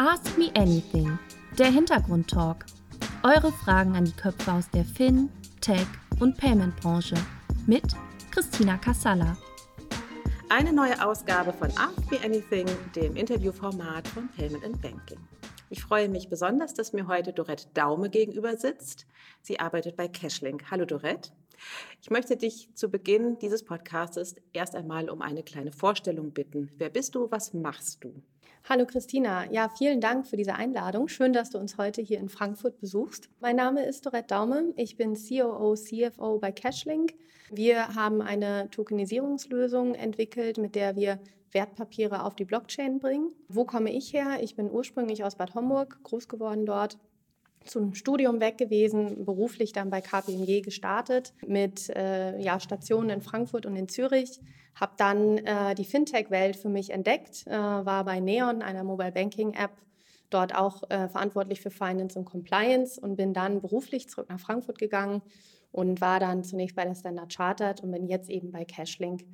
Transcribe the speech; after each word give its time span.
Ask 0.00 0.38
Me 0.38 0.48
Anything, 0.54 1.18
der 1.58 1.72
Hintergrundtalk. 1.72 2.64
Eure 3.24 3.50
Fragen 3.50 3.96
an 3.96 4.04
die 4.04 4.12
Köpfe 4.12 4.52
aus 4.52 4.70
der 4.70 4.84
Fin, 4.84 5.28
Tech 5.60 5.88
und 6.20 6.36
Payment-Branche 6.36 7.16
mit 7.66 7.82
Christina 8.30 8.76
Kassala. 8.76 9.36
Eine 10.50 10.72
neue 10.72 11.04
Ausgabe 11.04 11.52
von 11.52 11.70
Ask 11.70 12.08
Me 12.12 12.18
Anything, 12.24 12.66
dem 12.94 13.16
Interviewformat 13.16 14.06
von 14.06 14.28
Payment 14.36 14.64
and 14.64 14.80
Banking. 14.80 15.18
Ich 15.70 15.82
freue 15.82 16.08
mich 16.08 16.30
besonders, 16.30 16.72
dass 16.72 16.94
mir 16.94 17.08
heute 17.08 17.34
Dorette 17.34 17.66
Daume 17.74 18.08
gegenüber 18.08 18.56
sitzt. 18.56 19.06
Sie 19.42 19.60
arbeitet 19.60 19.96
bei 19.96 20.08
Cashlink. 20.08 20.70
Hallo 20.70 20.86
Dorette. 20.86 21.30
Ich 22.00 22.08
möchte 22.08 22.38
dich 22.38 22.70
zu 22.74 22.88
Beginn 22.88 23.38
dieses 23.38 23.64
Podcasts 23.64 24.34
erst 24.54 24.74
einmal 24.74 25.10
um 25.10 25.20
eine 25.20 25.42
kleine 25.42 25.72
Vorstellung 25.72 26.32
bitten. 26.32 26.70
Wer 26.78 26.88
bist 26.88 27.14
du? 27.14 27.30
Was 27.30 27.52
machst 27.52 28.02
du? 28.02 28.14
Hallo 28.66 28.86
Christina, 28.86 29.50
ja, 29.52 29.68
vielen 29.68 30.00
Dank 30.00 30.26
für 30.26 30.38
diese 30.38 30.54
Einladung. 30.54 31.08
Schön, 31.08 31.34
dass 31.34 31.50
du 31.50 31.58
uns 31.58 31.76
heute 31.76 32.00
hier 32.00 32.18
in 32.18 32.30
Frankfurt 32.30 32.80
besuchst. 32.80 33.28
Mein 33.40 33.56
Name 33.56 33.84
ist 33.84 34.06
Dorette 34.06 34.28
Daume. 34.28 34.72
Ich 34.76 34.96
bin 34.96 35.14
COO, 35.16 35.74
CFO 35.74 36.38
bei 36.38 36.50
Cashlink. 36.50 37.12
Wir 37.50 37.94
haben 37.94 38.22
eine 38.22 38.70
Tokenisierungslösung 38.70 39.94
entwickelt, 39.94 40.56
mit 40.56 40.74
der 40.74 40.96
wir 40.96 41.18
Wertpapiere 41.52 42.24
auf 42.24 42.34
die 42.34 42.44
Blockchain 42.44 42.98
bringen. 42.98 43.32
Wo 43.48 43.64
komme 43.64 43.90
ich 43.90 44.12
her? 44.12 44.38
Ich 44.42 44.56
bin 44.56 44.70
ursprünglich 44.70 45.24
aus 45.24 45.36
Bad 45.36 45.54
Homburg, 45.54 45.98
groß 46.02 46.28
geworden 46.28 46.66
dort, 46.66 46.98
zum 47.64 47.94
Studium 47.94 48.40
weg 48.40 48.58
gewesen, 48.58 49.24
beruflich 49.24 49.72
dann 49.72 49.90
bei 49.90 50.00
KPMG 50.00 50.62
gestartet 50.62 51.34
mit 51.46 51.90
äh, 51.90 52.38
ja, 52.38 52.60
Stationen 52.60 53.10
in 53.10 53.20
Frankfurt 53.20 53.66
und 53.66 53.76
in 53.76 53.88
Zürich. 53.88 54.40
Habe 54.74 54.92
dann 54.96 55.38
äh, 55.38 55.74
die 55.74 55.84
Fintech-Welt 55.84 56.56
für 56.56 56.68
mich 56.68 56.90
entdeckt, 56.90 57.46
äh, 57.46 57.50
war 57.50 58.04
bei 58.04 58.20
Neon, 58.20 58.62
einer 58.62 58.84
Mobile 58.84 59.12
Banking-App, 59.12 59.72
dort 60.30 60.54
auch 60.54 60.88
äh, 60.90 61.08
verantwortlich 61.08 61.60
für 61.60 61.70
Finance 61.70 62.18
und 62.18 62.24
Compliance 62.24 63.00
und 63.00 63.16
bin 63.16 63.34
dann 63.34 63.60
beruflich 63.60 64.08
zurück 64.08 64.28
nach 64.28 64.40
Frankfurt 64.40 64.78
gegangen 64.78 65.22
und 65.72 66.00
war 66.00 66.20
dann 66.20 66.44
zunächst 66.44 66.76
bei 66.76 66.84
der 66.84 66.94
Standard 66.94 67.34
Chartered 67.34 67.82
und 67.82 67.90
bin 67.90 68.06
jetzt 68.06 68.30
eben 68.30 68.50
bei 68.52 68.64
Cashlink. 68.64 69.24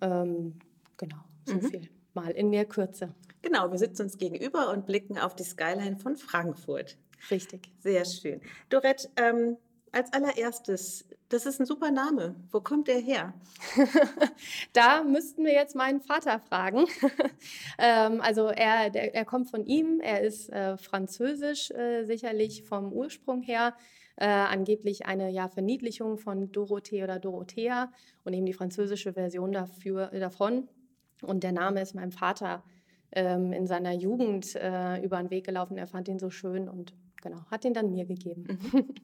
Ähm, 0.00 0.58
genau, 0.96 1.18
so 1.46 1.54
mhm. 1.54 1.62
viel 1.62 1.88
mal 2.14 2.30
in 2.30 2.50
der 2.50 2.64
Kürze. 2.64 3.14
Genau, 3.42 3.70
wir 3.70 3.78
sitzen 3.78 4.02
uns 4.02 4.18
gegenüber 4.18 4.70
und 4.72 4.86
blicken 4.86 5.18
auf 5.18 5.36
die 5.36 5.44
Skyline 5.44 5.98
von 5.98 6.16
Frankfurt. 6.16 6.96
Richtig. 7.30 7.70
Sehr 7.78 8.04
schön. 8.04 8.40
Dorette, 8.70 9.08
ähm, 9.16 9.56
als 9.92 10.12
allererstes, 10.12 11.06
das 11.28 11.46
ist 11.46 11.60
ein 11.60 11.66
super 11.66 11.90
Name. 11.90 12.34
Wo 12.50 12.60
kommt 12.60 12.88
der 12.88 12.98
her? 12.98 13.34
da 14.72 15.02
müssten 15.04 15.44
wir 15.44 15.52
jetzt 15.52 15.74
meinen 15.74 16.00
Vater 16.00 16.38
fragen. 16.38 16.86
ähm, 17.78 18.20
also 18.20 18.48
er, 18.48 18.90
der, 18.90 19.14
er 19.14 19.24
kommt 19.24 19.50
von 19.50 19.64
ihm, 19.64 20.00
er 20.00 20.20
ist 20.20 20.50
äh, 20.50 20.76
französisch 20.76 21.70
äh, 21.70 22.04
sicherlich 22.04 22.64
vom 22.64 22.92
Ursprung 22.92 23.42
her. 23.42 23.74
Äh, 24.18 24.26
angeblich 24.26 25.04
eine 25.06 25.30
ja, 25.30 25.48
Verniedlichung 25.48 26.16
von 26.16 26.50
Dorothee 26.50 27.04
oder 27.04 27.18
Dorothea 27.18 27.92
und 28.24 28.32
eben 28.32 28.46
die 28.46 28.54
französische 28.54 29.12
Version 29.12 29.52
dafür, 29.52 30.06
davon. 30.08 30.68
Und 31.22 31.42
der 31.42 31.52
Name 31.52 31.80
ist 31.80 31.94
meinem 31.94 32.12
Vater 32.12 32.62
ähm, 33.12 33.52
in 33.52 33.66
seiner 33.66 33.92
Jugend 33.92 34.54
äh, 34.56 35.02
über 35.02 35.18
den 35.18 35.30
Weg 35.30 35.46
gelaufen. 35.46 35.78
Er 35.78 35.86
fand 35.86 36.08
ihn 36.08 36.18
so 36.18 36.30
schön 36.30 36.68
und 36.68 36.94
genau, 37.22 37.44
hat 37.50 37.64
ihn 37.64 37.74
dann 37.74 37.90
mir 37.90 38.04
gegeben. 38.04 38.58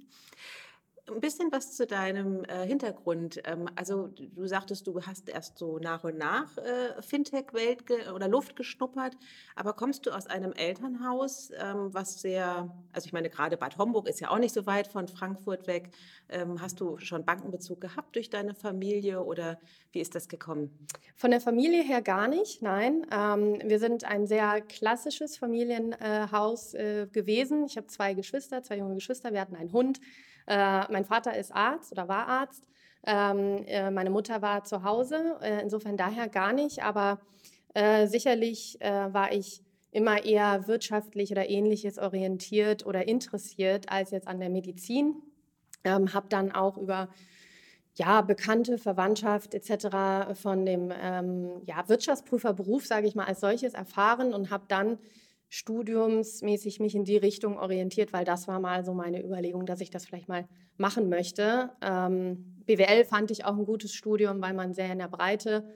Ein 1.11 1.21
bisschen 1.21 1.51
was 1.51 1.73
zu 1.73 1.85
deinem 1.85 2.45
äh, 2.45 2.65
Hintergrund. 2.65 3.41
Ähm, 3.45 3.69
also 3.75 4.07
du 4.07 4.47
sagtest, 4.47 4.87
du 4.87 5.03
hast 5.03 5.29
erst 5.29 5.59
so 5.59 5.79
nach 5.81 6.05
und 6.05 6.17
nach 6.17 6.57
äh, 6.59 7.03
Fintech-Welt 7.03 7.83
oder 8.15 8.29
Luft 8.29 8.55
geschnuppert, 8.55 9.17
aber 9.57 9.73
kommst 9.73 10.07
du 10.07 10.13
aus 10.13 10.29
einem 10.29 10.53
Elternhaus, 10.53 11.51
ähm, 11.59 11.93
was 11.93 12.21
sehr, 12.21 12.73
also 12.93 13.07
ich 13.07 13.13
meine, 13.13 13.31
gerade 13.31 13.57
Bad 13.57 13.79
Homburg 13.79 14.09
ist 14.09 14.21
ja 14.21 14.31
auch 14.31 14.39
nicht 14.39 14.55
so 14.55 14.65
weit 14.65 14.87
von 14.87 15.09
Frankfurt 15.09 15.67
weg. 15.67 15.91
Ähm, 16.29 16.63
hast 16.63 16.81
du 16.81 16.97
schon 16.99 17.25
Bankenbezug 17.25 17.81
gehabt 17.81 18.15
durch 18.15 18.31
deine 18.31 18.55
Familie 18.55 19.25
oder 19.25 19.59
wie 19.91 20.01
ist 20.01 20.15
das 20.15 20.29
gekommen? 20.29 20.87
Von 21.17 21.33
der 21.33 21.41
Familie 21.41 21.83
her 21.83 22.01
gar 22.01 22.29
nicht, 22.29 22.63
nein. 22.63 23.05
Ähm, 23.11 23.61
wir 23.65 23.81
sind 23.81 24.05
ein 24.05 24.29
sehr 24.29 24.61
klassisches 24.61 25.37
Familienhaus 25.37 26.75
äh, 26.75 27.09
gewesen. 27.11 27.65
Ich 27.67 27.77
habe 27.77 27.89
zwei 27.89 28.15
Geschwister, 28.15 28.63
zwei 28.63 28.79
junge 28.79 28.95
Geschwister, 28.95 29.33
wir 29.33 29.41
hatten 29.41 29.57
einen 29.57 29.73
Hund. 29.73 30.01
Äh, 30.47 30.91
mein 30.93 31.05
Vater 31.05 31.37
ist 31.37 31.55
Arzt 31.55 31.93
oder 31.93 32.09
war 32.09 32.27
Arzt. 32.29 32.69
Ähm, 33.05 33.65
äh, 33.67 33.91
meine 33.91 34.11
Mutter 34.11 34.43
war 34.43 34.65
zu 34.65 34.85
Hause. 34.85 35.39
Äh, 35.43 35.61
insofern 35.63 35.97
daher 35.97 36.29
gar 36.29 36.53
nicht. 36.53 36.83
Aber 36.83 37.21
äh, 37.75 38.07
sicherlich 38.07 38.81
äh, 38.81 39.13
war 39.13 39.33
ich 39.33 39.63
immer 39.91 40.25
eher 40.25 40.67
wirtschaftlich 40.67 41.31
oder 41.31 41.49
ähnliches 41.49 41.99
orientiert 41.99 42.87
oder 42.87 43.07
interessiert 43.07 43.91
als 43.91 44.11
jetzt 44.11 44.29
an 44.29 44.41
der 44.41 44.51
Medizin. 44.51 45.17
Ähm, 45.85 46.15
habe 46.15 46.27
dann 46.29 46.53
auch 46.53 46.79
über 46.79 47.09
ja, 47.95 48.23
Bekannte, 48.23 48.79
Verwandtschaft 48.79 49.55
etc. 49.55 50.39
von 50.41 50.65
dem 50.65 50.93
ähm, 50.99 51.61
ja, 51.67 51.87
Wirtschaftsprüferberuf, 51.89 52.87
sage 52.87 53.07
ich 53.07 53.15
mal, 53.15 53.27
als 53.27 53.41
solches 53.41 53.75
erfahren 53.75 54.33
und 54.33 54.51
habe 54.51 54.65
dann 54.69 54.99
studiumsmäßig 55.53 56.81
mich 56.81 56.95
in 56.95 57.05
die 57.05 57.19
Richtung 57.19 57.59
orientiert, 57.59 58.15
weil 58.15 58.25
das 58.25 58.49
war 58.49 58.59
mal 58.59 58.87
so 58.87 58.95
meine 58.95 59.23
Überlegung, 59.23 59.67
dass 59.67 59.83
ich 59.83 59.91
das 59.91 60.07
vielleicht 60.07 60.27
mal 60.27 60.49
machen 60.79 61.11
möchte. 61.11 61.71
Ähm, 61.83 62.57
BWL 62.65 63.05
fand 63.05 63.31
ich 63.31 63.45
auch 63.45 63.55
ein 63.55 63.67
gutes 63.67 63.93
Studium, 63.93 64.41
weil 64.41 64.55
man 64.55 64.73
sehr 64.73 64.91
in 64.91 64.99
der 64.99 65.09
Breite 65.09 65.69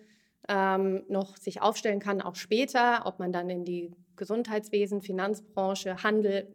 ähm, 0.48 1.04
noch 1.10 1.36
sich 1.36 1.60
aufstellen 1.60 2.00
kann, 2.00 2.22
auch 2.22 2.36
später, 2.36 3.02
ob 3.04 3.18
man 3.18 3.32
dann 3.32 3.50
in 3.50 3.66
die 3.66 3.92
Gesundheitswesen, 4.16 5.02
Finanzbranche, 5.02 6.02
Handel, 6.02 6.48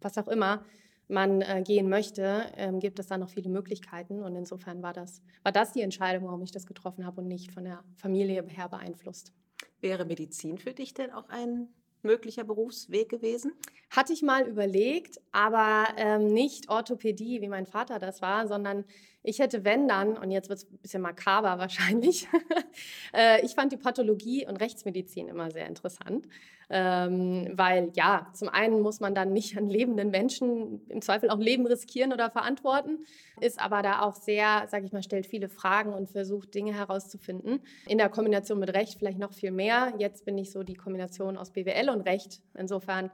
was 0.00 0.16
auch 0.16 0.28
immer 0.28 0.64
man 1.08 1.42
äh, 1.42 1.64
gehen 1.66 1.88
möchte, 1.88 2.52
ähm, 2.56 2.78
gibt 2.78 3.00
es 3.00 3.08
da 3.08 3.18
noch 3.18 3.30
viele 3.30 3.50
Möglichkeiten. 3.50 4.22
Und 4.22 4.36
insofern 4.36 4.80
war 4.80 4.92
das, 4.92 5.22
war 5.42 5.50
das 5.50 5.72
die 5.72 5.82
Entscheidung, 5.82 6.28
warum 6.28 6.42
ich 6.44 6.52
das 6.52 6.66
getroffen 6.66 7.04
habe 7.04 7.20
und 7.20 7.26
nicht 7.26 7.50
von 7.50 7.64
der 7.64 7.82
Familie 7.96 8.44
her 8.46 8.68
beeinflusst. 8.68 9.32
Wäre 9.80 10.04
Medizin 10.04 10.56
für 10.56 10.72
dich 10.72 10.94
denn 10.94 11.10
auch 11.10 11.28
ein 11.30 11.66
möglicher 12.02 12.44
Berufsweg 12.44 13.08
gewesen? 13.08 13.52
Hatte 13.90 14.12
ich 14.12 14.22
mal 14.22 14.46
überlegt, 14.46 15.20
aber 15.32 15.88
ähm, 15.96 16.28
nicht 16.28 16.70
Orthopädie, 16.70 17.40
wie 17.40 17.48
mein 17.48 17.66
Vater 17.66 17.98
das 17.98 18.22
war, 18.22 18.46
sondern 18.46 18.84
ich 19.24 19.40
hätte, 19.40 19.64
wenn 19.64 19.86
dann, 19.88 20.16
und 20.16 20.30
jetzt 20.30 20.48
wird 20.48 20.60
es 20.60 20.70
ein 20.70 20.78
bisschen 20.78 21.02
makaber 21.02 21.58
wahrscheinlich, 21.58 22.28
äh, 23.12 23.44
ich 23.44 23.54
fand 23.56 23.72
die 23.72 23.76
Pathologie 23.76 24.46
und 24.46 24.60
Rechtsmedizin 24.60 25.28
immer 25.28 25.50
sehr 25.50 25.66
interessant, 25.66 26.28
ähm, 26.70 27.50
weil 27.54 27.90
ja, 27.94 28.28
zum 28.32 28.48
einen 28.48 28.80
muss 28.80 29.00
man 29.00 29.12
dann 29.12 29.32
nicht 29.32 29.58
an 29.58 29.68
lebenden 29.68 30.10
Menschen 30.10 30.88
im 30.88 31.02
Zweifel 31.02 31.28
auch 31.28 31.38
Leben 31.38 31.66
riskieren 31.66 32.12
oder 32.12 32.30
verantworten, 32.30 33.04
ist 33.40 33.60
aber 33.60 33.82
da 33.82 34.02
auch 34.02 34.14
sehr, 34.14 34.68
sage 34.68 34.86
ich 34.86 34.92
mal, 34.92 35.02
stellt 35.02 35.26
viele 35.26 35.48
Fragen 35.48 35.92
und 35.92 36.08
versucht 36.08 36.54
Dinge 36.54 36.72
herauszufinden. 36.72 37.60
In 37.88 37.98
der 37.98 38.08
Kombination 38.08 38.60
mit 38.60 38.72
Recht 38.72 38.98
vielleicht 38.98 39.18
noch 39.18 39.32
viel 39.32 39.50
mehr. 39.50 39.92
Jetzt 39.98 40.24
bin 40.24 40.38
ich 40.38 40.52
so 40.52 40.62
die 40.62 40.74
Kombination 40.74 41.36
aus 41.36 41.50
BWL 41.50 41.90
und 41.90 42.02
Recht. 42.02 42.40
Insofern 42.54 43.10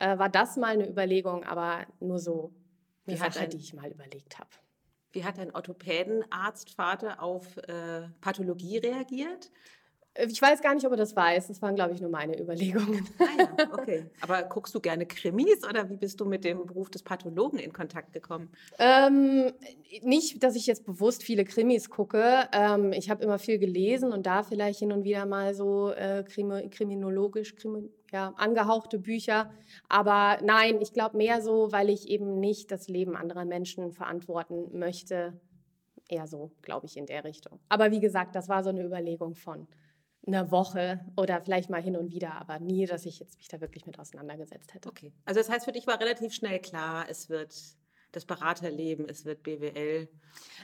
äh, 0.00 0.18
war 0.18 0.28
das 0.28 0.56
mal 0.56 0.72
eine 0.72 0.88
Überlegung, 0.88 1.44
aber 1.44 1.86
nur 2.00 2.18
so 2.18 2.52
eine 3.06 3.16
Sache, 3.16 3.48
die 3.48 3.58
ich 3.58 3.74
mal 3.74 3.90
überlegt 3.90 4.38
habe. 4.38 4.50
Wie 5.12 5.24
hat 5.24 5.38
dein 5.38 5.54
Orthopädenarztvater 5.54 7.22
auf 7.22 7.56
äh, 7.56 8.08
Pathologie 8.20 8.78
reagiert? 8.78 9.50
Äh, 10.18 10.26
ich 10.26 10.40
weiß 10.40 10.60
gar 10.60 10.74
nicht, 10.74 10.84
ob 10.84 10.92
er 10.92 10.98
das 10.98 11.16
weiß. 11.16 11.48
Das 11.48 11.62
waren, 11.62 11.74
glaube 11.74 11.94
ich, 11.94 12.00
nur 12.00 12.10
meine 12.10 12.38
Überlegungen. 12.40 13.08
Ah 13.18 13.24
ja, 13.38 13.72
okay. 13.72 14.06
Aber 14.20 14.42
guckst 14.42 14.74
du 14.74 14.80
gerne 14.80 15.06
Krimis 15.06 15.66
oder 15.66 15.88
wie 15.88 15.96
bist 15.96 16.20
du 16.20 16.24
mit 16.26 16.44
dem 16.44 16.66
Beruf 16.66 16.90
des 16.90 17.02
Pathologen 17.02 17.58
in 17.58 17.72
Kontakt 17.72 18.12
gekommen? 18.12 18.50
Ähm, 18.78 19.52
nicht, 20.02 20.42
dass 20.42 20.56
ich 20.56 20.66
jetzt 20.66 20.84
bewusst 20.84 21.22
viele 21.22 21.44
Krimis 21.44 21.88
gucke. 21.88 22.48
Ähm, 22.52 22.92
ich 22.92 23.08
habe 23.08 23.24
immer 23.24 23.38
viel 23.38 23.58
gelesen 23.58 24.12
und 24.12 24.26
da 24.26 24.42
vielleicht 24.42 24.80
hin 24.80 24.92
und 24.92 25.04
wieder 25.04 25.24
mal 25.26 25.54
so 25.54 25.90
äh, 25.92 26.22
kriminologisch, 26.24 27.56
krimi 27.56 27.90
ja, 28.12 28.34
angehauchte 28.36 28.98
Bücher. 28.98 29.50
Aber 29.88 30.38
nein, 30.42 30.80
ich 30.80 30.92
glaube 30.92 31.16
mehr 31.16 31.42
so, 31.42 31.72
weil 31.72 31.90
ich 31.90 32.08
eben 32.08 32.40
nicht 32.40 32.70
das 32.70 32.88
Leben 32.88 33.16
anderer 33.16 33.44
Menschen 33.44 33.92
verantworten 33.92 34.78
möchte. 34.78 35.40
Eher 36.08 36.26
so, 36.26 36.52
glaube 36.62 36.86
ich, 36.86 36.96
in 36.96 37.06
der 37.06 37.24
Richtung. 37.24 37.60
Aber 37.68 37.90
wie 37.90 38.00
gesagt, 38.00 38.34
das 38.34 38.48
war 38.48 38.62
so 38.62 38.70
eine 38.70 38.82
Überlegung 38.82 39.34
von 39.34 39.68
einer 40.26 40.50
Woche 40.50 41.00
oder 41.16 41.40
vielleicht 41.40 41.70
mal 41.70 41.82
hin 41.82 41.96
und 41.96 42.10
wieder, 42.10 42.34
aber 42.34 42.58
nie, 42.58 42.86
dass 42.86 43.06
ich 43.06 43.18
jetzt 43.18 43.38
mich 43.38 43.48
da 43.48 43.60
wirklich 43.60 43.86
mit 43.86 43.98
auseinandergesetzt 43.98 44.74
hätte. 44.74 44.88
Okay. 44.88 45.12
Also 45.24 45.40
das 45.40 45.50
heißt, 45.50 45.64
für 45.64 45.72
dich 45.72 45.86
war 45.86 46.00
relativ 46.00 46.32
schnell 46.32 46.58
klar, 46.60 47.06
es 47.08 47.28
wird 47.28 47.54
das 48.12 48.24
Beraterleben, 48.24 49.08
es 49.08 49.24
wird 49.24 49.42
BWL? 49.42 50.08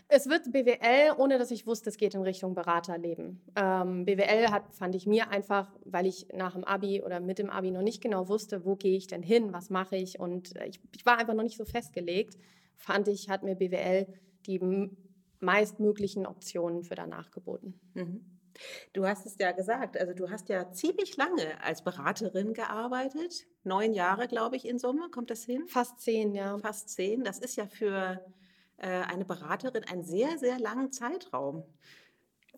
Es 0.09 0.29
wird 0.29 0.51
BWL, 0.51 1.15
ohne 1.19 1.39
dass 1.39 1.51
ich 1.51 1.67
wusste, 1.67 1.91
es 1.91 1.97
geht 1.97 2.15
in 2.15 2.23
Richtung 2.23 2.55
Beraterleben. 2.55 3.41
Ähm, 3.57 4.05
BWL 4.05 4.51
hat, 4.51 4.75
fand 4.75 4.95
ich 4.95 5.07
mir 5.07 5.29
einfach, 5.31 5.71
weil 5.85 6.07
ich 6.07 6.27
nach 6.33 6.55
dem 6.55 6.65
Abi 6.65 7.03
oder 7.03 7.21
mit 7.21 7.39
dem 7.39 7.51
Abi 7.51 7.71
noch 7.71 7.83
nicht 7.83 8.03
genau 8.03 8.29
wusste, 8.29 8.65
wo 8.65 8.77
gehe 8.77 8.97
ich 8.97 9.07
denn 9.07 9.23
hin, 9.23 9.53
was 9.53 9.71
mache 9.71 9.97
ich 9.97 10.19
und 10.19 10.55
ich, 10.67 10.81
ich 10.95 11.07
war 11.07 11.19
einfach 11.19 11.35
noch 11.35 11.43
nicht 11.43 11.57
so 11.57 11.65
festgelegt, 11.65 12.39
fand 12.77 13.09
ich, 13.09 13.29
hat 13.29 13.43
mir 13.43 13.55
BWL 13.55 14.07
die 14.47 14.91
meistmöglichen 15.41 16.27
Optionen 16.27 16.83
für 16.83 16.95
danach 16.95 17.31
geboten. 17.31 17.79
Mhm. 17.95 18.34
Du 18.93 19.07
hast 19.07 19.27
es 19.27 19.37
ja 19.39 19.53
gesagt, 19.53 19.97
also 19.97 20.13
du 20.13 20.31
hast 20.31 20.49
ja 20.49 20.71
ziemlich 20.73 21.17
lange 21.17 21.63
als 21.63 21.83
Beraterin 21.83 22.55
gearbeitet. 22.55 23.47
Neun 23.65 23.93
Jahre, 23.93 24.29
glaube 24.29 24.57
ich, 24.57 24.67
in 24.67 24.79
Summe. 24.79 25.09
Kommt 25.11 25.31
das 25.31 25.45
hin? 25.45 25.67
Fast 25.69 26.01
zehn, 26.01 26.35
ja. 26.35 26.59
Fast 26.59 26.91
zehn. 26.91 27.25
Das 27.25 27.39
ist 27.39 27.57
ja 27.57 27.67
für 27.67 28.25
äh, 28.79 28.87
eine 28.87 29.25
Beraterin 29.25 29.85
ein 29.91 30.03
sehr, 30.03 30.39
sehr 30.39 30.59
langer 30.59 30.91
Zeitraum. 30.91 31.65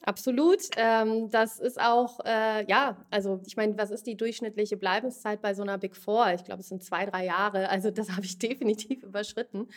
Absolut. 0.03 0.63
Ähm, 0.77 1.31
das 1.31 1.59
ist 1.59 1.81
auch, 1.81 2.21
äh, 2.25 2.65
ja, 2.69 3.05
also 3.11 3.41
ich 3.47 3.57
meine, 3.57 3.77
was 3.79 3.91
ist 3.91 4.07
die 4.07 4.17
durchschnittliche 4.17 4.77
Bleibenszeit 4.77 5.41
bei 5.41 5.55
so 5.55 5.63
einer 5.63 5.79
Big 5.79 5.97
Four? 5.97 6.33
Ich 6.35 6.45
glaube, 6.45 6.61
es 6.61 6.69
sind 6.69 6.85
zwei, 6.85 7.07
drei 7.07 7.25
Jahre. 7.25 7.69
Also 7.71 7.91
das 7.91 8.11
habe 8.13 8.25
ich 8.25 8.39
definitiv 8.39 9.03
überschritten. 9.03 9.69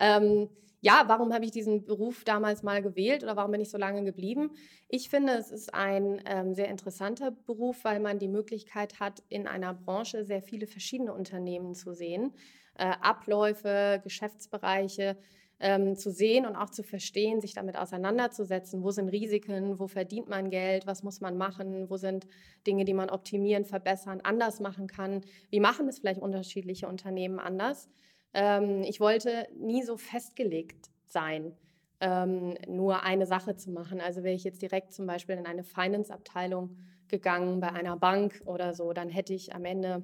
Ähm, 0.00 0.48
ja, 0.80 1.04
warum 1.06 1.32
habe 1.32 1.44
ich 1.44 1.50
diesen 1.50 1.84
Beruf 1.84 2.24
damals 2.24 2.62
mal 2.62 2.82
gewählt 2.82 3.22
oder 3.24 3.36
warum 3.36 3.50
bin 3.50 3.60
ich 3.60 3.70
so 3.70 3.78
lange 3.78 4.04
geblieben? 4.04 4.52
Ich 4.88 5.08
finde, 5.08 5.34
es 5.34 5.50
ist 5.50 5.74
ein 5.74 6.22
ähm, 6.24 6.54
sehr 6.54 6.68
interessanter 6.68 7.32
Beruf, 7.32 7.84
weil 7.84 8.00
man 8.00 8.18
die 8.18 8.28
Möglichkeit 8.28 9.00
hat, 9.00 9.22
in 9.28 9.46
einer 9.46 9.74
Branche 9.74 10.24
sehr 10.24 10.42
viele 10.42 10.66
verschiedene 10.66 11.12
Unternehmen 11.12 11.74
zu 11.74 11.94
sehen, 11.94 12.32
äh, 12.76 12.92
Abläufe, 13.00 14.00
Geschäftsbereiche 14.04 15.16
ähm, 15.60 15.96
zu 15.96 16.10
sehen 16.12 16.46
und 16.46 16.54
auch 16.56 16.70
zu 16.70 16.82
verstehen, 16.82 17.40
sich 17.40 17.54
damit 17.54 17.76
auseinanderzusetzen. 17.76 18.82
Wo 18.82 18.90
sind 18.90 19.08
Risiken? 19.08 19.78
Wo 19.78 19.88
verdient 19.88 20.28
man 20.28 20.50
Geld? 20.50 20.86
Was 20.86 21.02
muss 21.02 21.20
man 21.20 21.36
machen? 21.36 21.90
Wo 21.90 21.96
sind 21.96 22.26
Dinge, 22.66 22.84
die 22.84 22.94
man 22.94 23.10
optimieren, 23.10 23.64
verbessern, 23.64 24.20
anders 24.22 24.60
machen 24.60 24.86
kann? 24.86 25.22
Wie 25.50 25.60
machen 25.60 25.88
es 25.88 25.98
vielleicht 25.98 26.20
unterschiedliche 26.22 26.86
Unternehmen 26.88 27.40
anders? 27.40 27.88
Ähm, 28.34 28.82
ich 28.82 29.00
wollte 29.00 29.48
nie 29.56 29.82
so 29.82 29.96
festgelegt 29.96 30.90
sein, 31.06 31.56
ähm, 32.00 32.54
nur 32.68 33.02
eine 33.02 33.26
Sache 33.26 33.56
zu 33.56 33.70
machen. 33.70 34.00
Also 34.00 34.22
wäre 34.22 34.34
ich 34.34 34.44
jetzt 34.44 34.62
direkt 34.62 34.92
zum 34.92 35.06
Beispiel 35.06 35.36
in 35.36 35.46
eine 35.46 35.64
Finance-Abteilung 35.64 36.76
gegangen 37.08 37.60
bei 37.60 37.72
einer 37.72 37.96
Bank 37.96 38.42
oder 38.44 38.74
so, 38.74 38.92
dann 38.92 39.08
hätte 39.08 39.32
ich 39.32 39.54
am 39.54 39.64
Ende 39.64 40.02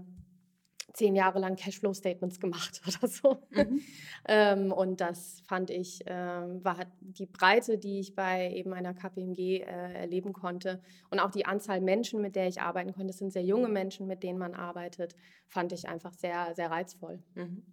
zehn 0.94 1.16
Jahre 1.16 1.40
lang 1.40 1.56
Cashflow-Statements 1.56 2.40
gemacht 2.40 2.80
oder 2.86 3.08
so. 3.08 3.42
Mhm. 3.50 3.80
ähm, 4.26 4.72
und 4.72 5.00
das 5.00 5.42
fand 5.46 5.70
ich, 5.70 6.00
ähm, 6.06 6.64
war 6.64 6.78
die 7.00 7.26
Breite, 7.26 7.78
die 7.78 8.00
ich 8.00 8.14
bei 8.14 8.50
eben 8.52 8.72
einer 8.72 8.94
KPMG 8.94 9.60
äh, 9.60 9.64
erleben 9.64 10.32
konnte 10.32 10.80
und 11.10 11.18
auch 11.18 11.30
die 11.30 11.46
Anzahl 11.46 11.80
Menschen, 11.80 12.22
mit 12.22 12.36
der 12.36 12.46
ich 12.46 12.60
arbeiten 12.60 12.92
konnte, 12.92 13.08
das 13.08 13.18
sind 13.18 13.32
sehr 13.32 13.44
junge 13.44 13.68
Menschen, 13.68 14.06
mit 14.06 14.22
denen 14.22 14.38
man 14.38 14.54
arbeitet, 14.54 15.14
fand 15.46 15.72
ich 15.72 15.88
einfach 15.88 16.12
sehr, 16.12 16.54
sehr 16.54 16.70
reizvoll. 16.70 17.22
Mhm. 17.34 17.64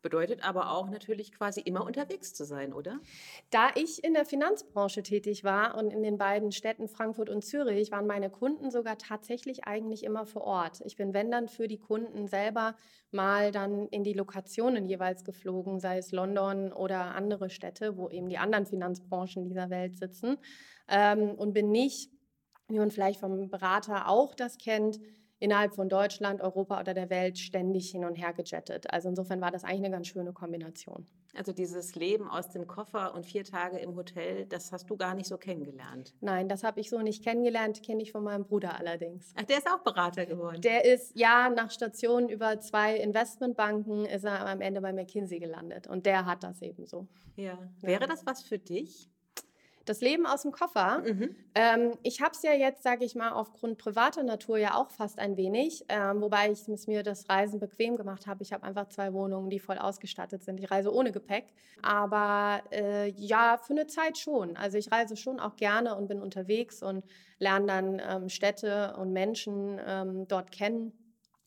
Bedeutet 0.00 0.44
aber 0.44 0.70
auch 0.70 0.88
natürlich 0.88 1.32
quasi 1.32 1.60
immer 1.60 1.84
unterwegs 1.84 2.32
zu 2.32 2.44
sein, 2.44 2.72
oder? 2.72 3.00
Da 3.50 3.70
ich 3.74 4.04
in 4.04 4.14
der 4.14 4.24
Finanzbranche 4.24 5.02
tätig 5.02 5.42
war 5.42 5.76
und 5.76 5.92
in 5.92 6.02
den 6.02 6.18
beiden 6.18 6.52
Städten 6.52 6.88
Frankfurt 6.88 7.30
und 7.30 7.44
Zürich, 7.44 7.90
waren 7.90 8.06
meine 8.06 8.30
Kunden 8.30 8.70
sogar 8.70 8.96
tatsächlich 8.98 9.64
eigentlich 9.64 10.04
immer 10.04 10.24
vor 10.24 10.42
Ort. 10.42 10.80
Ich 10.84 10.96
bin, 10.96 11.14
wenn 11.14 11.30
dann, 11.30 11.48
für 11.48 11.66
die 11.66 11.78
Kunden 11.78 12.28
selber 12.28 12.76
mal 13.10 13.50
dann 13.50 13.88
in 13.88 14.04
die 14.04 14.12
Lokationen 14.12 14.86
jeweils 14.86 15.24
geflogen, 15.24 15.80
sei 15.80 15.98
es 15.98 16.12
London 16.12 16.72
oder 16.72 17.14
andere 17.14 17.50
Städte, 17.50 17.96
wo 17.96 18.08
eben 18.08 18.28
die 18.28 18.38
anderen 18.38 18.66
Finanzbranchen 18.66 19.46
dieser 19.46 19.70
Welt 19.70 19.96
sitzen. 19.98 20.36
Ähm, 20.88 21.30
und 21.30 21.54
bin 21.54 21.70
nicht, 21.70 22.10
wie 22.68 22.78
man 22.78 22.90
vielleicht 22.90 23.20
vom 23.20 23.48
Berater 23.48 24.08
auch 24.08 24.34
das 24.34 24.58
kennt, 24.58 25.00
innerhalb 25.38 25.74
von 25.74 25.88
Deutschland, 25.88 26.40
Europa 26.40 26.80
oder 26.80 26.94
der 26.94 27.10
Welt 27.10 27.38
ständig 27.38 27.90
hin 27.90 28.04
und 28.04 28.16
her 28.16 28.32
gejettet. 28.32 28.90
Also 28.90 29.08
insofern 29.08 29.40
war 29.40 29.50
das 29.50 29.64
eigentlich 29.64 29.84
eine 29.84 29.90
ganz 29.90 30.08
schöne 30.08 30.32
Kombination. 30.32 31.06
Also 31.34 31.52
dieses 31.52 31.94
Leben 31.94 32.28
aus 32.28 32.48
dem 32.50 32.66
Koffer 32.66 33.14
und 33.14 33.26
vier 33.26 33.44
Tage 33.44 33.78
im 33.78 33.94
Hotel, 33.94 34.46
das 34.46 34.72
hast 34.72 34.88
du 34.90 34.96
gar 34.96 35.14
nicht 35.14 35.26
so 35.26 35.36
kennengelernt? 35.36 36.14
Nein, 36.20 36.48
das 36.48 36.64
habe 36.64 36.80
ich 36.80 36.90
so 36.90 37.00
nicht 37.00 37.22
kennengelernt, 37.22 37.82
kenne 37.82 38.02
ich 38.02 38.12
von 38.12 38.24
meinem 38.24 38.44
Bruder 38.44 38.78
allerdings. 38.78 39.32
Ach, 39.36 39.44
der 39.44 39.58
ist 39.58 39.68
auch 39.68 39.80
Berater 39.80 40.26
geworden? 40.26 40.60
Der 40.62 40.84
ist, 40.84 41.14
ja, 41.14 41.50
nach 41.50 41.70
Stationen 41.70 42.28
über 42.28 42.58
zwei 42.60 42.96
Investmentbanken 42.96 44.06
ist 44.06 44.24
er 44.24 44.46
am 44.46 44.60
Ende 44.60 44.80
bei 44.80 44.92
McKinsey 44.92 45.38
gelandet 45.38 45.86
und 45.86 46.06
der 46.06 46.24
hat 46.24 46.42
das 46.42 46.62
eben 46.62 46.86
so. 46.86 47.06
Ja. 47.36 47.58
Wäre 47.80 48.06
das 48.06 48.26
was 48.26 48.42
für 48.42 48.58
dich? 48.58 49.10
Das 49.88 50.02
Leben 50.02 50.26
aus 50.26 50.42
dem 50.42 50.52
Koffer. 50.52 51.02
Mhm. 51.06 51.34
Ähm, 51.54 51.92
ich 52.02 52.20
habe 52.20 52.32
es 52.32 52.42
ja 52.42 52.52
jetzt, 52.52 52.82
sage 52.82 53.04
ich 53.04 53.14
mal, 53.14 53.30
aufgrund 53.30 53.78
privater 53.78 54.22
Natur 54.22 54.58
ja 54.58 54.74
auch 54.74 54.90
fast 54.90 55.18
ein 55.18 55.36
wenig, 55.36 55.84
ähm, 55.88 56.20
wobei 56.20 56.50
ich 56.50 56.66
mir 56.86 57.02
das 57.02 57.28
Reisen 57.28 57.58
bequem 57.58 57.96
gemacht 57.96 58.26
habe. 58.26 58.42
Ich 58.42 58.52
habe 58.52 58.64
einfach 58.64 58.88
zwei 58.88 59.14
Wohnungen, 59.14 59.48
die 59.48 59.58
voll 59.58 59.78
ausgestattet 59.78 60.42
sind. 60.44 60.60
Ich 60.60 60.70
reise 60.70 60.92
ohne 60.92 61.10
Gepäck. 61.10 61.46
Aber 61.82 62.62
äh, 62.70 63.08
ja, 63.12 63.56
für 63.56 63.72
eine 63.72 63.86
Zeit 63.86 64.18
schon. 64.18 64.56
Also 64.56 64.76
ich 64.76 64.92
reise 64.92 65.16
schon 65.16 65.40
auch 65.40 65.56
gerne 65.56 65.96
und 65.96 66.08
bin 66.08 66.20
unterwegs 66.20 66.82
und 66.82 67.04
lerne 67.38 67.66
dann 67.66 68.02
ähm, 68.06 68.28
Städte 68.28 68.94
und 68.98 69.12
Menschen 69.12 69.80
ähm, 69.86 70.28
dort 70.28 70.52
kennen, 70.52 70.92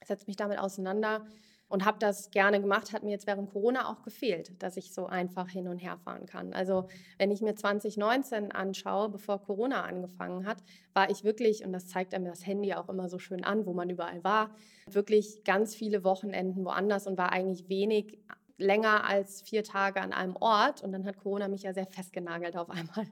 setze 0.04 0.26
mich 0.26 0.36
damit 0.36 0.58
auseinander 0.58 1.26
und 1.72 1.86
habe 1.86 1.98
das 2.00 2.32
gerne 2.32 2.60
gemacht, 2.60 2.92
hat 2.92 3.04
mir 3.04 3.12
jetzt 3.12 3.28
während 3.28 3.50
Corona 3.50 3.90
auch 3.90 4.04
gefehlt, 4.04 4.62
dass 4.62 4.76
ich 4.76 4.94
so 4.94 5.06
einfach 5.06 5.48
hin 5.48 5.70
und 5.70 5.78
her 5.78 5.98
fahren 5.98 6.26
kann. 6.26 6.54
Also 6.54 6.88
wenn 7.18 7.32
ich 7.32 7.42
mir 7.42 7.56
2019 7.56 8.52
anschaue, 8.52 9.08
bevor 9.10 9.42
Corona 9.42 9.84
angefangen 9.84 10.46
hat, 10.46 10.58
war 10.94 11.10
ich 11.10 11.24
wirklich, 11.24 11.64
und 11.64 11.72
das 11.72 11.88
zeigt 11.88 12.14
einem 12.14 12.26
das 12.26 12.46
Handy 12.46 12.74
auch 12.74 12.90
immer 12.90 13.08
so 13.08 13.20
schön 13.20 13.46
an, 13.46 13.66
wo 13.66 13.74
man 13.74 13.90
überall 13.90 14.22
war, 14.24 14.52
wirklich 14.86 15.46
ganz 15.46 15.74
viele 15.74 16.04
Wochenenden 16.04 16.66
woanders 16.66 17.08
und 17.08 17.18
war 17.18 17.32
eigentlich 17.32 17.70
wenig 17.70 18.20
länger 18.58 19.06
als 19.06 19.42
vier 19.42 19.64
Tage 19.64 20.02
an 20.02 20.12
einem 20.12 20.36
Ort. 20.36 20.84
Und 20.84 20.92
dann 20.92 21.06
hat 21.06 21.18
Corona 21.18 21.48
mich 21.48 21.64
ja 21.64 21.74
sehr 21.74 21.88
festgenagelt 21.88 22.58
auf 22.58 22.70
einmal. 22.70 23.08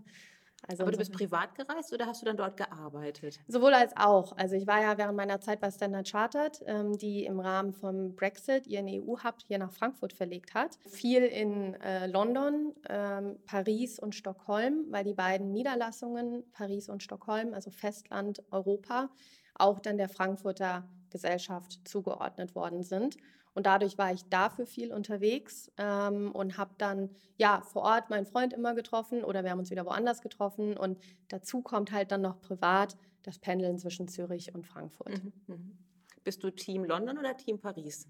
Also 0.68 0.84
Aber 0.84 0.92
du 0.92 0.98
bist 0.98 1.14
privat 1.14 1.56
gereist 1.56 1.94
oder 1.94 2.06
hast 2.06 2.22
du 2.22 2.26
dann 2.26 2.38
dort 2.38 2.58
gearbeitet? 2.58 3.40
Sowohl 3.48 3.74
als 3.74 3.96
auch. 3.96 4.36
Also 4.38 4.56
ich 4.56 4.68
war 4.68 4.82
ja 4.82 4.98
während 4.98 5.16
meiner 5.16 5.40
Zeit 5.40 5.62
bei 5.62 5.72
Standard 5.72 6.08
Chartered, 6.10 6.62
ähm, 6.66 6.98
die 6.98 7.26
im 7.26 7.40
Rahmen 7.40 7.74
vom 7.74 8.16
Brexit 8.16 8.68
ihren 8.68 8.88
EU-Hub 8.88 9.36
hier 9.48 9.58
nach 9.58 9.72
Frankfurt 9.72 10.14
verlegt 10.14 10.54
hat. 10.54 10.78
Viel 10.88 11.24
in 11.24 11.76
äh, 11.76 12.08
London, 12.08 12.74
ähm, 12.90 13.38
Paris 13.46 14.00
und 14.00 14.16
Stockholm, 14.16 14.86
weil 14.90 15.04
die 15.04 15.14
beiden 15.14 15.52
Niederlassungen, 15.52 16.44
Paris 16.52 16.90
und 16.90 17.04
Stockholm, 17.04 17.54
also 17.54 17.72
Festland 17.72 18.44
Europa, 18.52 19.10
auch 19.56 19.80
dann 19.80 19.98
der 19.98 20.10
Frankfurter 20.10 20.88
Gesellschaft 21.10 21.88
zugeordnet 21.88 22.56
worden 22.56 22.84
sind. 22.84 23.18
Und 23.60 23.66
dadurch 23.66 23.98
war 23.98 24.14
ich 24.14 24.24
dafür 24.30 24.66
viel 24.66 24.94
unterwegs 24.94 25.70
ähm, 25.76 26.32
und 26.32 26.58
habe 26.58 26.76
dann 26.78 27.10
ja 27.36 27.60
vor 27.60 27.82
Ort 27.82 28.10
meinen 28.10 28.26
Freund 28.26 28.54
immer 28.54 28.74
getroffen 28.74 29.26
oder 29.26 29.44
wir 29.44 29.52
haben 29.52 29.60
uns 29.60 29.70
wieder 29.70 29.86
woanders 29.86 30.22
getroffen. 30.22 30.78
Und 30.78 30.98
dazu 31.28 31.62
kommt 31.62 31.92
halt 31.92 32.14
dann 32.14 32.22
noch 32.22 32.40
privat 32.40 32.96
das 33.22 33.38
Pendeln 33.38 33.78
zwischen 33.78 34.08
Zürich 34.08 34.56
und 34.56 34.66
Frankfurt. 34.66 35.10
Mhm, 35.10 35.34
mhm. 35.48 35.78
Bist 36.24 36.42
du 36.42 36.52
Team 36.52 36.86
London 36.86 37.18
oder 37.18 37.36
Team 37.36 37.60
Paris? 37.60 38.08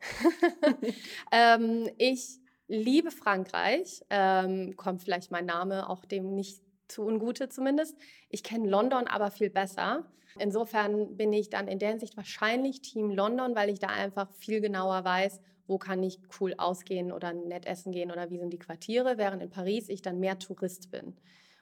ähm, 1.32 1.90
ich 1.98 2.38
liebe 2.68 3.10
Frankreich. 3.10 4.04
Ähm, 4.10 4.76
kommt 4.76 5.02
vielleicht 5.02 5.32
mein 5.32 5.46
Name 5.46 5.90
auch 5.90 6.04
dem 6.04 6.36
nicht 6.36 6.62
zu 6.86 7.02
Ungute 7.02 7.48
zumindest. 7.48 7.96
Ich 8.28 8.44
kenne 8.44 8.68
London 8.68 9.08
aber 9.08 9.32
viel 9.32 9.50
besser. 9.50 10.08
Insofern 10.40 11.16
bin 11.16 11.32
ich 11.32 11.50
dann 11.50 11.68
in 11.68 11.78
der 11.78 11.90
Hinsicht 11.90 12.16
wahrscheinlich 12.16 12.80
Team 12.82 13.10
London, 13.10 13.54
weil 13.54 13.70
ich 13.70 13.78
da 13.78 13.88
einfach 13.88 14.30
viel 14.32 14.60
genauer 14.60 15.04
weiß, 15.04 15.40
wo 15.66 15.78
kann 15.78 16.02
ich 16.02 16.20
cool 16.40 16.54
ausgehen 16.56 17.12
oder 17.12 17.32
nett 17.32 17.66
essen 17.66 17.92
gehen 17.92 18.10
oder 18.10 18.30
wie 18.30 18.38
sind 18.38 18.52
die 18.52 18.58
Quartiere, 18.58 19.18
während 19.18 19.42
in 19.42 19.50
Paris 19.50 19.88
ich 19.88 20.02
dann 20.02 20.18
mehr 20.18 20.38
Tourist 20.38 20.90
bin. 20.90 21.14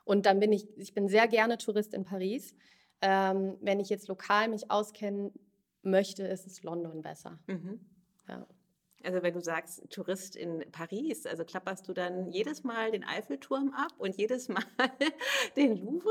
Und 0.05 0.27
dann 0.27 0.39
bin 0.39 0.53
ich, 0.53 0.69
ich 0.79 0.95
bin 0.95 1.09
sehr 1.09 1.27
gerne 1.27 1.59
Tourist 1.59 1.93
in 1.93 2.05
Paris. 2.05 2.55
Ähm, 3.03 3.57
wenn 3.61 3.81
ich 3.81 3.89
jetzt 3.89 4.09
lokal 4.09 4.49
mich 4.49 4.71
auskennen 4.71 5.33
möchte, 5.83 6.23
ist 6.23 6.47
es 6.47 6.63
London 6.63 7.03
besser. 7.03 7.39
Mhm. 7.47 7.81
Ja. 8.29 8.47
Also 9.05 9.23
wenn 9.23 9.35
du 9.35 9.41
sagst 9.41 9.83
Tourist 9.91 10.37
in 10.37 10.65
Paris, 10.73 11.27
also 11.27 11.45
klapperst 11.45 11.87
du 11.89 11.93
dann 11.93 12.31
jedes 12.31 12.65
Mal 12.65 12.91
den 12.91 13.05
Eiffelturm 13.05 13.73
ab 13.75 13.93
und 13.99 14.17
jedes 14.17 14.49
Mal 14.49 14.65
den 15.57 15.77
Louvre? 15.77 16.11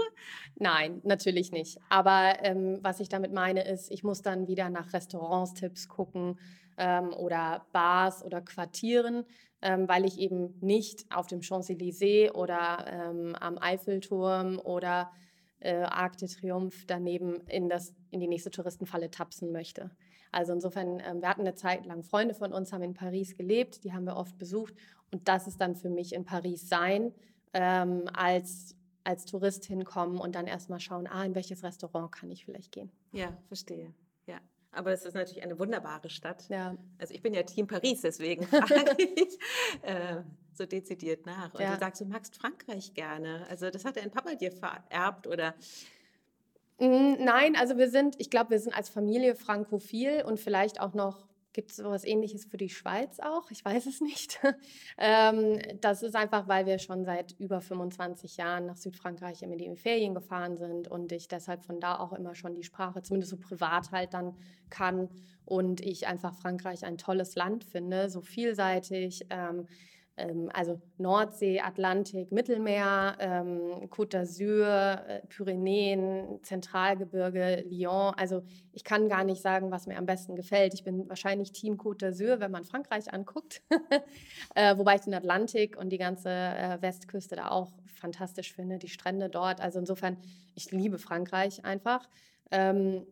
Nein, 0.56 1.02
natürlich 1.04 1.52
nicht. 1.52 1.78
Aber 1.90 2.38
ähm, 2.44 2.80
was 2.82 3.00
ich 3.00 3.10
damit 3.10 3.34
meine 3.34 3.68
ist, 3.68 3.92
ich 3.92 4.04
muss 4.04 4.22
dann 4.22 4.48
wieder 4.48 4.70
nach 4.70 4.94
Restaurants-Tipps 4.94 5.88
gucken 5.88 6.40
ähm, 6.78 7.14
oder 7.14 7.66
Bars 7.74 8.24
oder 8.24 8.42
Quartieren, 8.42 9.26
ähm, 9.62 9.88
weil 9.88 10.06
ich 10.06 10.20
eben 10.20 10.58
nicht 10.62 11.06
auf 11.14 11.28
dem 11.28 11.42
Champs-Élysées 11.42 12.32
oder 12.32 12.86
ähm, 12.88 13.36
am 13.36 13.58
Eiffelturm 13.58 14.60
oder 14.60 15.12
äh, 15.60 15.82
Arc 15.82 16.18
de 16.18 16.30
Triomphe 16.30 16.86
daneben 16.88 17.42
in, 17.48 17.70
das, 17.70 17.94
in 18.12 18.20
die 18.20 18.28
nächste 18.28 18.52
Touristenfalle 18.52 19.10
tapsen 19.10 19.52
möchte. 19.52 19.92
Also 20.36 20.52
insofern, 20.52 21.00
ähm, 21.00 21.22
wir 21.22 21.30
hatten 21.30 21.42
eine 21.42 21.56
Zeit 21.56 21.86
lang 21.86 22.04
Freunde 22.04 22.34
von 22.34 22.52
uns, 22.52 22.74
haben 22.74 22.84
in 22.84 22.94
Paris 22.94 23.38
gelebt, 23.38 23.86
die 23.86 23.94
haben 23.94 24.04
wir 24.04 24.18
oft 24.18 24.38
besucht. 24.38 24.74
Und 25.10 25.30
das 25.30 25.48
ist 25.48 25.62
dann 25.62 25.78
für 25.78 25.90
mich 25.90 26.14
in 26.14 26.26
Paris 26.26 26.68
sein, 26.68 27.14
ähm, 27.54 28.04
als, 28.12 28.76
als 29.06 29.24
Tourist 29.24 29.64
hinkommen 29.64 30.20
und 30.20 30.36
dann 30.36 30.46
erstmal 30.46 30.82
schauen, 30.82 31.08
ah, 31.08 31.24
in 31.24 31.36
welches 31.36 31.64
Restaurant 31.64 32.12
kann 32.12 32.30
ich 32.32 32.44
vielleicht 32.44 32.74
gehen. 32.74 32.92
Ja, 33.14 33.30
verstehe. 33.48 33.94
Ja. 34.28 34.40
Aber 34.74 34.92
es 34.92 35.06
ist 35.06 35.14
natürlich 35.14 35.42
eine 35.42 35.58
wunderbare 35.58 36.10
Stadt. 36.10 36.50
Ja. 36.50 36.76
Also 36.98 37.14
ich 37.14 37.22
bin 37.22 37.34
ja 37.34 37.44
Team 37.44 37.68
Paris, 37.68 38.02
deswegen 38.02 38.44
frage 38.48 38.98
ich 39.00 39.40
äh, 39.84 40.22
so 40.52 40.66
dezidiert 40.66 41.26
nach. 41.26 41.54
Und 41.54 41.62
ja. 41.62 41.76
du 41.76 41.80
sagst, 41.80 42.02
du 42.02 42.06
magst 42.06 42.36
Frankreich 42.36 42.94
gerne. 42.94 43.48
Also 43.50 43.70
das 43.70 43.86
hat 43.86 43.96
dein 43.96 44.12
Papa 44.12 44.36
dir 44.36 44.52
vererbt 44.52 45.28
oder 45.28 45.56
Nein, 46.78 47.56
also 47.56 47.78
wir 47.78 47.90
sind, 47.90 48.16
ich 48.20 48.30
glaube, 48.30 48.50
wir 48.50 48.60
sind 48.60 48.76
als 48.76 48.90
Familie 48.90 49.36
frankophil 49.36 50.24
und 50.26 50.40
vielleicht 50.40 50.82
auch 50.82 50.94
noch, 50.94 51.26
gibt 51.54 51.72
es 51.72 51.78
sowas 51.78 52.04
ähnliches 52.04 52.44
für 52.44 52.58
die 52.58 52.68
Schweiz 52.68 53.22
auch? 53.22 53.50
Ich 53.50 53.64
weiß 53.64 53.86
es 53.86 54.02
nicht. 54.02 54.42
ähm, 54.98 55.58
das 55.80 56.04
ist 56.04 56.18
einfach, 56.18 56.50
weil 56.50 56.66
wir 56.66 56.78
schon 56.80 57.06
seit 57.06 57.32
über 57.40 57.62
25 57.62 58.36
Jahren 58.36 58.66
nach 58.66 58.76
Südfrankreich 58.76 59.42
immer 59.42 59.56
die 59.56 59.74
Ferien 59.78 60.14
gefahren 60.14 60.58
sind 60.58 60.90
und 60.90 61.14
ich 61.14 61.30
deshalb 61.30 61.64
von 61.64 61.80
da 61.80 61.98
auch 61.98 62.12
immer 62.12 62.36
schon 62.36 62.56
die 62.56 62.64
Sprache, 62.64 63.02
zumindest 63.02 63.32
so 63.32 63.38
privat 63.38 63.92
halt 63.92 64.14
dann 64.14 64.36
kann 64.70 65.08
und 65.46 65.80
ich 65.80 66.08
einfach 66.08 66.34
Frankreich 66.34 66.84
ein 66.84 66.98
tolles 66.98 67.36
Land 67.36 67.64
finde, 67.64 68.10
so 68.10 68.20
vielseitig. 68.20 69.26
Ähm, 69.30 69.68
also 70.54 70.82
Nordsee, 70.98 71.60
Atlantik, 71.60 72.32
Mittelmeer, 72.32 73.18
ähm, 73.20 73.90
Côte 73.90 74.18
d'Azur, 74.18 74.66
äh, 75.08 75.22
Pyrenäen, 75.28 76.40
Zentralgebirge, 76.42 77.66
Lyon. 77.68 78.14
Also 78.16 78.44
ich 78.72 78.86
kann 78.86 79.10
gar 79.10 79.26
nicht 79.26 79.42
sagen, 79.42 79.72
was 79.72 79.88
mir 79.88 79.98
am 79.98 80.06
besten 80.06 80.36
gefällt. 80.36 80.74
Ich 80.74 80.84
bin 80.84 81.10
wahrscheinlich 81.10 81.52
Team 81.52 81.76
Côte 81.76 82.06
d'Azur, 82.06 82.40
wenn 82.40 82.52
man 82.52 82.64
Frankreich 82.64 83.14
anguckt. 83.14 83.62
äh, 84.56 84.78
wobei 84.78 84.96
ich 84.96 85.02
den 85.02 85.14
Atlantik 85.14 85.78
und 85.78 85.90
die 85.90 85.98
ganze 85.98 86.30
äh, 86.30 86.82
Westküste 86.82 87.36
da 87.36 87.50
auch 87.50 87.74
fantastisch 87.96 88.54
finde, 88.54 88.78
die 88.78 88.88
Strände 88.88 89.30
dort. 89.30 89.60
Also 89.60 89.80
insofern, 89.80 90.18
ich 90.54 90.72
liebe 90.72 90.98
Frankreich 90.98 91.66
einfach. 91.66 92.08
Ähm, 92.52 93.06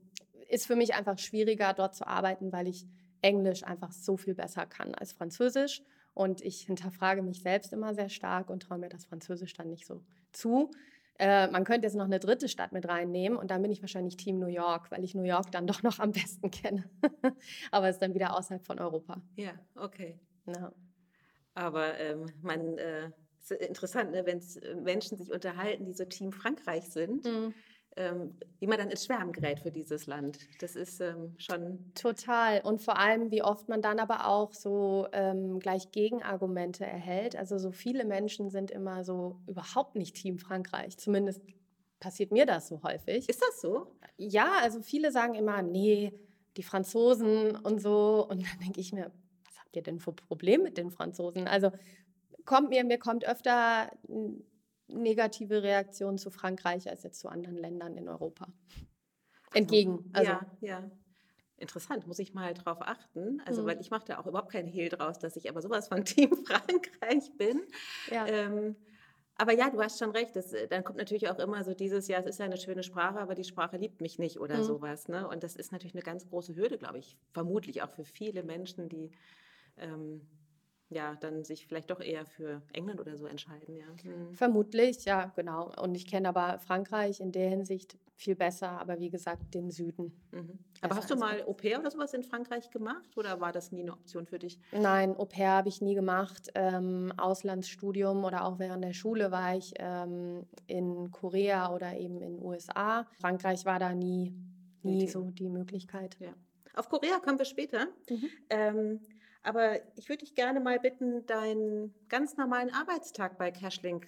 ist 0.48 0.68
für 0.68 0.76
mich 0.76 0.94
einfach 0.94 1.18
schwieriger, 1.18 1.74
dort 1.74 1.96
zu 1.96 2.08
arbeiten, 2.08 2.52
weil 2.52 2.68
ich 2.68 2.86
Englisch 3.22 3.64
einfach 3.64 3.92
so 3.92 4.18
viel 4.18 4.36
besser 4.36 4.66
kann 4.66 4.94
als 4.96 5.14
Französisch. 5.14 5.82
Und 6.14 6.42
ich 6.42 6.62
hinterfrage 6.62 7.22
mich 7.22 7.42
selbst 7.42 7.74
immer 7.74 7.94
sehr 7.96 8.10
stark 8.10 8.50
und 8.50 8.64
traue 8.64 8.78
mir 8.78 8.90
das 8.90 9.06
Französisch 9.06 9.54
dann 9.54 9.70
nicht 9.70 9.86
so 9.86 10.02
zu. 10.32 10.72
Äh, 11.20 11.48
man 11.48 11.64
könnte 11.64 11.86
jetzt 11.88 11.96
noch 11.96 12.06
eine 12.06 12.20
dritte 12.20 12.48
Stadt 12.48 12.72
mit 12.72 12.88
reinnehmen 12.88 13.38
und 13.38 13.52
dann 13.52 13.62
bin 13.62 13.72
ich 13.72 13.82
wahrscheinlich 13.82 14.18
Team 14.18 14.40
New 14.40 14.48
York, 14.48 14.92
weil 14.92 15.04
ich 15.04 15.14
New 15.16 15.24
York 15.24 15.52
dann 15.52 15.68
doch 15.68 15.84
noch 15.84 16.00
am 16.00 16.12
besten 16.12 16.52
kenne. 16.52 16.90
Aber 17.72 17.88
es 17.88 17.96
ist 17.96 18.02
dann 18.02 18.14
wieder 18.14 18.38
außerhalb 18.38 18.66
von 18.66 18.80
Europa. 18.80 19.22
Ja, 19.36 19.54
okay. 19.76 20.20
Ja. 20.46 20.72
Aber 21.56 22.00
ähm, 22.00 22.26
man, 22.42 22.78
äh, 22.78 23.12
es 23.40 23.52
ist 23.52 23.62
interessant, 23.62 24.12
ne, 24.12 24.26
wenn 24.26 24.42
Menschen 24.84 25.18
sich 25.18 25.32
unterhalten, 25.32 25.86
die 25.86 25.94
so 25.94 26.06
Team 26.06 26.32
Frankreich 26.32 26.90
sind, 26.90 27.26
Mhm. 27.26 27.54
Ähm, 27.96 28.36
wie 28.60 28.68
man 28.68 28.78
dann 28.78 28.90
ins 28.90 29.06
Schwärmen 29.06 29.32
gerät 29.32 29.60
für 29.60 29.72
dieses 29.72 30.08
Land. 30.08 30.40
Das 30.60 30.76
ist 30.76 31.00
ähm, 31.02 31.36
schon, 31.38 31.92
Total. 31.96 32.62
Und 32.62 32.82
vor 32.82 32.98
allem, 32.98 33.32
wie 33.32 33.44
oft 33.44 33.70
man 33.70 33.82
dann 33.82 34.00
aber 34.00 34.28
auch 34.28 34.54
so 34.54 35.08
ähm, 35.12 35.60
gleich 35.60 35.92
Gegenargumente 35.92 36.86
erhält. 36.86 37.36
Also 37.36 37.58
so 37.58 37.72
viele 37.72 38.06
Menschen 38.06 38.50
sind 38.50 38.72
immer 38.72 39.04
so 39.04 39.40
überhaupt 39.48 39.96
nicht 39.96 40.16
Team 40.16 40.40
Frankreich. 40.40 40.98
Zumindest 40.98 41.42
passiert 42.00 42.32
mir 42.32 42.46
das 42.46 42.68
so 42.68 42.82
häufig. 42.84 43.30
ist 43.30 43.42
das 43.42 43.62
so? 43.62 43.88
Ja, 44.18 44.60
also 44.62 44.82
viele 44.82 45.12
sagen 45.12 45.36
immer, 45.36 45.62
nee, 45.62 46.14
die 46.58 46.64
Franzosen 46.64 47.56
und 47.56 47.82
so. 47.82 48.28
Und 48.30 48.44
dann 48.44 48.60
denke 48.60 48.80
ich 48.80 48.94
mir, 48.94 49.12
was 49.46 49.60
habt 49.60 49.76
ihr 49.76 49.84
denn 49.84 50.00
für 50.00 50.14
Problem 50.14 50.64
mit 50.64 50.78
den 50.78 50.92
Franzosen? 50.92 51.48
Also 51.48 51.72
kommt 52.46 52.70
mir, 52.70 52.84
mir 52.84 53.00
kommt 53.00 53.26
öfter 53.26 53.92
negative 54.88 55.64
Reaktionen 55.64 56.18
zu 56.18 56.32
Frankreich 56.32 56.90
als 56.90 57.04
jetzt 57.04 57.20
zu 57.20 57.30
anderen 57.30 57.58
Ländern 57.58 57.96
in 57.98 58.08
Europa. 58.10 58.48
Entgegen. 59.54 60.10
Also, 60.14 60.32
ja, 60.32 60.58
ja. 60.62 60.92
Interessant, 61.58 62.08
muss 62.08 62.20
ich 62.20 62.34
mal 62.34 62.54
drauf 62.54 62.80
achten. 62.82 63.40
Also, 63.46 63.62
Mhm. 63.62 63.68
weil 63.68 63.80
ich 63.82 63.92
mache 63.92 64.06
da 64.06 64.20
auch 64.20 64.26
überhaupt 64.26 64.52
keinen 64.52 64.68
Hehl 64.68 64.90
draus, 64.90 65.20
dass 65.20 65.36
ich 65.36 65.50
aber 65.50 65.62
sowas 65.62 65.88
von 65.88 66.04
Team 66.06 66.32
Frankreich 66.46 67.32
bin. 67.38 67.62
ja. 68.12 68.28
Ähm, 68.28 68.76
aber 69.36 69.54
ja, 69.54 69.70
du 69.70 69.82
hast 69.82 69.98
schon 70.00 70.12
recht. 70.12 70.36
Das, 70.36 70.54
äh, 70.54 70.68
dann 70.68 70.84
kommt 70.84 70.98
natürlich 70.98 71.30
auch 71.30 71.40
immer 71.40 71.64
so 71.64 71.74
dieses, 71.74 72.08
ja, 72.08 72.20
es 72.20 72.26
ist 72.26 72.40
ja 72.40 72.46
eine 72.46 72.58
schöne 72.58 72.84
Sprache, 72.84 73.20
aber 73.20 73.34
die 73.36 73.44
Sprache 73.44 73.78
liebt 73.78 74.02
mich 74.02 74.20
nicht 74.20 74.40
oder 74.40 74.58
Mhm. 74.60 74.64
sowas. 74.64 75.08
Ne? 75.08 75.28
Und 75.28 75.44
das 75.44 75.56
ist 75.56 75.72
natürlich 75.72 75.96
eine 75.96 76.04
ganz 76.04 76.28
große 76.28 76.56
Hürde, 76.56 76.78
glaube 76.78 77.00
ich. 77.00 77.18
Vermutlich 77.32 77.82
auch 77.82 77.90
für 77.92 78.04
viele 78.04 78.44
Menschen, 78.44 78.90
die 78.90 79.12
ähm, 79.78 80.28
ja 80.94 81.16
dann 81.16 81.44
sich 81.44 81.68
vielleicht 81.68 81.90
doch 81.90 82.00
eher 82.00 82.26
für 82.26 82.62
England 82.74 83.00
oder 83.00 83.18
so 83.18 83.26
entscheiden. 83.26 83.76
Ja. 83.76 83.86
Mhm. 84.04 84.34
Vermutlich, 84.34 85.06
ja, 85.06 85.32
genau. 85.36 85.72
Und 85.82 85.96
ich 85.96 86.08
kenne 86.08 86.30
aber 86.30 86.60
Frankreich 86.60 87.20
in 87.20 87.32
der 87.32 87.50
Hinsicht 87.50 87.98
viel 88.16 88.36
besser, 88.36 88.70
aber 88.80 89.00
wie 89.00 89.10
gesagt, 89.10 89.54
den 89.54 89.70
Süden. 89.72 90.14
Mhm. 90.32 90.60
Aber 90.82 90.96
hast 90.96 91.10
du 91.10 91.16
mal 91.16 91.44
Au 91.44 91.54
pair 91.54 91.80
oder 91.80 91.92
sowas 91.92 92.14
in 92.14 92.24
Frankreich 92.24 92.70
gemacht 92.70 93.18
oder 93.18 93.40
war 93.42 93.52
das 93.52 93.72
nie 93.72 93.82
eine 93.82 93.94
Option 93.94 94.26
für 94.26 94.40
dich? 94.40 94.60
Nein, 94.72 95.16
Au 95.18 95.26
pair 95.26 95.52
habe 95.52 95.70
ich 95.70 95.82
nie 95.82 95.96
gemacht. 95.96 96.50
Ähm, 96.56 97.12
Auslandsstudium 97.18 98.24
oder 98.24 98.46
auch 98.46 98.60
während 98.60 98.84
der 98.84 98.94
Schule 98.94 99.32
war 99.32 99.56
ich 99.56 99.74
ähm, 99.80 100.46
in 100.68 101.12
Korea 101.12 101.74
oder 101.74 101.98
eben 101.98 102.22
in 102.22 102.36
den 102.38 102.42
USA. 102.44 103.08
Frankreich 103.20 103.66
war 103.66 103.80
da 103.80 103.94
nie, 103.94 104.34
nie 104.84 105.04
Okay. 105.04 105.08
so 105.12 105.32
die 105.32 105.50
Möglichkeit. 105.50 106.18
Auf 106.76 106.90
Korea 106.90 107.20
kommen 107.20 107.38
wir 107.38 107.46
später. 107.46 107.88
Mhm. 108.10 108.30
Ähm, 108.50 109.00
aber 109.44 109.80
ich 109.96 110.10
würde 110.10 110.26
dich 110.26 110.36
gerne 110.36 110.60
mal 110.60 110.80
bitten, 110.80 111.26
deinen 111.26 111.94
ganz 112.10 112.38
normalen 112.38 112.74
Arbeitstag 112.74 113.38
bei 113.38 113.52
Cashlink 113.52 114.08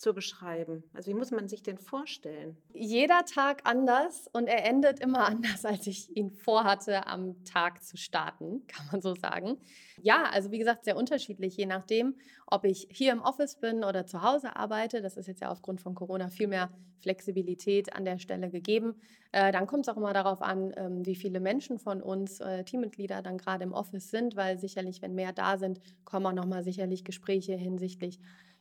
zu 0.00 0.14
beschreiben. 0.14 0.82
Also 0.94 1.10
wie 1.10 1.14
muss 1.14 1.30
man 1.30 1.48
sich 1.48 1.62
den 1.62 1.78
vorstellen? 1.78 2.56
Jeder 2.72 3.24
Tag 3.24 3.62
anders 3.64 4.28
und 4.32 4.46
er 4.46 4.64
endet 4.64 5.00
immer 5.00 5.24
anders, 5.26 5.64
als 5.64 5.86
ich 5.86 6.14
ihn 6.16 6.30
vorhatte, 6.30 7.06
am 7.06 7.44
Tag 7.44 7.82
zu 7.84 7.96
starten, 7.96 8.66
kann 8.66 8.86
man 8.90 9.02
so 9.02 9.14
sagen. 9.14 9.58
Ja, 10.02 10.24
also 10.32 10.50
wie 10.50 10.58
gesagt, 10.58 10.84
sehr 10.84 10.96
unterschiedlich, 10.96 11.56
je 11.56 11.66
nachdem, 11.66 12.14
ob 12.46 12.64
ich 12.64 12.88
hier 12.90 13.12
im 13.12 13.20
Office 13.20 13.56
bin 13.56 13.84
oder 13.84 14.06
zu 14.06 14.22
Hause 14.22 14.56
arbeite. 14.56 15.02
Das 15.02 15.16
ist 15.16 15.26
jetzt 15.26 15.42
ja 15.42 15.50
aufgrund 15.50 15.80
von 15.80 15.94
Corona 15.94 16.28
viel 16.28 16.48
mehr 16.48 16.70
Flexibilität 17.00 17.94
an 17.94 18.04
der 18.04 18.18
Stelle 18.18 18.50
gegeben. 18.50 18.94
Äh, 19.32 19.52
dann 19.52 19.66
kommt 19.66 19.86
es 19.86 19.92
auch 19.92 19.96
immer 19.96 20.12
darauf 20.12 20.42
an, 20.42 20.72
ähm, 20.76 21.06
wie 21.06 21.14
viele 21.14 21.40
Menschen 21.40 21.78
von 21.78 22.02
uns, 22.02 22.40
äh, 22.40 22.64
Teammitglieder, 22.64 23.22
dann 23.22 23.38
gerade 23.38 23.64
im 23.64 23.72
Office 23.72 24.10
sind, 24.10 24.36
weil 24.36 24.58
sicherlich, 24.58 25.00
wenn 25.02 25.14
mehr 25.14 25.32
da 25.32 25.56
sind, 25.56 25.80
kommen 26.04 26.26
auch 26.26 26.32
nochmal 26.32 26.62
sicherlich 26.62 27.04
Gespräche 27.04 27.54
hinsichtlich 27.54 28.18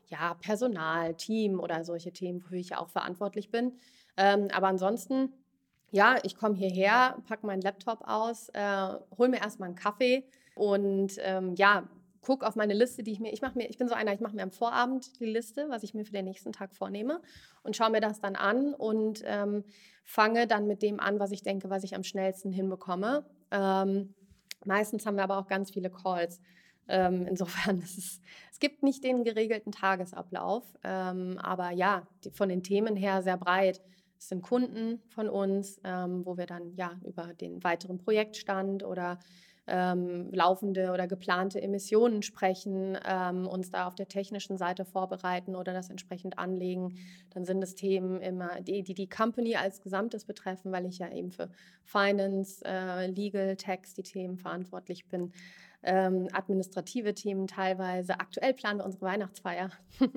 ja, 0.09 0.33
Personal, 0.35 1.15
Team 1.15 1.59
oder 1.59 1.83
solche 1.83 2.11
Themen, 2.11 2.43
wofür 2.43 2.57
ich 2.57 2.69
ja 2.69 2.79
auch 2.79 2.89
verantwortlich 2.89 3.51
bin. 3.51 3.73
Ähm, 4.17 4.49
aber 4.53 4.67
ansonsten, 4.67 5.33
ja, 5.91 6.17
ich 6.23 6.35
komme 6.35 6.55
hierher, 6.55 7.17
packe 7.27 7.45
meinen 7.45 7.61
Laptop 7.61 8.01
aus, 8.07 8.49
äh, 8.49 8.87
hole 9.17 9.29
mir 9.29 9.37
erstmal 9.37 9.67
einen 9.67 9.75
Kaffee 9.75 10.23
und 10.55 11.13
ähm, 11.19 11.55
ja, 11.55 11.87
gucke 12.21 12.45
auf 12.45 12.55
meine 12.55 12.73
Liste, 12.73 13.03
die 13.03 13.11
ich 13.11 13.19
mir, 13.19 13.31
ich 13.31 13.41
mache 13.41 13.57
mir, 13.57 13.69
ich 13.69 13.77
bin 13.77 13.87
so 13.87 13.95
einer, 13.95 14.13
ich 14.13 14.19
mache 14.19 14.35
mir 14.35 14.43
am 14.43 14.51
Vorabend 14.51 15.19
die 15.19 15.25
Liste, 15.25 15.67
was 15.69 15.83
ich 15.83 15.93
mir 15.93 16.05
für 16.05 16.11
den 16.11 16.25
nächsten 16.25 16.51
Tag 16.51 16.75
vornehme 16.75 17.21
und 17.63 17.75
schaue 17.75 17.91
mir 17.91 18.01
das 18.01 18.19
dann 18.19 18.35
an 18.35 18.73
und 18.73 19.23
ähm, 19.25 19.63
fange 20.03 20.47
dann 20.47 20.67
mit 20.67 20.81
dem 20.81 20.99
an, 20.99 21.19
was 21.19 21.31
ich 21.31 21.43
denke, 21.43 21.69
was 21.69 21.83
ich 21.83 21.95
am 21.95 22.03
schnellsten 22.03 22.51
hinbekomme. 22.51 23.25
Ähm, 23.51 24.13
meistens 24.65 25.05
haben 25.05 25.15
wir 25.15 25.23
aber 25.23 25.37
auch 25.37 25.47
ganz 25.47 25.71
viele 25.71 25.89
Calls. 25.89 26.41
Ähm, 26.89 27.25
insofern, 27.29 27.79
es, 27.79 28.19
es 28.51 28.59
gibt 28.59 28.83
nicht 28.83 29.03
den 29.03 29.23
geregelten 29.23 29.71
Tagesablauf, 29.71 30.65
ähm, 30.83 31.37
aber 31.37 31.71
ja, 31.71 32.07
die, 32.23 32.31
von 32.31 32.49
den 32.49 32.63
Themen 32.63 32.95
her 32.95 33.21
sehr 33.21 33.37
breit. 33.37 33.81
Es 34.17 34.27
sind 34.27 34.41
Kunden 34.41 35.01
von 35.07 35.29
uns, 35.29 35.79
ähm, 35.85 36.25
wo 36.25 36.37
wir 36.37 36.45
dann 36.45 36.75
ja 36.75 36.91
über 37.05 37.33
den 37.33 37.63
weiteren 37.63 37.99
Projektstand 37.99 38.83
oder 38.83 39.17
ähm, 39.69 40.29
laufende 40.31 40.91
oder 40.91 41.07
geplante 41.07 41.61
Emissionen 41.61 42.23
sprechen, 42.23 42.97
ähm, 43.05 43.47
uns 43.47 43.69
da 43.69 43.87
auf 43.87 43.95
der 43.95 44.07
technischen 44.07 44.57
Seite 44.57 44.83
vorbereiten 44.83 45.55
oder 45.55 45.73
das 45.73 45.89
entsprechend 45.89 46.37
anlegen. 46.37 46.97
Dann 47.29 47.45
sind 47.45 47.63
es 47.63 47.75
Themen 47.75 48.19
immer, 48.21 48.61
die 48.61 48.83
die, 48.83 48.93
die 48.93 49.07
Company 49.07 49.55
als 49.55 49.81
Gesamtes 49.81 50.25
betreffen, 50.25 50.71
weil 50.71 50.85
ich 50.85 50.99
ja 50.99 51.11
eben 51.11 51.31
für 51.31 51.49
Finance, 51.83 52.63
äh, 52.65 53.07
Legal, 53.07 53.55
Tax 53.55 53.93
die 53.93 54.03
Themen 54.03 54.37
verantwortlich 54.37 55.07
bin. 55.07 55.31
Ähm, 55.81 56.27
administrative 56.33 57.13
Themen 57.13 57.47
teilweise. 57.47 58.19
Aktuell 58.19 58.53
planen 58.53 58.79
wir 58.79 58.85
unsere 58.85 59.05
Weihnachtsfeier. 59.05 59.71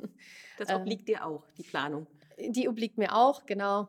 Das 0.59 0.69
Ähm. 0.69 0.83
obliegt 0.83 1.09
dir 1.09 1.25
auch, 1.27 1.45
die 1.57 1.63
Planung. 1.63 2.07
Die 2.39 2.69
obliegt 2.69 2.99
mir 2.99 3.17
auch, 3.17 3.47
genau. 3.47 3.89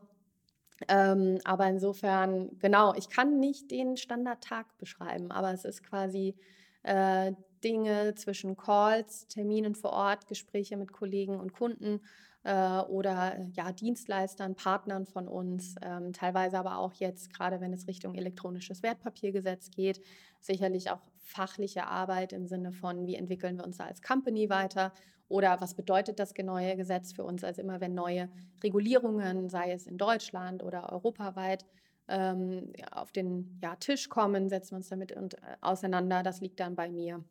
Ähm, 0.88 1.38
aber 1.44 1.68
insofern, 1.68 2.58
genau, 2.58 2.94
ich 2.94 3.08
kann 3.08 3.38
nicht 3.38 3.70
den 3.70 3.96
Standardtag 3.96 4.66
beschreiben, 4.78 5.30
aber 5.30 5.52
es 5.52 5.64
ist 5.64 5.84
quasi 5.84 6.34
äh, 6.82 7.32
Dinge 7.62 8.14
zwischen 8.14 8.56
Calls, 8.56 9.26
Terminen 9.28 9.74
vor 9.74 9.92
Ort, 9.92 10.26
Gespräche 10.26 10.76
mit 10.76 10.92
Kollegen 10.92 11.38
und 11.38 11.52
Kunden 11.52 12.00
äh, 12.42 12.80
oder 12.80 13.38
äh, 13.38 13.46
ja, 13.54 13.72
Dienstleistern, 13.72 14.54
Partnern 14.54 15.06
von 15.06 15.28
uns, 15.28 15.76
ähm, 15.82 16.12
teilweise 16.12 16.58
aber 16.58 16.78
auch 16.78 16.92
jetzt, 16.94 17.32
gerade 17.32 17.60
wenn 17.60 17.72
es 17.72 17.88
Richtung 17.88 18.14
elektronisches 18.14 18.82
Wertpapiergesetz 18.82 19.70
geht, 19.70 20.00
sicherlich 20.46 20.90
auch 20.90 21.00
fachliche 21.18 21.86
Arbeit 21.86 22.32
im 22.32 22.46
Sinne 22.46 22.72
von, 22.72 23.06
wie 23.06 23.16
entwickeln 23.16 23.56
wir 23.56 23.64
uns 23.64 23.78
da 23.78 23.84
als 23.84 24.02
Company 24.02 24.50
weiter 24.50 24.92
oder 25.28 25.60
was 25.60 25.74
bedeutet 25.74 26.18
das 26.18 26.34
neue 26.36 26.76
Gesetz 26.76 27.12
für 27.12 27.24
uns? 27.24 27.44
Also 27.44 27.62
immer 27.62 27.80
wenn 27.80 27.94
neue 27.94 28.28
Regulierungen, 28.62 29.48
sei 29.48 29.72
es 29.72 29.86
in 29.86 29.96
Deutschland 29.96 30.62
oder 30.62 30.92
europaweit, 30.92 31.64
ähm, 32.08 32.72
auf 32.90 33.12
den 33.12 33.58
ja, 33.62 33.76
Tisch 33.76 34.08
kommen, 34.10 34.48
setzen 34.50 34.72
wir 34.72 34.76
uns 34.76 34.88
damit 34.90 35.12
und, 35.12 35.34
äh, 35.34 35.56
auseinander. 35.62 36.22
Das 36.22 36.40
liegt 36.40 36.60
dann 36.60 36.74
bei 36.74 36.90
mir. 36.90 37.24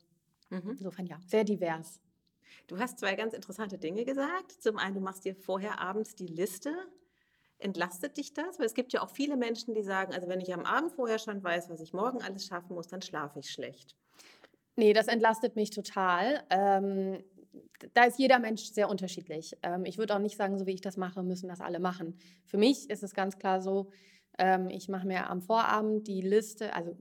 Mhm. 0.50 0.72
Insofern 0.72 1.06
ja, 1.06 1.20
sehr 1.28 1.44
divers. 1.44 2.00
Du 2.68 2.80
hast 2.80 3.00
zwei 3.00 3.16
ganz 3.16 3.34
interessante 3.34 3.78
Dinge 3.78 4.06
gesagt. 4.06 4.52
Zum 4.52 4.78
einen, 4.78 4.96
du 4.96 5.02
machst 5.02 5.26
dir 5.26 5.36
vorher 5.36 5.80
abends 5.80 6.16
die 6.16 6.28
Liste. 6.28 6.74
Entlastet 7.64 8.18
dich 8.18 8.34
das? 8.34 8.60
Weil 8.60 8.66
es 8.66 8.74
gibt 8.74 8.94
ja 8.94 9.02
auch 9.02 9.10
viele 9.10 9.38
Menschen, 9.38 9.74
die 9.74 9.84
sagen, 9.84 10.14
also 10.14 10.28
wenn 10.28 10.42
ich 10.42 10.54
am 10.54 10.66
Abend 10.66 10.92
vorher 10.92 11.18
schon 11.18 11.44
weiß, 11.44 11.70
was 11.70 11.80
ich 11.80 11.94
morgen 11.94 12.22
alles 12.22 12.46
schaffen 12.46 12.76
muss, 12.76 12.88
dann 12.88 13.02
schlafe 13.02 13.40
ich 13.40 13.50
schlecht. 13.50 13.96
Nee, 14.76 14.94
das 14.94 15.08
entlastet 15.08 15.56
mich 15.56 15.70
total. 15.70 16.44
Ähm, 16.50 17.24
da 17.94 18.04
ist 18.04 18.20
jeder 18.20 18.40
Mensch 18.40 18.64
sehr 18.64 18.90
unterschiedlich. 18.90 19.56
Ähm, 19.62 19.86
ich 19.86 19.98
würde 19.98 20.16
auch 20.16 20.20
nicht 20.20 20.36
sagen, 20.36 20.58
so 20.58 20.66
wie 20.66 20.74
ich 20.74 20.82
das 20.82 20.98
mache, 20.98 21.24
müssen 21.24 21.48
das 21.48 21.62
alle 21.62 21.80
machen. 21.80 22.18
Für 22.46 22.58
mich 22.58 22.90
ist 22.90 23.04
es 23.04 23.14
ganz 23.14 23.38
klar 23.38 23.62
so, 23.62 23.90
ähm, 24.38 24.70
ich 24.70 24.90
mache 24.90 25.08
mir 25.08 25.30
am 25.30 25.42
Vorabend 25.42 26.08
die 26.08 26.22
Liste, 26.22 26.74
also 26.74 26.98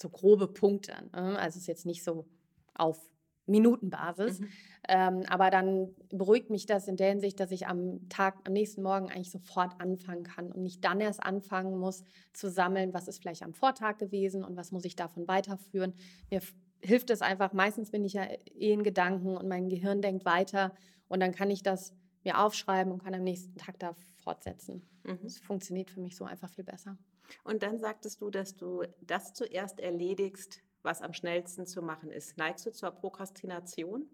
so 0.00 0.08
grobe 0.08 0.48
Punkte. 0.48 0.92
Ne? 1.12 1.38
Also 1.38 1.56
es 1.56 1.62
ist 1.62 1.66
jetzt 1.66 1.86
nicht 1.86 2.04
so 2.04 2.26
auf 2.74 3.00
Minutenbasis. 3.46 4.40
Mhm. 4.40 4.48
Ähm, 4.88 5.22
aber 5.28 5.50
dann 5.50 5.94
beruhigt 6.10 6.50
mich 6.50 6.66
das 6.66 6.88
in 6.88 6.96
der 6.96 7.10
Hinsicht, 7.10 7.40
dass 7.40 7.50
ich 7.50 7.66
am 7.66 8.08
Tag, 8.08 8.36
am 8.44 8.52
nächsten 8.52 8.82
Morgen 8.82 9.10
eigentlich 9.10 9.30
sofort 9.30 9.80
anfangen 9.80 10.24
kann 10.24 10.52
und 10.52 10.62
nicht 10.62 10.84
dann 10.84 11.00
erst 11.00 11.22
anfangen 11.22 11.78
muss 11.78 12.04
zu 12.32 12.50
sammeln, 12.50 12.94
was 12.94 13.08
ist 13.08 13.20
vielleicht 13.20 13.42
am 13.42 13.54
Vortag 13.54 13.98
gewesen 13.98 14.44
und 14.44 14.56
was 14.56 14.72
muss 14.72 14.84
ich 14.84 14.96
davon 14.96 15.26
weiterführen. 15.26 15.94
Mir 16.30 16.40
hilft 16.80 17.10
es 17.10 17.22
einfach, 17.22 17.52
meistens 17.52 17.90
bin 17.90 18.04
ich 18.04 18.12
ja 18.12 18.24
eh 18.24 18.72
in 18.72 18.82
Gedanken 18.82 19.36
und 19.36 19.48
mein 19.48 19.68
Gehirn 19.68 20.02
denkt 20.02 20.24
weiter 20.24 20.72
und 21.08 21.20
dann 21.20 21.32
kann 21.32 21.50
ich 21.50 21.62
das 21.62 21.94
mir 22.24 22.40
aufschreiben 22.40 22.92
und 22.92 23.02
kann 23.02 23.14
am 23.14 23.22
nächsten 23.22 23.56
Tag 23.56 23.78
da 23.78 23.94
fortsetzen. 24.16 24.82
Mhm. 25.04 25.20
Das 25.22 25.38
funktioniert 25.38 25.90
für 25.90 26.00
mich 26.00 26.16
so 26.16 26.24
einfach 26.24 26.50
viel 26.50 26.64
besser. 26.64 26.98
Und 27.44 27.62
dann 27.62 27.78
sagtest 27.78 28.20
du, 28.20 28.30
dass 28.30 28.56
du 28.56 28.82
das 29.00 29.32
zuerst 29.32 29.80
erledigst, 29.80 30.62
was 30.86 31.02
am 31.02 31.12
schnellsten 31.12 31.66
zu 31.66 31.82
machen 31.82 32.10
ist. 32.10 32.38
Neigst 32.38 32.64
du 32.64 32.72
zur 32.72 32.92
Prokrastination? 32.92 34.08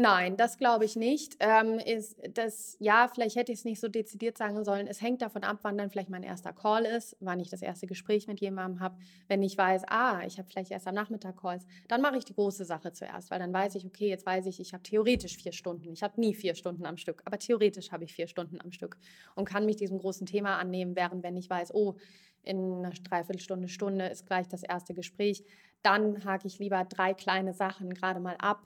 Nein, 0.00 0.36
das 0.36 0.58
glaube 0.58 0.84
ich 0.84 0.94
nicht. 0.94 1.38
Ähm, 1.40 1.80
ist 1.80 2.20
das, 2.34 2.76
ja, 2.78 3.08
vielleicht 3.12 3.34
hätte 3.34 3.50
ich 3.50 3.58
es 3.58 3.64
nicht 3.64 3.80
so 3.80 3.88
dezidiert 3.88 4.38
sagen 4.38 4.62
sollen. 4.64 4.86
Es 4.86 5.02
hängt 5.02 5.22
davon 5.22 5.42
ab, 5.42 5.58
wann 5.62 5.76
dann 5.76 5.90
vielleicht 5.90 6.08
mein 6.08 6.22
erster 6.22 6.52
Call 6.52 6.84
ist, 6.84 7.16
wann 7.18 7.40
ich 7.40 7.50
das 7.50 7.62
erste 7.62 7.88
Gespräch 7.88 8.28
mit 8.28 8.40
jemandem 8.40 8.78
habe. 8.78 8.96
Wenn 9.26 9.42
ich 9.42 9.58
weiß, 9.58 9.82
ah, 9.88 10.22
ich 10.24 10.38
habe 10.38 10.48
vielleicht 10.48 10.70
erst 10.70 10.86
am 10.86 10.94
Nachmittag 10.94 11.36
Calls, 11.36 11.66
dann 11.88 12.00
mache 12.00 12.16
ich 12.16 12.24
die 12.24 12.32
große 12.32 12.64
Sache 12.64 12.92
zuerst, 12.92 13.32
weil 13.32 13.40
dann 13.40 13.52
weiß 13.52 13.74
ich, 13.74 13.84
okay, 13.86 14.08
jetzt 14.08 14.24
weiß 14.24 14.46
ich, 14.46 14.60
ich 14.60 14.72
habe 14.72 14.84
theoretisch 14.84 15.36
vier 15.36 15.50
Stunden. 15.50 15.92
Ich 15.92 16.04
habe 16.04 16.20
nie 16.20 16.32
vier 16.32 16.54
Stunden 16.54 16.86
am 16.86 16.96
Stück, 16.96 17.20
aber 17.24 17.40
theoretisch 17.40 17.90
habe 17.90 18.04
ich 18.04 18.14
vier 18.14 18.28
Stunden 18.28 18.60
am 18.60 18.70
Stück 18.70 18.98
und 19.34 19.46
kann 19.46 19.66
mich 19.66 19.78
diesem 19.78 19.98
großen 19.98 20.28
Thema 20.28 20.58
annehmen, 20.58 20.94
während 20.94 21.24
wenn 21.24 21.36
ich 21.36 21.50
weiß, 21.50 21.74
oh, 21.74 21.96
in 22.44 22.84
einer 22.84 22.90
Dreiviertelstunde, 22.90 23.66
Stunde 23.66 24.06
ist 24.06 24.26
gleich 24.26 24.46
das 24.46 24.62
erste 24.62 24.94
Gespräch, 24.94 25.42
dann 25.82 26.24
hake 26.24 26.46
ich 26.46 26.60
lieber 26.60 26.84
drei 26.84 27.14
kleine 27.14 27.52
Sachen 27.52 27.92
gerade 27.92 28.20
mal 28.20 28.36
ab 28.36 28.62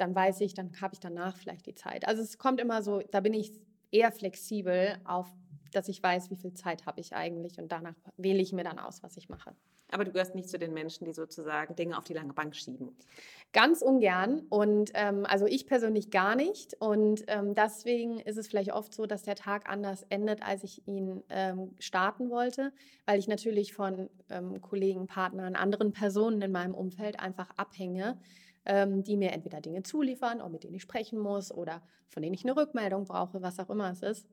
dann 0.00 0.14
weiß 0.14 0.40
ich, 0.40 0.54
dann 0.54 0.72
habe 0.80 0.94
ich 0.94 1.00
danach 1.00 1.36
vielleicht 1.36 1.66
die 1.66 1.74
Zeit. 1.74 2.06
Also 2.06 2.22
es 2.22 2.38
kommt 2.38 2.60
immer 2.60 2.82
so, 2.82 3.00
da 3.10 3.20
bin 3.20 3.34
ich 3.34 3.52
eher 3.90 4.12
flexibel 4.12 4.96
auf, 5.04 5.26
dass 5.72 5.88
ich 5.88 6.02
weiß, 6.02 6.30
wie 6.30 6.36
viel 6.36 6.54
Zeit 6.54 6.86
habe 6.86 7.00
ich 7.00 7.14
eigentlich 7.14 7.58
und 7.58 7.70
danach 7.70 7.94
wähle 8.16 8.40
ich 8.40 8.52
mir 8.52 8.64
dann 8.64 8.78
aus, 8.78 9.02
was 9.02 9.16
ich 9.16 9.28
mache. 9.28 9.54
Aber 9.92 10.04
du 10.04 10.12
gehörst 10.12 10.34
nicht 10.34 10.48
zu 10.48 10.58
den 10.58 10.72
Menschen, 10.72 11.04
die 11.04 11.12
sozusagen 11.12 11.74
Dinge 11.74 11.98
auf 11.98 12.04
die 12.04 12.14
lange 12.14 12.32
Bank 12.32 12.54
schieben. 12.54 12.96
Ganz 13.52 13.82
ungern 13.82 14.46
und 14.48 14.92
ähm, 14.94 15.26
also 15.26 15.46
ich 15.46 15.66
persönlich 15.66 16.10
gar 16.10 16.36
nicht. 16.36 16.74
Und 16.80 17.24
ähm, 17.26 17.54
deswegen 17.54 18.20
ist 18.20 18.38
es 18.38 18.46
vielleicht 18.46 18.72
oft 18.72 18.94
so, 18.94 19.06
dass 19.06 19.24
der 19.24 19.34
Tag 19.34 19.68
anders 19.68 20.04
endet, 20.08 20.42
als 20.42 20.62
ich 20.62 20.86
ihn 20.86 21.24
ähm, 21.28 21.74
starten 21.80 22.30
wollte, 22.30 22.72
weil 23.04 23.18
ich 23.18 23.26
natürlich 23.26 23.74
von 23.74 24.08
ähm, 24.28 24.60
Kollegen, 24.60 25.08
Partnern, 25.08 25.56
anderen 25.56 25.92
Personen 25.92 26.40
in 26.40 26.52
meinem 26.52 26.74
Umfeld 26.74 27.18
einfach 27.18 27.50
abhänge 27.56 28.16
ähm, 28.70 29.02
die 29.02 29.16
mir 29.16 29.32
entweder 29.32 29.60
Dinge 29.60 29.82
zuliefern, 29.82 30.40
oder 30.40 30.48
mit 30.48 30.62
denen 30.62 30.74
ich 30.74 30.82
sprechen 30.82 31.18
muss 31.18 31.50
oder 31.50 31.82
von 32.08 32.22
denen 32.22 32.34
ich 32.34 32.44
eine 32.44 32.56
Rückmeldung 32.56 33.04
brauche, 33.04 33.42
was 33.42 33.58
auch 33.58 33.68
immer 33.68 33.90
es 33.90 34.00
ist. 34.00 34.28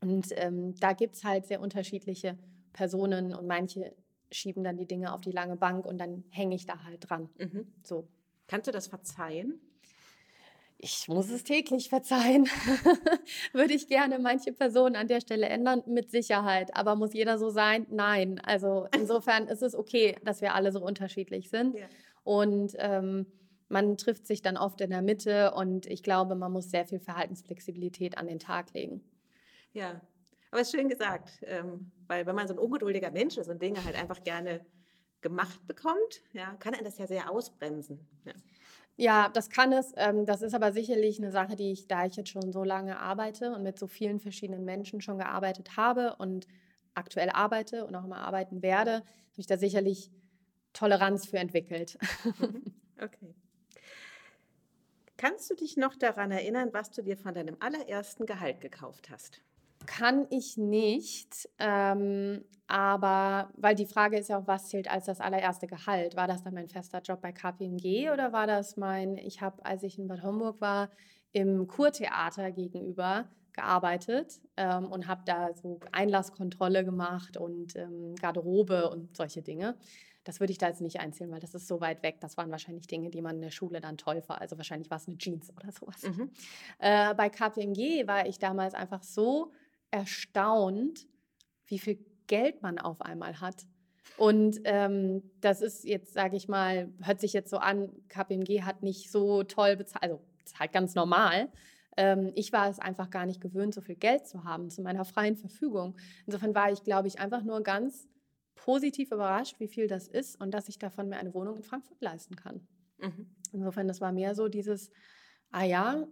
Und 0.00 0.28
ähm, 0.36 0.74
da 0.80 0.94
gibt 0.94 1.16
es 1.16 1.24
halt 1.24 1.44
sehr 1.44 1.60
unterschiedliche 1.60 2.38
Personen 2.72 3.34
und 3.34 3.46
manche 3.46 3.94
schieben 4.32 4.64
dann 4.64 4.78
die 4.78 4.86
Dinge 4.86 5.12
auf 5.12 5.20
die 5.20 5.30
lange 5.30 5.56
Bank 5.56 5.84
und 5.84 5.98
dann 5.98 6.24
hänge 6.30 6.54
ich 6.54 6.64
da 6.64 6.84
halt 6.84 7.08
dran. 7.08 7.28
Mhm. 7.38 7.66
So. 7.82 8.08
Kannst 8.46 8.66
du 8.66 8.72
das 8.72 8.86
verzeihen? 8.86 9.60
Ich 10.78 11.06
muss 11.08 11.28
es 11.30 11.44
täglich 11.44 11.90
verzeihen. 11.90 12.46
Würde 13.52 13.74
ich 13.74 13.88
gerne 13.88 14.18
manche 14.18 14.52
Personen 14.52 14.96
an 14.96 15.08
der 15.08 15.20
Stelle 15.20 15.46
ändern, 15.46 15.82
mit 15.86 16.10
Sicherheit. 16.10 16.74
Aber 16.74 16.96
muss 16.96 17.12
jeder 17.12 17.38
so 17.38 17.50
sein? 17.50 17.86
Nein. 17.90 18.40
Also 18.40 18.86
insofern 18.96 19.48
ist 19.48 19.62
es 19.62 19.74
okay, 19.74 20.16
dass 20.24 20.40
wir 20.40 20.54
alle 20.54 20.72
so 20.72 20.80
unterschiedlich 20.80 21.50
sind. 21.50 21.76
Ja. 21.76 21.86
Und 22.24 22.72
ähm, 22.78 23.26
man 23.68 23.96
trifft 23.96 24.26
sich 24.26 24.42
dann 24.42 24.56
oft 24.56 24.80
in 24.80 24.90
der 24.90 25.02
Mitte 25.02 25.52
und 25.54 25.86
ich 25.86 26.02
glaube, 26.02 26.34
man 26.34 26.52
muss 26.52 26.70
sehr 26.70 26.86
viel 26.86 27.00
Verhaltensflexibilität 27.00 28.18
an 28.18 28.26
den 28.26 28.38
Tag 28.38 28.72
legen. 28.74 29.02
Ja, 29.72 30.00
aber 30.50 30.60
es 30.60 30.68
ist 30.68 30.74
schön 30.74 30.88
gesagt, 30.88 31.40
ähm, 31.42 31.90
weil 32.06 32.26
wenn 32.26 32.34
man 32.34 32.48
so 32.48 32.54
ein 32.54 32.58
ungeduldiger 32.58 33.10
Mensch 33.10 33.36
ist 33.36 33.48
und 33.48 33.60
Dinge 33.60 33.84
halt 33.84 33.96
einfach 33.96 34.22
gerne 34.22 34.64
gemacht 35.20 35.66
bekommt, 35.66 36.22
ja, 36.32 36.54
kann 36.54 36.74
er 36.74 36.84
das 36.84 36.98
ja 36.98 37.06
sehr 37.06 37.30
ausbremsen. 37.30 37.98
Ja. 38.24 38.32
Ja, 38.98 39.28
das 39.28 39.50
kann 39.50 39.72
es. 39.72 39.92
Ähm, 39.96 40.24
das 40.24 40.40
ist 40.40 40.54
aber 40.54 40.72
sicherlich 40.72 41.18
eine 41.18 41.30
Sache, 41.30 41.54
die 41.54 41.72
ich, 41.72 41.86
da 41.86 42.06
ich 42.06 42.16
jetzt 42.16 42.30
schon 42.30 42.52
so 42.52 42.64
lange 42.64 42.98
arbeite 42.98 43.52
und 43.52 43.62
mit 43.62 43.78
so 43.78 43.86
vielen 43.86 44.20
verschiedenen 44.20 44.64
Menschen 44.64 45.02
schon 45.02 45.18
gearbeitet 45.18 45.76
habe 45.76 46.16
und 46.16 46.46
aktuell 46.94 47.28
arbeite 47.28 47.84
und 47.84 47.94
auch 47.94 48.04
immer 48.04 48.20
arbeiten 48.22 48.62
werde, 48.62 48.94
habe 48.94 49.04
ich 49.36 49.46
da 49.46 49.58
sicherlich 49.58 50.10
Toleranz 50.72 51.26
für 51.26 51.38
entwickelt. 51.38 51.98
Mhm. 52.38 52.62
Okay. 52.98 53.34
Kannst 55.16 55.50
du 55.50 55.54
dich 55.54 55.76
noch 55.76 55.96
daran 55.96 56.30
erinnern, 56.30 56.70
was 56.72 56.90
du 56.90 57.02
dir 57.02 57.16
von 57.16 57.34
deinem 57.34 57.56
allerersten 57.60 58.26
Gehalt 58.26 58.60
gekauft 58.60 59.08
hast? 59.10 59.40
Kann 59.86 60.26
ich 60.30 60.56
nicht, 60.56 61.48
ähm, 61.58 62.44
aber 62.66 63.50
weil 63.56 63.74
die 63.74 63.86
Frage 63.86 64.18
ist 64.18 64.28
ja 64.28 64.38
auch, 64.38 64.46
was 64.46 64.68
zählt 64.68 64.90
als 64.90 65.06
das 65.06 65.20
allererste 65.20 65.66
Gehalt? 65.66 66.16
War 66.16 66.26
das 66.26 66.42
dann 66.42 66.54
mein 66.54 66.68
fester 66.68 67.00
Job 67.00 67.20
bei 67.20 67.32
KPMG 67.32 68.10
oder 68.10 68.32
war 68.32 68.46
das 68.46 68.76
mein, 68.76 69.16
ich 69.16 69.40
habe, 69.40 69.64
als 69.64 69.82
ich 69.84 69.98
in 69.98 70.08
Bad 70.08 70.22
Homburg 70.22 70.60
war, 70.60 70.90
im 71.32 71.66
Kurtheater 71.66 72.50
gegenüber 72.50 73.28
gearbeitet 73.52 74.40
ähm, 74.56 74.86
und 74.86 75.06
habe 75.06 75.22
da 75.24 75.54
so 75.54 75.80
Einlasskontrolle 75.92 76.84
gemacht 76.84 77.36
und 77.36 77.76
ähm, 77.76 78.14
Garderobe 78.16 78.90
und 78.90 79.16
solche 79.16 79.42
Dinge. 79.42 79.76
Das 80.26 80.40
würde 80.40 80.50
ich 80.50 80.58
da 80.58 80.66
jetzt 80.66 80.80
nicht 80.80 80.98
einzählen, 80.98 81.30
weil 81.30 81.38
das 81.38 81.54
ist 81.54 81.68
so 81.68 81.80
weit 81.80 82.02
weg. 82.02 82.16
Das 82.20 82.36
waren 82.36 82.50
wahrscheinlich 82.50 82.88
Dinge, 82.88 83.10
die 83.10 83.22
man 83.22 83.36
in 83.36 83.42
der 83.42 83.52
Schule 83.52 83.80
dann 83.80 83.96
toll 83.96 84.24
war. 84.26 84.40
Also 84.40 84.56
wahrscheinlich 84.56 84.90
war 84.90 84.96
es 84.96 85.06
eine 85.06 85.18
Jeans 85.18 85.52
oder 85.56 85.70
sowas. 85.70 86.02
Mhm. 86.02 86.32
Äh, 86.80 87.14
bei 87.14 87.28
KPMG 87.28 88.08
war 88.08 88.26
ich 88.26 88.40
damals 88.40 88.74
einfach 88.74 89.04
so 89.04 89.52
erstaunt, 89.92 91.06
wie 91.66 91.78
viel 91.78 92.04
Geld 92.26 92.60
man 92.60 92.80
auf 92.80 93.02
einmal 93.02 93.40
hat. 93.40 93.66
Und 94.16 94.60
ähm, 94.64 95.22
das 95.40 95.62
ist 95.62 95.84
jetzt, 95.84 96.12
sage 96.12 96.36
ich 96.36 96.48
mal, 96.48 96.92
hört 97.02 97.20
sich 97.20 97.32
jetzt 97.32 97.50
so 97.50 97.58
an, 97.58 97.92
KPMG 98.08 98.62
hat 98.62 98.82
nicht 98.82 99.12
so 99.12 99.44
toll 99.44 99.76
bezahlt, 99.76 100.02
also 100.02 100.20
ist 100.44 100.58
halt 100.58 100.72
ganz 100.72 100.96
normal. 100.96 101.50
Ähm, 101.96 102.32
ich 102.34 102.52
war 102.52 102.68
es 102.68 102.80
einfach 102.80 103.10
gar 103.10 103.26
nicht 103.26 103.40
gewöhnt, 103.40 103.74
so 103.74 103.80
viel 103.80 103.94
Geld 103.94 104.26
zu 104.26 104.42
haben 104.42 104.70
zu 104.70 104.82
meiner 104.82 105.04
freien 105.04 105.36
Verfügung. 105.36 105.96
Insofern 106.26 106.54
war 106.54 106.72
ich, 106.72 106.82
glaube 106.82 107.06
ich, 107.06 107.20
einfach 107.20 107.42
nur 107.42 107.62
ganz 107.62 108.08
positiv 108.56 109.12
überrascht, 109.12 109.60
wie 109.60 109.68
viel 109.68 109.86
das 109.86 110.08
ist 110.08 110.40
und 110.40 110.52
dass 110.52 110.68
ich 110.68 110.78
davon 110.78 111.08
mir 111.08 111.18
eine 111.18 111.32
Wohnung 111.32 111.56
in 111.56 111.62
Frankfurt 111.62 112.00
leisten 112.00 112.34
kann. 112.34 112.66
Mhm. 112.98 113.30
Insofern, 113.52 113.86
das 113.86 114.00
war 114.00 114.10
mehr 114.10 114.34
so 114.34 114.48
dieses, 114.48 114.90
ah 115.50 115.62
ja, 115.62 116.06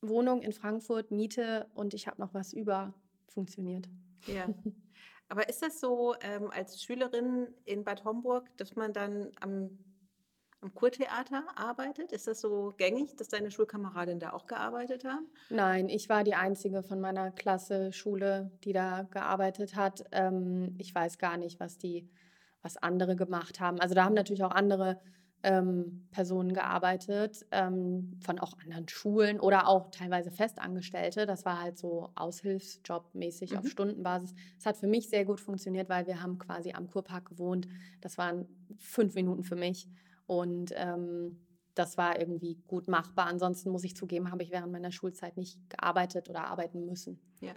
Wohnung 0.00 0.42
in 0.42 0.52
Frankfurt, 0.52 1.10
Miete 1.10 1.68
und 1.74 1.94
ich 1.94 2.06
habe 2.06 2.20
noch 2.20 2.32
was 2.32 2.52
über, 2.52 2.94
funktioniert. 3.26 3.88
Ja. 4.26 4.46
Aber 5.28 5.48
ist 5.48 5.62
das 5.62 5.80
so 5.80 6.14
ähm, 6.22 6.50
als 6.50 6.82
Schülerin 6.82 7.48
in 7.64 7.84
Bad 7.84 8.04
Homburg, 8.04 8.48
dass 8.56 8.74
man 8.74 8.92
dann 8.92 9.30
am 9.40 9.78
am 10.60 10.74
Kurtheater 10.74 11.44
arbeitet? 11.56 12.12
Ist 12.12 12.26
das 12.26 12.40
so 12.40 12.74
gängig, 12.76 13.16
dass 13.16 13.28
deine 13.28 13.50
Schulkameradin 13.50 14.20
da 14.20 14.32
auch 14.32 14.46
gearbeitet 14.46 15.04
haben? 15.04 15.26
Nein, 15.48 15.88
ich 15.88 16.08
war 16.08 16.24
die 16.24 16.34
einzige 16.34 16.82
von 16.82 17.00
meiner 17.00 17.30
Klasse, 17.30 17.92
Schule, 17.92 18.50
die 18.64 18.72
da 18.72 19.02
gearbeitet 19.10 19.74
hat. 19.76 20.04
Ähm, 20.12 20.74
ich 20.78 20.94
weiß 20.94 21.18
gar 21.18 21.36
nicht, 21.36 21.60
was 21.60 21.78
die, 21.78 22.08
was 22.62 22.76
andere 22.76 23.16
gemacht 23.16 23.60
haben. 23.60 23.80
Also 23.80 23.94
da 23.94 24.04
haben 24.04 24.14
natürlich 24.14 24.44
auch 24.44 24.50
andere 24.50 25.00
ähm, 25.42 26.06
Personen 26.10 26.52
gearbeitet, 26.52 27.46
ähm, 27.50 28.18
von 28.20 28.38
auch 28.38 28.58
anderen 28.62 28.88
Schulen 28.88 29.40
oder 29.40 29.68
auch 29.68 29.90
teilweise 29.90 30.30
Festangestellte. 30.30 31.24
Das 31.24 31.46
war 31.46 31.60
halt 31.62 31.78
so 31.78 32.10
Aushilfsjob-mäßig 32.14 33.52
mhm. 33.52 33.58
auf 33.58 33.68
Stundenbasis. 33.68 34.34
Es 34.58 34.66
hat 34.66 34.76
für 34.76 34.86
mich 34.86 35.08
sehr 35.08 35.24
gut 35.24 35.40
funktioniert, 35.40 35.88
weil 35.88 36.06
wir 36.06 36.22
haben 36.22 36.38
quasi 36.38 36.72
am 36.72 36.88
Kurpark 36.88 37.30
gewohnt. 37.30 37.68
Das 38.02 38.18
waren 38.18 38.46
fünf 38.76 39.14
Minuten 39.14 39.44
für 39.44 39.56
mich. 39.56 39.88
Und 40.30 40.72
ähm, 40.76 41.44
das 41.74 41.98
war 41.98 42.20
irgendwie 42.20 42.54
gut 42.68 42.86
machbar. 42.86 43.26
Ansonsten 43.26 43.68
muss 43.70 43.82
ich 43.82 43.96
zugeben, 43.96 44.30
habe 44.30 44.44
ich 44.44 44.52
während 44.52 44.70
meiner 44.70 44.92
Schulzeit 44.92 45.36
nicht 45.36 45.58
gearbeitet 45.68 46.30
oder 46.30 46.44
arbeiten 46.44 46.86
müssen. 46.86 47.20
Ja. 47.40 47.54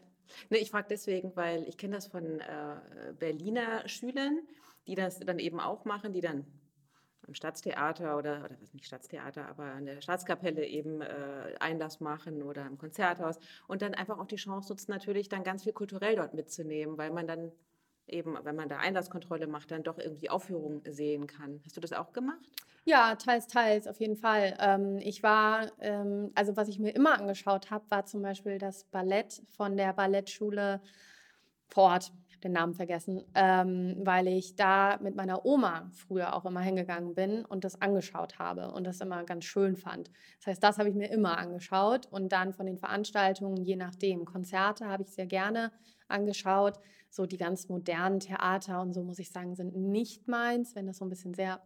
Ne, 0.50 0.58
ich 0.58 0.72
frage 0.72 0.88
deswegen, 0.90 1.36
weil 1.36 1.68
ich 1.68 1.78
kenne 1.78 1.94
das 1.94 2.08
von 2.08 2.40
äh, 2.40 3.14
Berliner 3.20 3.88
Schülern, 3.88 4.40
die 4.88 4.96
das 4.96 5.20
dann 5.20 5.38
eben 5.38 5.60
auch 5.60 5.86
machen, 5.86 6.14
die 6.14 6.22
dann 6.22 6.48
im 7.28 7.36
Staatstheater 7.36 8.18
oder, 8.18 8.44
oder 8.44 8.58
was 8.60 8.74
nicht 8.74 8.88
Staatstheater, 8.88 9.48
aber 9.48 9.66
an 9.66 9.86
der 9.86 10.02
Staatskapelle 10.02 10.66
eben 10.66 11.02
äh, 11.02 11.54
Einlass 11.60 12.00
machen 12.00 12.42
oder 12.42 12.66
im 12.66 12.80
Konzerthaus 12.80 13.38
und 13.68 13.84
dann 13.84 13.94
einfach 13.94 14.18
auch 14.18 14.26
die 14.26 14.38
Chance 14.38 14.74
nutzen, 14.74 14.90
natürlich 14.90 15.30
dann 15.30 15.44
ganz 15.44 15.62
viel 15.62 15.74
kulturell 15.74 16.16
dort 16.16 16.34
mitzunehmen, 16.34 16.98
weil 16.98 17.12
man 17.12 17.28
dann 17.28 17.52
eben, 18.08 18.38
wenn 18.44 18.56
man 18.56 18.70
da 18.70 18.78
Einlasskontrolle 18.78 19.48
macht, 19.48 19.72
dann 19.72 19.84
doch 19.84 19.98
irgendwie 19.98 20.30
Aufführungen 20.30 20.82
sehen 20.90 21.28
kann. 21.28 21.62
Hast 21.66 21.78
du 21.78 21.82
das 21.82 21.94
auch 21.94 22.14
gemacht? 22.14 22.50
Ja, 22.86 23.16
teils, 23.16 23.48
teils, 23.48 23.88
auf 23.88 24.00
jeden 24.02 24.18
Fall. 24.18 24.58
Ähm, 24.60 24.98
ich 24.98 25.24
war, 25.24 25.72
ähm, 25.80 26.32
also 26.36 26.58
was 26.58 26.68
ich 26.68 26.80
mir 26.80 26.92
immer 26.92 27.18
angeschaut 27.20 27.72
habe, 27.72 27.90
war 27.90 28.06
zum 28.06 28.22
Beispiel 28.22 28.58
das 28.58 28.84
Ballett 28.84 29.42
von 29.56 29.78
der 29.78 29.94
Ballettschule 29.94 30.82
habe 31.70 32.12
den 32.44 32.52
Namen 32.52 32.74
vergessen, 32.74 33.24
ähm, 33.36 33.96
weil 34.04 34.28
ich 34.28 34.56
da 34.56 34.98
mit 35.02 35.16
meiner 35.16 35.46
Oma 35.46 35.90
früher 35.94 36.36
auch 36.36 36.46
immer 36.46 36.60
hingegangen 36.60 37.16
bin 37.16 37.46
und 37.46 37.64
das 37.64 37.82
angeschaut 37.82 38.38
habe 38.38 38.72
und 38.72 38.84
das 38.86 39.00
immer 39.02 39.24
ganz 39.24 39.46
schön 39.46 39.78
fand. 39.78 40.12
Das 40.40 40.48
heißt, 40.48 40.64
das 40.64 40.78
habe 40.78 40.90
ich 40.90 40.96
mir 40.96 41.10
immer 41.10 41.38
angeschaut 41.38 42.08
und 42.12 42.32
dann 42.32 42.54
von 42.54 42.66
den 42.66 42.78
Veranstaltungen, 42.78 43.64
je 43.64 43.76
nachdem, 43.76 44.26
Konzerte 44.26 44.88
habe 44.88 45.04
ich 45.04 45.10
sehr 45.10 45.26
gerne 45.26 45.72
angeschaut. 46.14 46.80
So 47.10 47.26
die 47.26 47.38
ganz 47.38 47.70
modernen 47.70 48.20
Theater 48.20 48.82
und 48.82 48.94
so, 48.94 49.04
muss 49.04 49.20
ich 49.20 49.32
sagen, 49.32 49.56
sind 49.56 49.76
nicht 49.76 50.28
meins, 50.28 50.76
wenn 50.76 50.88
das 50.88 50.98
so 50.98 51.06
ein 51.06 51.10
bisschen 51.10 51.34
sehr 51.34 51.62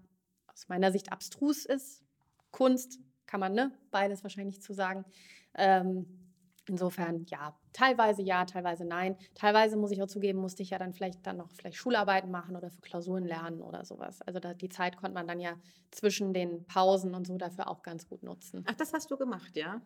aus 0.47 0.67
meiner 0.67 0.91
Sicht 0.91 1.11
abstrus 1.11 1.65
ist. 1.65 2.03
Kunst 2.51 2.99
kann 3.27 3.39
man, 3.39 3.53
ne? 3.53 3.71
Beides 3.91 4.23
wahrscheinlich 4.23 4.61
zu 4.61 4.73
sagen. 4.73 5.05
Ähm, 5.53 6.27
insofern, 6.67 7.25
ja, 7.27 7.57
teilweise 7.73 8.21
ja, 8.21 8.45
teilweise 8.45 8.85
nein. 8.85 9.17
Teilweise 9.35 9.77
muss 9.77 9.91
ich 9.91 10.01
auch 10.01 10.07
zugeben, 10.07 10.39
musste 10.39 10.63
ich 10.63 10.71
ja 10.71 10.77
dann 10.77 10.93
vielleicht 10.93 11.25
dann 11.25 11.37
noch 11.37 11.51
vielleicht 11.51 11.77
Schularbeiten 11.77 12.31
machen 12.31 12.55
oder 12.55 12.69
für 12.69 12.81
Klausuren 12.81 13.25
lernen 13.25 13.61
oder 13.61 13.85
sowas. 13.85 14.21
Also 14.23 14.39
da, 14.39 14.53
die 14.53 14.69
Zeit 14.69 14.97
konnte 14.97 15.13
man 15.13 15.27
dann 15.27 15.39
ja 15.39 15.53
zwischen 15.91 16.33
den 16.33 16.65
Pausen 16.65 17.13
und 17.13 17.27
so 17.27 17.37
dafür 17.37 17.69
auch 17.69 17.83
ganz 17.83 18.07
gut 18.07 18.23
nutzen. 18.23 18.63
Ach, 18.67 18.75
das 18.75 18.93
hast 18.93 19.09
du 19.11 19.17
gemacht, 19.17 19.55
ja? 19.55 19.81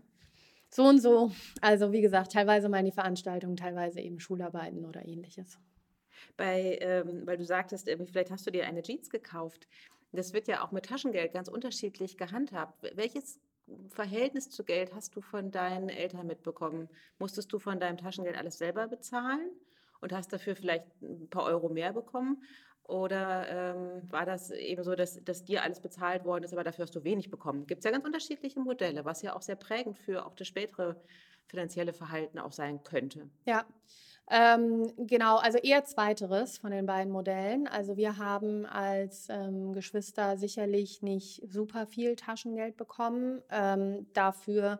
So 0.74 0.86
und 0.86 1.00
so. 1.00 1.32
Also 1.60 1.92
wie 1.92 2.02
gesagt, 2.02 2.32
teilweise 2.32 2.70
mal 2.70 2.80
in 2.80 2.86
die 2.86 2.92
Veranstaltungen, 2.92 3.58
teilweise 3.58 4.00
eben 4.00 4.20
Schularbeiten 4.20 4.86
oder 4.86 5.06
ähnliches. 5.06 5.60
Bei, 6.38 6.78
ähm, 6.82 7.24
weil 7.26 7.38
du 7.38 7.44
sagtest, 7.44 7.90
vielleicht 7.90 8.32
hast 8.32 8.48
du 8.48 8.52
dir 8.52 8.66
eine 8.66 8.82
Jeans 8.82 9.10
gekauft. 9.10 9.68
Das 10.14 10.34
wird 10.34 10.48
ja 10.48 10.64
auch 10.64 10.72
mit 10.72 10.86
Taschengeld 10.86 11.34
ganz 11.34 11.50
unterschiedlich 11.50 12.18
gehandhabt. 12.18 12.84
Welches 12.96 13.40
Verhältnis 13.90 14.50
zu 14.50 14.64
Geld 14.64 14.94
hast 14.94 15.16
du 15.16 15.22
von 15.22 15.52
deinen 15.52 15.90
Eltern 15.90 16.28
mitbekommen? 16.28 16.90
Musstest 17.20 17.52
du 17.52 17.60
von 17.60 17.80
deinem 17.80 17.98
Taschengeld 17.98 18.38
alles 18.38 18.58
selber 18.58 18.88
bezahlen 18.88 19.50
und 20.00 20.14
hast 20.14 20.32
dafür 20.32 20.56
vielleicht 20.56 20.86
ein 21.02 21.30
paar 21.30 21.44
Euro 21.44 21.70
mehr 21.70 21.94
bekommen? 21.94 22.44
Oder 22.88 23.48
ähm, 23.48 24.12
war 24.12 24.26
das 24.26 24.52
eben 24.52 24.84
so, 24.84 24.96
dass, 24.96 25.24
dass 25.24 25.44
dir 25.44 25.64
alles 25.64 25.80
bezahlt 25.80 26.26
worden 26.26 26.44
ist, 26.44 26.54
aber 26.54 26.64
dafür 26.64 26.84
hast 26.84 26.96
du 26.96 27.04
wenig 27.04 27.30
bekommen? 27.30 27.66
Gibt 27.68 27.80
es 27.80 27.86
ja 27.86 27.92
ganz 27.92 28.06
unterschiedliche 28.06 28.60
Modelle, 28.60 29.06
was 29.06 29.22
ja 29.22 29.36
auch 29.36 29.42
sehr 29.42 29.56
prägend 29.56 29.98
für 29.98 30.26
auch 30.26 30.36
das 30.36 30.48
spätere 30.48 30.98
finanzielle 31.52 31.94
Verhalten 31.94 32.40
auch 32.40 32.54
sein 32.54 32.82
könnte. 32.84 33.30
Ja, 33.46 33.66
ähm, 34.30 34.92
genau, 34.98 35.38
also 35.38 35.58
eher 35.58 35.84
zweiteres 35.84 36.58
von 36.58 36.72
den 36.72 36.86
beiden 36.86 37.12
Modellen. 37.12 37.68
Also 37.68 37.98
wir 37.98 38.18
haben 38.18 38.66
als 38.66 39.28
ähm, 39.30 39.74
Geschwister 39.74 40.38
sicherlich 40.38 41.02
nicht 41.02 41.44
super 41.46 41.86
viel 41.86 42.16
Taschengeld 42.16 42.78
bekommen. 42.78 43.42
Ähm, 43.50 44.08
dafür 44.14 44.80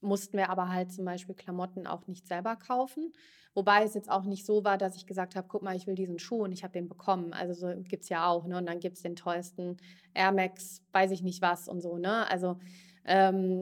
mussten 0.00 0.36
wir 0.36 0.50
aber 0.50 0.68
halt 0.68 0.92
zum 0.92 1.04
Beispiel 1.04 1.34
Klamotten 1.34 1.86
auch 1.86 2.06
nicht 2.06 2.26
selber 2.26 2.56
kaufen. 2.56 3.12
Wobei 3.54 3.84
es 3.84 3.94
jetzt 3.94 4.10
auch 4.10 4.24
nicht 4.24 4.44
so 4.44 4.64
war, 4.64 4.76
dass 4.76 4.96
ich 4.96 5.06
gesagt 5.06 5.34
habe, 5.34 5.48
guck 5.48 5.62
mal, 5.62 5.74
ich 5.74 5.86
will 5.86 5.94
diesen 5.94 6.18
Schuh 6.18 6.44
und 6.44 6.52
ich 6.52 6.62
habe 6.62 6.74
den 6.74 6.88
bekommen. 6.88 7.32
Also 7.32 7.54
so 7.54 7.82
gibt 7.84 8.02
es 8.02 8.10
ja 8.10 8.28
auch. 8.28 8.46
Ne? 8.46 8.58
Und 8.58 8.66
dann 8.66 8.80
gibt 8.80 8.96
es 8.96 9.02
den 9.02 9.16
teuersten 9.16 9.78
Air 10.12 10.32
Max, 10.32 10.82
weiß 10.92 11.10
ich 11.10 11.22
nicht 11.22 11.40
was 11.40 11.66
und 11.66 11.80
so. 11.80 11.96
Ne? 11.96 12.28
Also 12.30 12.58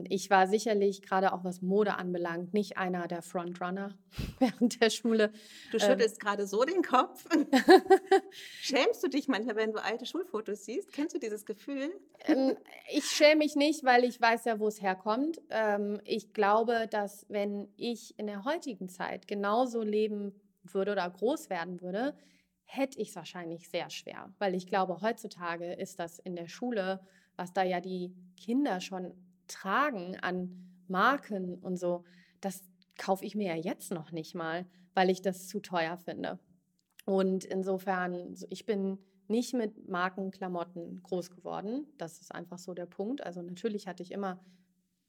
ich 0.09 0.29
war 0.31 0.47
sicherlich 0.47 1.03
gerade 1.03 1.31
auch 1.31 1.43
was 1.43 1.61
Mode 1.61 1.97
anbelangt 1.97 2.53
nicht 2.53 2.77
einer 2.77 3.07
der 3.07 3.21
Frontrunner 3.21 3.95
während 4.39 4.81
der 4.81 4.89
Schule. 4.89 5.31
Du 5.71 5.77
ähm, 5.77 5.81
schüttelst 5.81 6.15
ähm, 6.15 6.19
gerade 6.19 6.47
so 6.47 6.63
den 6.63 6.81
Kopf. 6.81 7.27
Schämst 8.61 9.03
du 9.03 9.07
dich 9.07 9.27
manchmal, 9.27 9.55
wenn 9.55 9.71
du 9.71 9.83
alte 9.83 10.07
Schulfotos 10.07 10.65
siehst? 10.65 10.91
Kennst 10.91 11.13
du 11.13 11.19
dieses 11.19 11.45
Gefühl? 11.45 11.91
Ähm, 12.25 12.57
ich 12.91 13.05
schäme 13.05 13.37
mich 13.37 13.55
nicht, 13.55 13.83
weil 13.83 14.03
ich 14.03 14.19
weiß 14.19 14.45
ja, 14.45 14.59
wo 14.59 14.67
es 14.67 14.81
herkommt. 14.81 15.39
Ähm, 15.49 16.01
ich 16.05 16.33
glaube, 16.33 16.87
dass 16.89 17.27
wenn 17.29 17.67
ich 17.77 18.17
in 18.17 18.25
der 18.25 18.45
heutigen 18.45 18.89
Zeit 18.89 19.27
genauso 19.27 19.83
leben 19.83 20.33
würde 20.63 20.93
oder 20.93 21.07
groß 21.07 21.51
werden 21.51 21.81
würde, 21.81 22.15
hätte 22.63 22.99
ich 22.99 23.09
es 23.09 23.15
wahrscheinlich 23.15 23.69
sehr 23.69 23.89
schwer, 23.91 24.33
weil 24.39 24.55
ich 24.55 24.65
glaube, 24.65 25.01
heutzutage 25.01 25.73
ist 25.73 25.99
das 25.99 26.17
in 26.17 26.35
der 26.35 26.47
Schule, 26.47 26.99
was 27.35 27.53
da 27.53 27.63
ja 27.63 27.79
die 27.79 28.15
Kinder 28.35 28.81
schon 28.81 29.13
tragen 29.47 30.17
an 30.21 30.49
Marken 30.87 31.55
und 31.55 31.77
so, 31.77 32.03
das 32.41 32.63
kaufe 32.97 33.25
ich 33.25 33.35
mir 33.35 33.55
ja 33.55 33.61
jetzt 33.61 33.91
noch 33.91 34.11
nicht 34.11 34.35
mal, 34.35 34.65
weil 34.93 35.09
ich 35.09 35.21
das 35.21 35.47
zu 35.47 35.59
teuer 35.59 35.97
finde. 35.97 36.39
Und 37.05 37.45
insofern, 37.45 38.35
ich 38.49 38.65
bin 38.65 38.97
nicht 39.27 39.53
mit 39.53 39.87
Markenklamotten 39.89 41.01
groß 41.03 41.31
geworden. 41.31 41.87
Das 41.97 42.19
ist 42.19 42.33
einfach 42.33 42.59
so 42.59 42.73
der 42.73 42.85
Punkt. 42.85 43.23
Also 43.23 43.41
natürlich 43.41 43.87
hatte 43.87 44.03
ich 44.03 44.11
immer 44.11 44.39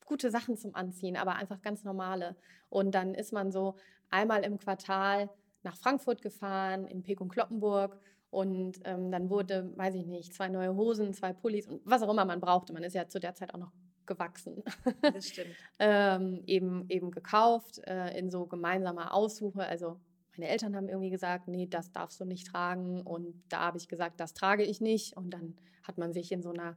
gute 0.07 0.31
Sachen 0.31 0.57
zum 0.57 0.75
Anziehen, 0.75 1.17
aber 1.17 1.35
einfach 1.35 1.61
ganz 1.63 1.85
normale. 1.85 2.37
Und 2.69 2.95
dann 2.95 3.15
ist 3.15 3.33
man 3.33 3.53
so 3.53 3.77
einmal 4.11 4.45
im 4.45 4.59
Quartal 4.59 5.31
nach 5.63 5.77
Frankfurt 5.77 6.23
gefahren, 6.23 6.87
in 6.87 7.03
Pek 7.03 7.21
und 7.21 7.29
Kloppenburg. 7.29 7.99
Und 8.31 8.81
ähm, 8.85 9.11
dann 9.11 9.31
wurde, 9.31 9.73
weiß 9.77 9.95
ich 9.95 10.07
nicht, 10.07 10.35
zwei 10.35 10.49
neue 10.49 10.75
Hosen, 10.75 11.15
zwei 11.15 11.33
Pullis 11.33 11.67
und 11.67 11.81
was 11.85 12.03
auch 12.03 12.11
immer 12.11 12.25
man 12.25 12.41
brauchte. 12.41 12.73
Man 12.73 12.83
ist 12.83 12.95
ja 12.95 13.09
zu 13.09 13.19
der 13.19 13.35
Zeit 13.35 13.55
auch 13.55 13.59
noch 13.59 13.73
gewachsen. 14.07 14.63
Das 15.01 15.29
stimmt. 15.29 15.55
ähm, 15.79 16.43
eben, 16.47 16.89
eben 16.89 17.11
gekauft 17.11 17.81
äh, 17.87 18.17
in 18.19 18.31
so 18.31 18.47
gemeinsamer 18.47 19.13
Aussuche. 19.15 19.67
Also 19.67 20.01
meine 20.37 20.49
Eltern 20.49 20.77
haben 20.77 20.89
irgendwie 20.89 21.11
gesagt, 21.11 21.49
nee, 21.49 21.67
das 21.67 21.93
darfst 21.93 22.21
du 22.21 22.25
nicht 22.25 22.47
tragen. 22.47 23.03
Und 23.03 23.43
da 23.49 23.61
habe 23.61 23.79
ich 23.79 23.89
gesagt, 23.89 24.21
das 24.21 24.35
trage 24.35 24.65
ich 24.65 24.81
nicht. 24.81 25.17
Und 25.17 25.31
dann 25.31 25.57
hat 25.83 25.99
man 25.99 26.13
sich 26.13 26.33
in 26.33 26.43
so 26.43 26.51
einer 26.51 26.77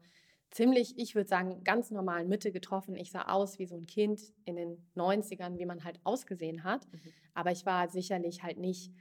ziemlich, 0.52 0.98
ich 0.98 1.16
würde 1.16 1.30
sagen, 1.30 1.64
ganz 1.64 1.92
normalen 1.92 2.28
Mitte 2.28 2.52
getroffen. 2.52 2.96
Ich 2.96 3.12
sah 3.12 3.24
aus 3.24 3.60
wie 3.60 3.66
so 3.66 3.76
ein 3.76 3.86
Kind 3.86 4.22
in 4.46 4.56
den 4.56 4.78
90ern, 4.96 5.58
wie 5.58 5.66
man 5.66 5.84
halt 5.84 6.00
ausgesehen 6.04 6.64
hat. 6.64 6.88
Mhm. 6.92 7.00
Aber 7.34 7.52
ich 7.52 7.66
war 7.66 7.90
sicherlich 7.90 8.44
halt 8.44 8.58
nicht. 8.58 8.92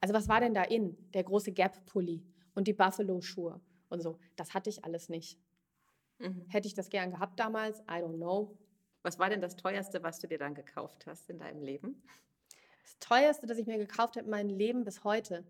Also, 0.00 0.14
was 0.14 0.28
war 0.28 0.40
denn 0.40 0.54
da 0.54 0.62
in? 0.62 0.96
Der 1.12 1.24
große 1.24 1.52
Gap-Pulli 1.52 2.24
und 2.54 2.68
die 2.68 2.72
Buffalo-Schuhe 2.72 3.60
und 3.88 4.02
so. 4.02 4.18
Das 4.36 4.54
hatte 4.54 4.70
ich 4.70 4.84
alles 4.84 5.08
nicht. 5.08 5.38
Mhm. 6.18 6.46
Hätte 6.48 6.68
ich 6.68 6.74
das 6.74 6.90
gern 6.90 7.10
gehabt 7.10 7.38
damals? 7.38 7.80
I 7.80 8.02
don't 8.02 8.16
know. 8.16 8.56
Was 9.02 9.18
war 9.18 9.30
denn 9.30 9.40
das 9.40 9.56
teuerste, 9.56 10.02
was 10.02 10.18
du 10.18 10.26
dir 10.26 10.38
dann 10.38 10.54
gekauft 10.54 11.06
hast 11.06 11.30
in 11.30 11.38
deinem 11.38 11.62
Leben? 11.62 12.02
Das 12.82 12.98
teuerste, 12.98 13.46
das 13.46 13.58
ich 13.58 13.66
mir 13.66 13.78
gekauft 13.78 14.16
habe 14.16 14.24
in 14.24 14.30
meinem 14.30 14.50
Leben 14.50 14.84
bis 14.84 15.04
heute. 15.04 15.44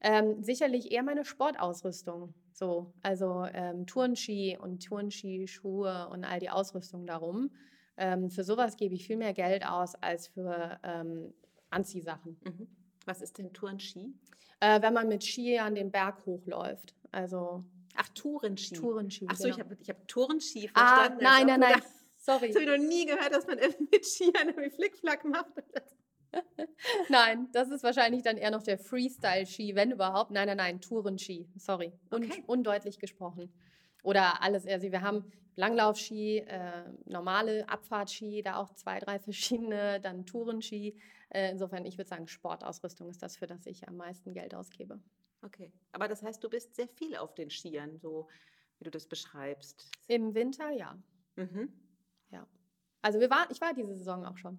Ähm, 0.00 0.42
sicherlich 0.42 0.92
eher 0.92 1.02
meine 1.02 1.24
Sportausrüstung. 1.24 2.34
So, 2.52 2.92
also 3.02 3.46
ähm, 3.52 3.86
Turnski 3.86 4.58
und 4.60 4.84
Turnski-Schuhe 4.84 6.08
und 6.08 6.24
all 6.24 6.38
die 6.38 6.50
Ausrüstung 6.50 7.06
darum. 7.06 7.50
Ähm, 7.96 8.30
für 8.30 8.44
sowas 8.44 8.76
gebe 8.76 8.94
ich 8.94 9.06
viel 9.06 9.16
mehr 9.16 9.32
Geld 9.32 9.66
aus 9.66 9.94
als 9.96 10.28
für 10.28 10.78
ähm, 10.82 11.32
Anziehsachen. 11.70 12.38
Mhm. 12.44 12.68
Was 13.06 13.22
ist 13.22 13.38
denn 13.38 13.52
Turnski? 13.52 14.12
Äh, 14.60 14.82
wenn 14.82 14.94
man 14.94 15.08
mit 15.08 15.24
Ski 15.24 15.58
an 15.58 15.74
den 15.74 15.90
Berg 15.90 16.24
hochläuft. 16.26 16.94
Also 17.10 17.64
Ach, 17.96 18.08
Tourenski. 18.10 18.74
Tourenski. 18.74 19.26
Ach 19.28 19.36
so, 19.36 19.44
genau. 19.44 19.54
ich 19.54 19.60
habe 19.60 19.76
ich 19.80 19.88
hab 19.88 20.08
Tourenski 20.08 20.70
ah, 20.74 20.96
verstanden. 20.96 21.26
Ah, 21.26 21.30
nein, 21.30 21.46
nein, 21.46 21.60
nein. 21.60 21.82
Sorry. 22.18 22.48
Das 22.48 22.62
habe 22.62 22.64
ich 22.64 22.78
noch 22.80 22.88
nie 22.88 23.06
gehört, 23.06 23.32
dass 23.32 23.46
man 23.46 23.58
mit 23.58 24.06
Skiern 24.06 24.48
irgendwie 24.48 24.70
Flickflack 24.70 25.24
macht. 25.24 25.52
nein, 27.08 27.48
das 27.52 27.70
ist 27.70 27.82
wahrscheinlich 27.82 28.22
dann 28.22 28.36
eher 28.36 28.50
noch 28.50 28.62
der 28.62 28.78
Freestyle-Ski, 28.78 29.74
wenn 29.74 29.90
überhaupt. 29.90 30.30
Nein, 30.30 30.46
nein, 30.46 30.56
nein, 30.56 30.80
Tourenski. 30.80 31.48
Sorry. 31.56 31.92
Un 32.10 32.24
okay. 32.24 32.44
Undeutlich 32.46 32.98
gesprochen. 32.98 33.52
Oder 34.02 34.42
alles. 34.42 34.66
Also 34.66 34.90
wir 34.90 35.02
haben 35.02 35.30
Langlaufski, 35.56 36.38
äh, 36.38 36.84
normale 37.04 37.68
Abfahrtski, 37.68 38.42
da 38.42 38.56
auch 38.56 38.72
zwei, 38.74 38.98
drei 38.98 39.18
verschiedene, 39.18 40.00
dann 40.00 40.24
Tourenski. 40.24 40.96
Äh, 41.28 41.50
insofern, 41.50 41.84
ich 41.84 41.98
würde 41.98 42.08
sagen, 42.08 42.26
Sportausrüstung 42.26 43.08
ist 43.10 43.22
das, 43.22 43.36
für 43.36 43.46
das 43.46 43.66
ich 43.66 43.86
am 43.88 43.96
meisten 43.96 44.32
Geld 44.32 44.54
ausgebe. 44.54 45.00
Okay, 45.42 45.72
aber 45.92 46.08
das 46.08 46.22
heißt, 46.22 46.42
du 46.42 46.48
bist 46.48 46.74
sehr 46.74 46.88
viel 46.88 47.16
auf 47.16 47.34
den 47.34 47.50
Skiern, 47.50 47.98
so 47.98 48.28
wie 48.78 48.84
du 48.84 48.90
das 48.90 49.06
beschreibst. 49.06 49.90
Im 50.06 50.34
Winter, 50.34 50.70
ja. 50.70 50.96
Mhm. 51.36 51.72
Ja. 52.30 52.46
Also 53.02 53.20
wir 53.20 53.30
waren, 53.30 53.48
ich 53.50 53.60
war 53.60 53.74
diese 53.74 53.94
Saison 53.94 54.24
auch 54.24 54.38
schon. 54.38 54.58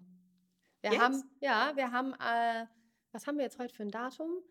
Wir 0.81 0.91
jetzt? 0.91 1.01
haben, 1.01 1.23
ja, 1.39 1.71
wir 1.75 1.91
haben, 1.91 2.13
äh, 2.13 2.65
was 3.13 3.25
haben 3.25 3.37
wir 3.37 3.43
jetzt 3.43 3.57
heute 3.57 3.73
für 3.73 3.83
ein 3.83 3.91
Datum? 3.91 4.41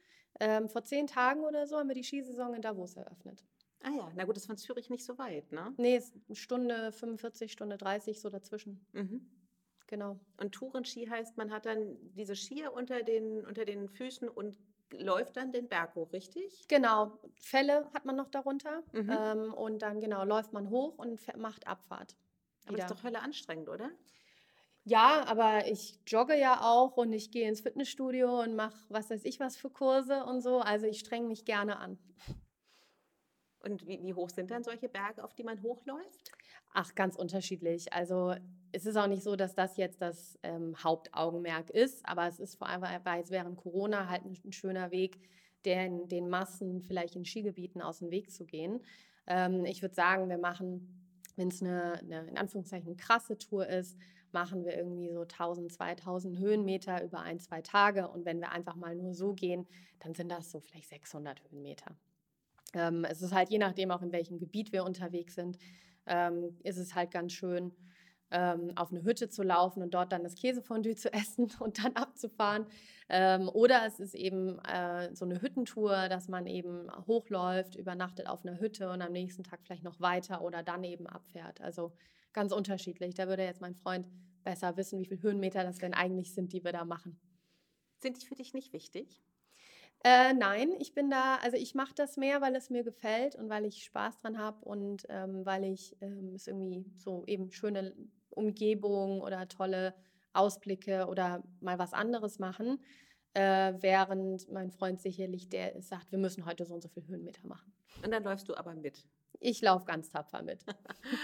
Ähm, 0.40 0.68
vor 0.68 0.84
zehn 0.84 1.06
Tagen 1.06 1.44
oder 1.44 1.66
so 1.66 1.78
haben 1.78 1.88
wir 1.88 1.94
die 1.94 2.02
Skisaison 2.02 2.54
in 2.54 2.62
Davos 2.62 2.96
eröffnet. 2.96 3.44
Ah 3.82 3.90
ja, 3.90 4.12
na 4.14 4.24
gut, 4.24 4.36
das 4.36 4.44
ist 4.44 4.46
von 4.46 4.56
Zürich 4.56 4.88
nicht 4.88 5.04
so 5.04 5.18
weit, 5.18 5.50
ne? 5.52 5.74
Nee, 5.76 5.96
ist 5.96 6.14
eine 6.28 6.36
Stunde 6.36 6.92
45, 6.92 7.52
Stunde 7.52 7.76
30, 7.76 8.20
so 8.20 8.30
dazwischen. 8.30 8.86
Mhm. 8.92 9.28
Genau. 9.88 10.18
Und 10.38 10.52
Tourenski 10.54 11.06
heißt, 11.06 11.36
man 11.36 11.50
hat 11.50 11.66
dann 11.66 11.98
diese 12.14 12.34
Skier 12.34 12.72
unter 12.72 13.02
den, 13.02 13.44
unter 13.44 13.66
den 13.66 13.88
Füßen 13.88 14.28
und 14.28 14.58
läuft 14.98 15.36
dann 15.36 15.52
den 15.52 15.68
Berg 15.68 15.94
hoch, 15.94 16.12
richtig? 16.12 16.66
Genau, 16.68 17.18
Fälle 17.34 17.90
hat 17.94 18.04
man 18.04 18.16
noch 18.16 18.28
darunter. 18.28 18.82
Mhm. 18.92 19.10
Ähm, 19.10 19.54
und 19.54 19.82
dann 19.82 20.00
genau 20.00 20.24
läuft 20.24 20.52
man 20.52 20.70
hoch 20.70 20.98
und 20.98 21.20
macht 21.36 21.66
Abfahrt. 21.66 22.16
Aber 22.66 22.76
das 22.76 22.90
ist 22.90 22.98
doch 22.98 23.04
Hölle 23.04 23.20
anstrengend, 23.20 23.68
oder? 23.68 23.90
Ja, 24.84 25.24
aber 25.26 25.66
ich 25.68 26.00
jogge 26.06 26.36
ja 26.36 26.60
auch 26.60 26.96
und 26.96 27.12
ich 27.12 27.30
gehe 27.30 27.48
ins 27.48 27.60
Fitnessstudio 27.60 28.42
und 28.42 28.56
mache 28.56 28.76
was 28.88 29.10
weiß 29.10 29.24
ich 29.24 29.38
was 29.38 29.56
für 29.56 29.70
Kurse 29.70 30.24
und 30.24 30.40
so. 30.40 30.58
Also 30.58 30.86
ich 30.86 30.98
streng 30.98 31.28
mich 31.28 31.44
gerne 31.44 31.78
an. 31.78 31.98
Und 33.60 33.86
wie, 33.86 34.02
wie 34.02 34.14
hoch 34.14 34.30
sind 34.30 34.50
dann 34.50 34.64
solche 34.64 34.88
Berge, 34.88 35.22
auf 35.22 35.34
die 35.34 35.44
man 35.44 35.62
hochläuft? 35.62 36.32
Ach, 36.72 36.94
ganz 36.94 37.16
unterschiedlich. 37.16 37.92
Also 37.92 38.34
es 38.72 38.86
ist 38.86 38.96
auch 38.96 39.06
nicht 39.06 39.22
so, 39.22 39.36
dass 39.36 39.54
das 39.54 39.76
jetzt 39.76 40.00
das 40.00 40.38
ähm, 40.42 40.74
Hauptaugenmerk 40.82 41.70
ist, 41.70 42.04
aber 42.06 42.26
es 42.26 42.40
ist 42.40 42.56
vor 42.56 42.68
allem 42.68 42.82
weil 43.04 43.22
es 43.22 43.30
während 43.30 43.58
Corona 43.58 44.08
halt 44.08 44.22
ein, 44.24 44.52
schöner 44.52 44.90
Weg, 44.90 45.18
den, 45.66 46.08
den 46.08 46.28
Massen 46.28 46.80
vielleicht 46.80 47.14
in 47.14 47.24
Skigebieten 47.24 47.82
aus 47.82 47.98
dem 47.98 48.10
Weg 48.10 48.30
zu 48.32 48.46
gehen. 48.46 48.80
Ähm, 49.26 49.64
ich 49.66 49.82
würde 49.82 49.94
sagen, 49.94 50.28
wir 50.28 50.38
machen, 50.38 51.04
wenn 51.36 51.48
es 51.48 51.62
eine, 51.62 51.98
eine 52.00 52.26
in 52.26 52.38
Anführungszeichen 52.38 52.96
krasse 52.96 53.38
Tour 53.38 53.66
ist, 53.68 53.96
machen 54.32 54.64
wir 54.64 54.76
irgendwie 54.76 55.12
so 55.12 55.22
1000, 55.22 55.70
2000 55.70 56.38
Höhenmeter 56.38 57.04
über 57.04 57.20
ein, 57.20 57.38
zwei 57.38 57.60
Tage. 57.60 58.08
Und 58.08 58.24
wenn 58.24 58.40
wir 58.40 58.50
einfach 58.50 58.76
mal 58.76 58.96
nur 58.96 59.14
so 59.14 59.34
gehen, 59.34 59.66
dann 60.00 60.14
sind 60.14 60.30
das 60.30 60.50
so 60.50 60.60
vielleicht 60.60 60.88
600 60.88 61.42
Höhenmeter. 61.50 61.94
Ähm, 62.74 63.04
es 63.04 63.20
ist 63.20 63.34
halt 63.34 63.50
je 63.50 63.58
nachdem 63.58 63.90
auch, 63.90 64.02
in 64.02 64.12
welchem 64.12 64.38
Gebiet 64.38 64.72
wir 64.72 64.84
unterwegs 64.84 65.34
sind, 65.34 65.58
ähm, 66.06 66.58
ist 66.62 66.78
es 66.78 66.94
halt 66.94 67.10
ganz 67.10 67.32
schön, 67.32 67.72
ähm, 68.32 68.72
auf 68.76 68.90
eine 68.90 69.04
Hütte 69.04 69.28
zu 69.28 69.42
laufen 69.42 69.82
und 69.82 69.92
dort 69.94 70.10
dann 70.10 70.24
das 70.24 70.34
Käsefondue 70.34 70.96
zu 70.96 71.12
essen 71.12 71.50
und 71.60 71.84
dann 71.84 71.94
abzufahren. 71.94 72.66
Ähm, 73.08 73.48
oder 73.48 73.84
es 73.86 74.00
ist 74.00 74.14
eben 74.14 74.58
äh, 74.60 75.14
so 75.14 75.24
eine 75.24 75.40
Hüttentour, 75.40 76.08
dass 76.08 76.28
man 76.28 76.46
eben 76.46 76.90
hochläuft, 77.06 77.76
übernachtet 77.76 78.26
auf 78.26 78.44
einer 78.44 78.58
Hütte 78.58 78.90
und 78.90 79.02
am 79.02 79.12
nächsten 79.12 79.44
Tag 79.44 79.60
vielleicht 79.62 79.84
noch 79.84 80.00
weiter 80.00 80.42
oder 80.42 80.62
dann 80.62 80.82
eben 80.82 81.06
abfährt. 81.06 81.60
Also 81.60 81.92
ganz 82.32 82.52
unterschiedlich. 82.52 83.14
Da 83.14 83.28
würde 83.28 83.44
jetzt 83.44 83.60
mein 83.60 83.74
Freund 83.74 84.06
besser 84.42 84.76
wissen, 84.76 84.98
wie 84.98 85.06
viele 85.06 85.22
Höhenmeter 85.22 85.62
das 85.62 85.78
denn 85.78 85.94
eigentlich 85.94 86.34
sind, 86.34 86.52
die 86.52 86.64
wir 86.64 86.72
da 86.72 86.84
machen. 86.84 87.20
Sind 88.00 88.20
die 88.20 88.26
für 88.26 88.34
dich 88.34 88.54
nicht 88.54 88.72
wichtig? 88.72 89.22
Äh, 90.04 90.34
nein, 90.34 90.74
ich 90.80 90.94
bin 90.94 91.10
da, 91.10 91.36
also 91.36 91.56
ich 91.56 91.76
mache 91.76 91.94
das 91.94 92.16
mehr, 92.16 92.40
weil 92.40 92.56
es 92.56 92.70
mir 92.70 92.82
gefällt 92.82 93.36
und 93.36 93.48
weil 93.48 93.64
ich 93.64 93.84
Spaß 93.84 94.18
dran 94.18 94.36
habe 94.36 94.64
und 94.64 95.06
ähm, 95.08 95.46
weil 95.46 95.64
ich 95.64 95.96
ähm, 96.00 96.34
es 96.34 96.48
irgendwie 96.48 96.84
so 96.96 97.24
eben 97.26 97.52
schöne 97.52 97.94
Umgebung 98.30 99.20
oder 99.20 99.46
tolle 99.48 99.94
Ausblicke 100.32 101.06
oder 101.06 101.44
mal 101.60 101.78
was 101.78 101.92
anderes 101.92 102.40
machen, 102.40 102.80
äh, 103.34 103.74
während 103.78 104.50
mein 104.50 104.72
Freund 104.72 105.00
sicherlich 105.00 105.48
der 105.48 105.80
sagt, 105.80 106.10
wir 106.10 106.18
müssen 106.18 106.46
heute 106.46 106.64
so 106.64 106.74
und 106.74 106.82
so 106.82 106.88
viel 106.88 107.06
Höhenmeter 107.06 107.46
machen. 107.46 107.72
Und 108.04 108.10
dann 108.10 108.24
läufst 108.24 108.48
du 108.48 108.56
aber 108.56 108.74
mit. 108.74 109.06
Ich 109.38 109.60
laufe 109.60 109.84
ganz 109.84 110.10
tapfer 110.10 110.42
mit. 110.42 110.64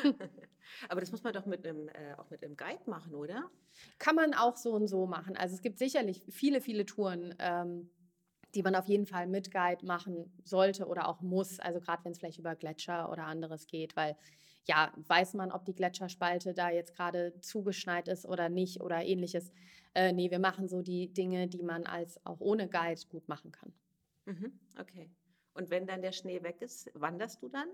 aber 0.89 1.01
das 1.01 1.11
muss 1.11 1.25
man 1.25 1.33
doch 1.33 1.47
mit 1.47 1.67
einem, 1.67 1.89
äh, 1.89 2.15
auch 2.17 2.31
mit 2.31 2.45
einem 2.45 2.57
Guide 2.57 2.89
machen, 2.89 3.15
oder? 3.15 3.51
Kann 3.99 4.15
man 4.15 4.35
auch 4.35 4.57
so 4.57 4.73
und 4.73 4.87
so 4.87 5.07
machen. 5.07 5.37
Also 5.37 5.57
es 5.57 5.63
gibt 5.63 5.79
sicherlich 5.79 6.23
viele, 6.29 6.61
viele 6.61 6.87
Touren, 6.87 7.35
ähm, 7.39 7.91
die 8.55 8.63
man 8.63 8.75
auf 8.75 8.87
jeden 8.87 9.07
Fall 9.07 9.27
mit 9.27 9.51
Guide 9.51 9.85
machen 9.85 10.33
sollte 10.45 10.87
oder 10.87 11.09
auch 11.09 11.21
muss. 11.21 11.61
Also 11.61 11.81
gerade 11.81 12.05
wenn 12.05 12.13
es 12.13 12.19
vielleicht 12.19 12.39
über 12.39 12.55
Gletscher 12.55 13.11
oder 13.11 13.25
anderes 13.25 13.67
geht, 13.67 13.97
weil 13.97 14.17
ja, 14.65 14.93
weiß 14.97 15.35
man, 15.35 15.51
ob 15.51 15.65
die 15.65 15.75
Gletscherspalte 15.75 16.53
da 16.53 16.71
jetzt 16.71 16.95
gerade 16.95 17.33
zugeschneit 17.41 18.07
ist 18.07 18.27
oder 18.27 18.49
nicht 18.49 18.81
oder 18.83 19.03
ähnliches. 19.03 19.51
Äh, 19.95 20.13
nee, 20.13 20.31
wir 20.31 20.39
machen 20.39 20.69
so 20.69 20.83
die 20.83 21.13
Dinge, 21.13 21.49
die 21.49 21.63
man 21.63 21.87
als 21.87 22.25
auch 22.27 22.41
ohne 22.41 22.69
Guide 22.69 23.01
gut 23.09 23.29
machen 23.29 23.51
kann. 23.51 23.73
Mhm, 24.27 24.59
okay. 24.79 25.11
Und 25.55 25.71
wenn 25.71 25.87
dann 25.87 26.03
der 26.03 26.13
Schnee 26.13 26.43
weg 26.43 26.61
ist, 26.61 26.91
wanderst 26.95 27.43
du 27.43 27.49
dann? 27.49 27.69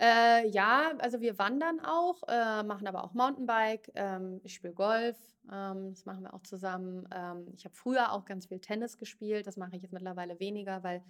Äh, 0.00 0.48
ja, 0.48 0.92
also 0.98 1.20
wir 1.20 1.38
wandern 1.38 1.80
auch, 1.80 2.22
äh, 2.26 2.62
machen 2.62 2.86
aber 2.86 3.04
auch 3.04 3.14
Mountainbike. 3.14 3.92
Ähm, 3.94 4.40
ich 4.42 4.54
spiele 4.54 4.72
Golf, 4.72 5.16
ähm, 5.52 5.90
das 5.90 6.04
machen 6.06 6.22
wir 6.22 6.34
auch 6.34 6.42
zusammen. 6.42 7.06
Ähm, 7.14 7.46
ich 7.54 7.64
habe 7.64 7.74
früher 7.74 8.12
auch 8.12 8.24
ganz 8.24 8.46
viel 8.46 8.58
Tennis 8.58 8.98
gespielt, 8.98 9.46
das 9.46 9.56
mache 9.56 9.76
ich 9.76 9.82
jetzt 9.82 9.92
mittlerweile 9.92 10.40
weniger, 10.40 10.82
weil 10.82 11.02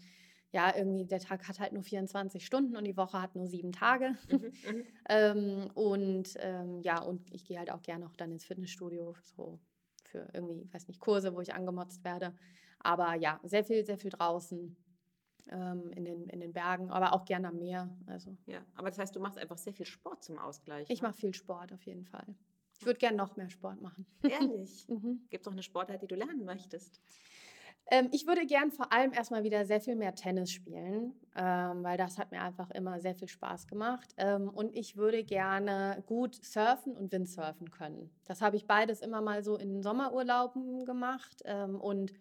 ja, 0.53 0.75
irgendwie 0.77 1.07
der 1.07 1.21
Tag 1.21 1.49
hat 1.49 1.61
halt 1.61 1.73
nur 1.73 1.83
24 1.83 2.45
Stunden 2.45 2.77
und 2.77 2.85
die 2.85 2.97
Woche 2.97 3.21
hat 3.21 3.35
nur 3.35 3.47
sieben 3.47 3.73
Tage. 3.73 4.16
Mhm, 4.29 4.53
mhm. 4.71 4.87
ähm, 5.09 5.71
und 5.75 6.35
ähm, 6.40 6.81
ja, 6.83 7.01
und 7.01 7.33
ich 7.33 7.47
gehe 7.47 7.59
halt 7.59 7.71
auch 7.71 7.83
gerne 7.83 8.07
auch 8.07 8.16
dann 8.16 8.33
ins 8.33 8.45
Fitnessstudio, 8.45 9.14
so 9.23 9.59
für 10.05 10.29
irgendwie, 10.35 10.68
weiß 10.73 10.88
nicht, 10.88 11.01
Kurse, 11.01 11.35
wo 11.35 11.40
ich 11.40 11.55
angemotzt 11.55 12.05
werde. 12.05 12.35
Aber 12.81 13.14
ja, 13.14 13.40
sehr 13.45 13.64
viel, 13.64 13.85
sehr 13.85 13.97
viel 13.97 14.11
draußen 14.11 14.77
in, 15.46 16.05
den, 16.05 16.28
in 16.28 16.40
den 16.40 16.52
Bergen, 16.52 16.90
aber 16.90 17.12
auch 17.12 17.24
gerne 17.24 17.48
am 17.48 17.59
Meer. 17.59 17.90
Also 18.07 18.37
Ja, 18.46 18.61
aber 18.74 18.88
das 18.88 18.98
heißt, 18.98 19.14
du 19.14 19.20
machst 19.20 19.38
einfach 19.38 19.59
sehr 19.59 19.72
viel 19.72 19.87
Sport 19.87 20.22
zum 20.22 20.38
Ausgleich. 20.38 20.88
ich 20.88 21.02
ne? 21.02 21.09
mache 21.09 21.18
viel 21.18 21.35
Sport 21.35 21.72
auf 21.72 21.83
jeden 21.83 22.05
Fall. 22.05 22.35
Ich 22.78 22.87
würde 22.87 22.98
gerne 22.98 23.16
noch 23.16 23.37
mehr 23.37 23.48
Sport 23.50 23.81
machen. 23.81 24.07
Ehrlich. 24.22 24.88
Mhm. 24.88 25.26
Gibt 25.31 25.44
es 25.44 25.48
auch 25.48 25.52
eine 25.52 25.62
Sportart, 25.62 26.02
die 26.02 26.09
du 26.09 26.16
lernen 26.16 26.44
möchtest? 26.44 27.00
Ähm, 27.90 28.09
ich 28.11 28.26
würde 28.26 28.46
gern 28.46 28.70
vor 28.70 28.92
allem 28.92 29.12
erstmal 29.12 29.44
wieder 29.44 29.64
sehr 29.64 29.81
viel 29.81 29.96
mehr 29.96 30.14
Tennis 30.14 30.50
spielen, 30.50 31.14
ähm, 31.37 31.83
weil 31.83 31.96
das 31.98 32.18
hat 32.18 32.31
mir 32.31 32.40
einfach 32.40 32.70
immer 32.70 33.00
sehr 33.00 33.14
viel 33.14 33.28
Spaß 33.28 33.66
gemacht. 33.66 34.14
Ähm, 34.16 34.48
und 34.48 34.74
ich 34.74 34.96
würde 34.96 35.24
gerne 35.24 36.02
gut 36.07 36.35
surfen 36.44 36.96
und 36.96 37.12
Windsurfen 37.12 37.70
können. 37.70 38.11
Das 38.24 38.40
habe 38.40 38.57
ich 38.57 38.66
beides 38.66 39.00
immer 39.00 39.20
mal 39.20 39.42
so 39.42 39.57
in 39.57 39.83
Sommerurlauben 39.83 40.85
gemacht. 40.85 41.42
Ähm, 41.44 41.81
und 41.81 42.12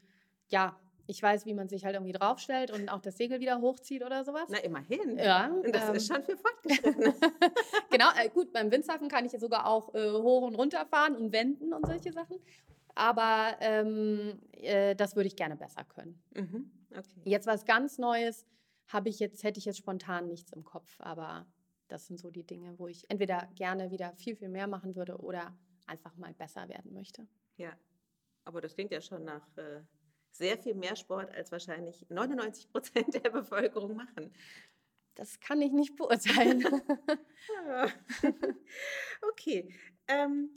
ja, 0.49 0.77
ich 1.07 1.21
weiß, 1.21 1.45
wie 1.45 1.53
man 1.53 1.67
sich 1.67 1.85
halt 1.85 1.95
irgendwie 1.95 2.13
draufstellt 2.13 2.71
und 2.71 2.89
auch 2.89 3.01
das 3.01 3.17
Segel 3.17 3.39
wieder 3.39 3.59
hochzieht 3.61 4.03
oder 4.03 4.23
sowas. 4.23 4.47
Na, 4.49 4.57
immerhin. 4.59 5.17
Ja, 5.17 5.47
Und 5.47 5.73
das 5.73 5.89
ähm, 5.89 5.95
ist 5.95 6.07
schon 6.07 6.23
für 6.23 6.37
Fortgeschrittene. 6.37 7.13
genau, 7.89 8.09
äh, 8.17 8.29
gut, 8.29 8.51
beim 8.53 8.71
Windsurfen 8.71 9.09
kann 9.09 9.25
ich 9.25 9.33
ja 9.33 9.39
sogar 9.39 9.65
auch 9.67 9.93
äh, 9.93 10.11
hoch 10.11 10.43
und 10.43 10.55
runter 10.55 10.85
fahren 10.85 11.15
und 11.15 11.31
wenden 11.31 11.73
und 11.73 11.85
solche 11.85 12.11
Sachen. 12.11 12.37
Aber 12.95 13.55
ähm, 13.59 14.39
äh, 14.53 14.95
das 14.95 15.15
würde 15.15 15.27
ich 15.27 15.35
gerne 15.35 15.55
besser 15.55 15.83
können. 15.85 16.21
mhm. 16.35 16.71
Okay. 16.91 17.21
Jetzt 17.23 17.47
was 17.47 17.63
ganz 17.63 17.97
Neues 17.97 18.45
habe 18.87 19.07
ich 19.07 19.19
jetzt, 19.19 19.43
hätte 19.43 19.59
ich 19.59 19.65
jetzt 19.65 19.77
spontan 19.77 20.27
nichts 20.27 20.51
im 20.51 20.65
Kopf, 20.65 20.99
aber 20.99 21.45
das 21.87 22.07
sind 22.07 22.19
so 22.19 22.29
die 22.29 22.45
Dinge, 22.45 22.77
wo 22.77 22.87
ich 22.87 23.09
entweder 23.09 23.47
gerne 23.55 23.91
wieder 23.91 24.13
viel, 24.15 24.35
viel 24.35 24.49
mehr 24.49 24.67
machen 24.67 24.95
würde 24.95 25.17
oder 25.17 25.57
einfach 25.85 26.15
mal 26.17 26.33
besser 26.33 26.67
werden 26.67 26.93
möchte. 26.93 27.27
Ja. 27.55 27.71
Aber 28.43 28.59
das 28.59 28.73
klingt 28.73 28.91
ja 28.91 29.01
schon 29.01 29.23
nach 29.23 29.45
äh, 29.57 29.81
sehr 30.31 30.57
viel 30.57 30.75
mehr 30.75 30.95
Sport, 30.95 31.33
als 31.35 31.51
wahrscheinlich 31.51 32.05
99 32.09 32.69
Prozent 32.71 33.13
der 33.13 33.29
Bevölkerung 33.29 33.95
machen. 33.95 34.33
Das 35.15 35.39
kann 35.39 35.61
ich 35.61 35.71
nicht 35.71 35.95
beurteilen. 35.95 36.63
Ja. 37.67 37.87
okay. 39.31 39.73
Ähm, 40.07 40.49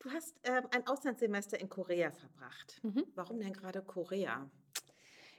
du 0.00 0.10
hast 0.10 0.36
ähm, 0.44 0.66
ein 0.72 0.86
Auslandssemester 0.86 1.60
in 1.60 1.68
Korea 1.68 2.10
verbracht. 2.10 2.80
Mhm. 2.82 3.04
Warum 3.14 3.40
denn 3.40 3.52
gerade 3.52 3.82
Korea? 3.82 4.50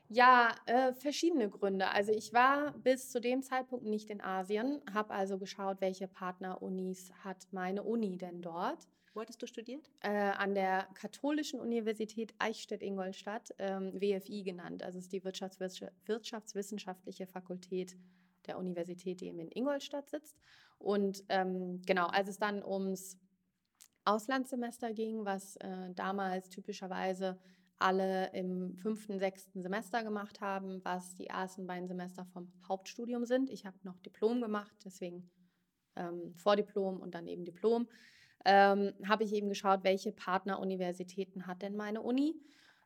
Ja, 0.10 0.56
äh, 0.66 0.94
verschiedene 0.94 1.50
Gründe. 1.50 1.90
Also 1.90 2.14
ich 2.14 2.32
war 2.32 2.72
bis 2.72 3.10
zu 3.10 3.20
dem 3.20 3.44
Zeitpunkt 3.44 3.86
nicht 3.86 4.10
in 4.10 4.22
Asien, 4.22 4.82
habe 4.94 5.14
also 5.14 5.38
geschaut, 5.38 5.82
welche 5.82 6.08
Partnerunis 6.08 7.12
hat 7.26 7.48
meine 7.52 7.84
Uni 7.84 8.18
denn 8.18 8.42
dort. 8.42 8.88
Wo 9.18 9.22
hattest 9.22 9.42
du 9.42 9.48
studiert? 9.48 9.90
Äh, 10.02 10.10
an 10.10 10.54
der 10.54 10.88
Katholischen 10.94 11.60
Universität 11.60 12.36
Eichstätt-Ingolstadt, 12.38 13.50
ähm, 13.58 13.92
WFI 14.00 14.44
genannt. 14.44 14.84
Also 14.84 15.00
es 15.00 15.06
ist 15.06 15.12
die 15.12 15.24
Wirtschaftswiss- 15.24 15.92
Wirtschaftswissenschaftliche 16.06 17.26
Fakultät 17.26 17.98
der 18.46 18.60
Universität, 18.60 19.22
die 19.22 19.26
eben 19.26 19.40
in 19.40 19.50
Ingolstadt 19.50 20.08
sitzt. 20.08 20.38
Und 20.78 21.24
ähm, 21.30 21.82
genau, 21.88 22.06
als 22.06 22.30
es 22.30 22.38
dann 22.38 22.64
ums 22.64 23.18
Auslandssemester 24.06 24.94
ging, 24.94 25.26
was 25.26 25.56
äh, 25.56 25.92
damals 25.96 26.50
typischerweise 26.50 27.40
alle 27.80 28.30
im 28.34 28.76
fünften, 28.76 29.18
sechsten 29.18 29.64
Semester 29.64 30.04
gemacht 30.04 30.42
haben, 30.42 30.86
was 30.86 31.16
die 31.16 31.26
ersten 31.26 31.66
beiden 31.66 31.88
Semester 31.88 32.24
vom 32.24 32.54
Hauptstudium 32.68 33.26
sind. 33.26 33.50
Ich 33.50 33.66
habe 33.66 33.78
noch 33.82 33.98
Diplom 33.98 34.42
gemacht, 34.42 34.78
deswegen 34.86 35.28
ähm, 35.96 36.36
Vordiplom 36.36 37.00
und 37.00 37.16
dann 37.16 37.26
eben 37.26 37.46
Diplom. 37.46 37.88
Ähm, 38.46 38.94
habe 39.08 39.24
ich 39.24 39.34
eben 39.34 39.50
geschaut, 39.50 39.84
welche 39.84 40.12
Partneruniversitäten 40.12 41.48
hat 41.48 41.62
denn 41.62 41.76
meine 41.76 42.02
Uni. 42.02 42.36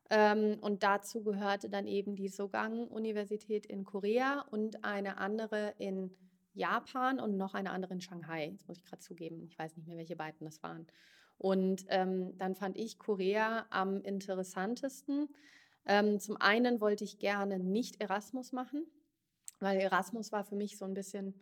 Ähm, 0.09 0.57
und 0.61 0.83
dazu 0.83 1.23
gehörte 1.23 1.69
dann 1.69 1.87
eben 1.87 2.15
die 2.15 2.27
Sogang-Universität 2.27 3.65
in 3.65 3.85
Korea 3.85 4.45
und 4.51 4.83
eine 4.83 5.17
andere 5.17 5.73
in 5.77 6.11
Japan 6.53 7.19
und 7.19 7.37
noch 7.37 7.53
eine 7.53 7.71
andere 7.71 7.93
in 7.93 8.01
Shanghai. 8.01 8.51
Das 8.53 8.67
muss 8.67 8.77
ich 8.77 8.85
gerade 8.85 9.01
zugeben. 9.01 9.43
Ich 9.45 9.57
weiß 9.57 9.77
nicht 9.77 9.87
mehr, 9.87 9.97
welche 9.97 10.15
beiden 10.15 10.45
das 10.45 10.61
waren. 10.63 10.87
Und 11.37 11.85
ähm, 11.87 12.37
dann 12.37 12.55
fand 12.55 12.77
ich 12.77 12.99
Korea 12.99 13.65
am 13.69 14.01
interessantesten. 14.01 15.29
Ähm, 15.85 16.19
zum 16.19 16.37
einen 16.37 16.81
wollte 16.81 17.03
ich 17.03 17.17
gerne 17.17 17.57
nicht 17.57 17.99
Erasmus 18.01 18.51
machen, 18.51 18.85
weil 19.59 19.79
Erasmus 19.79 20.31
war 20.31 20.43
für 20.43 20.55
mich 20.55 20.77
so 20.77 20.85
ein 20.85 20.93
bisschen, 20.93 21.33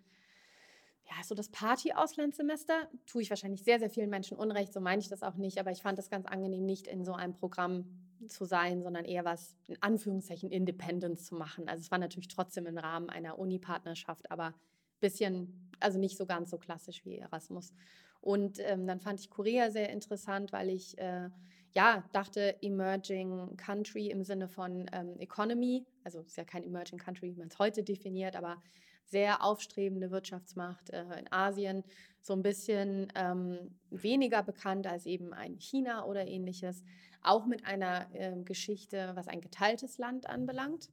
ja, 1.10 1.24
so 1.24 1.34
das 1.34 1.50
Party-Auslandssemester. 1.50 2.88
Tue 3.06 3.24
ich 3.24 3.30
wahrscheinlich 3.30 3.63
sehr, 3.63 3.80
sehr 3.80 3.89
vielen 3.89 4.10
Menschen 4.10 4.38
Unrecht, 4.38 4.74
so 4.74 4.80
meine 4.80 5.02
ich 5.02 5.10
das 5.10 5.24
auch 5.24 5.36
nicht, 5.36 5.58
aber 5.58 5.72
ich 5.72 5.82
fand 5.82 5.98
es 5.98 6.10
ganz 6.10 6.26
angenehm, 6.26 6.65
nicht 6.65 6.88
in 6.88 7.04
so 7.04 7.13
einem 7.13 7.34
Programm 7.34 7.86
zu 8.28 8.45
sein, 8.45 8.84
sondern 8.84 9.06
eher 9.06 9.26
was 9.26 9.56
in 9.67 9.82
Anführungszeichen 9.82 10.52
Independence 10.52 11.26
zu 11.26 11.36
machen. 11.36 11.67
Also 11.67 11.82
es 11.82 11.91
war 11.91 11.98
natürlich 11.98 12.28
trotzdem 12.28 12.67
im 12.67 12.78
Rahmen 12.78 13.10
einer 13.10 13.39
Uni-Partnerschaft, 13.39 14.30
aber 14.30 14.54
bisschen, 15.00 15.72
also 15.80 15.98
nicht 15.98 16.17
so 16.17 16.26
ganz 16.26 16.52
so 16.52 16.58
klassisch 16.58 17.06
wie 17.06 17.17
Erasmus. 17.17 17.74
Und 18.22 18.60
ähm, 18.60 18.86
dann 18.86 19.00
fand 19.00 19.19
ich 19.19 19.30
Korea 19.30 19.72
sehr 19.72 19.89
interessant, 19.89 20.52
weil 20.52 20.69
ich 20.69 20.98
äh, 20.98 21.30
ja 21.74 22.04
dachte, 22.12 22.58
Emerging 22.62 23.56
Country 23.56 24.08
im 24.08 24.24
Sinne 24.24 24.50
von 24.50 24.88
ähm, 24.91 25.17
Economy, 25.19 25.86
also 26.04 26.19
es 26.19 26.28
ist 26.28 26.38
ja 26.38 26.43
kein 26.43 26.63
Emerging 26.63 27.00
Country, 27.00 27.32
wie 27.34 27.39
man 27.39 27.48
es 27.48 27.58
heute 27.58 27.82
definiert, 27.82 28.36
aber 28.36 28.62
sehr 29.10 29.43
aufstrebende 29.43 30.12
Wirtschaftsmacht 30.12 30.91
äh, 30.91 31.19
in 31.19 31.32
Asien, 31.32 31.84
so 32.22 32.34
ein 32.34 32.43
bisschen 32.43 33.12
ähm, 33.15 33.76
weniger 33.89 34.43
bekannt 34.43 34.88
als 34.88 35.06
eben 35.06 35.34
ein 35.34 35.60
China 35.60 36.06
oder 36.06 36.28
ähnliches, 36.28 36.84
auch 37.22 37.45
mit 37.45 37.65
einer 37.65 38.08
äh, 38.13 38.36
Geschichte, 38.43 39.12
was 39.15 39.28
ein 39.28 39.41
geteiltes 39.41 39.98
Land 39.98 40.28
anbelangt. 40.28 40.89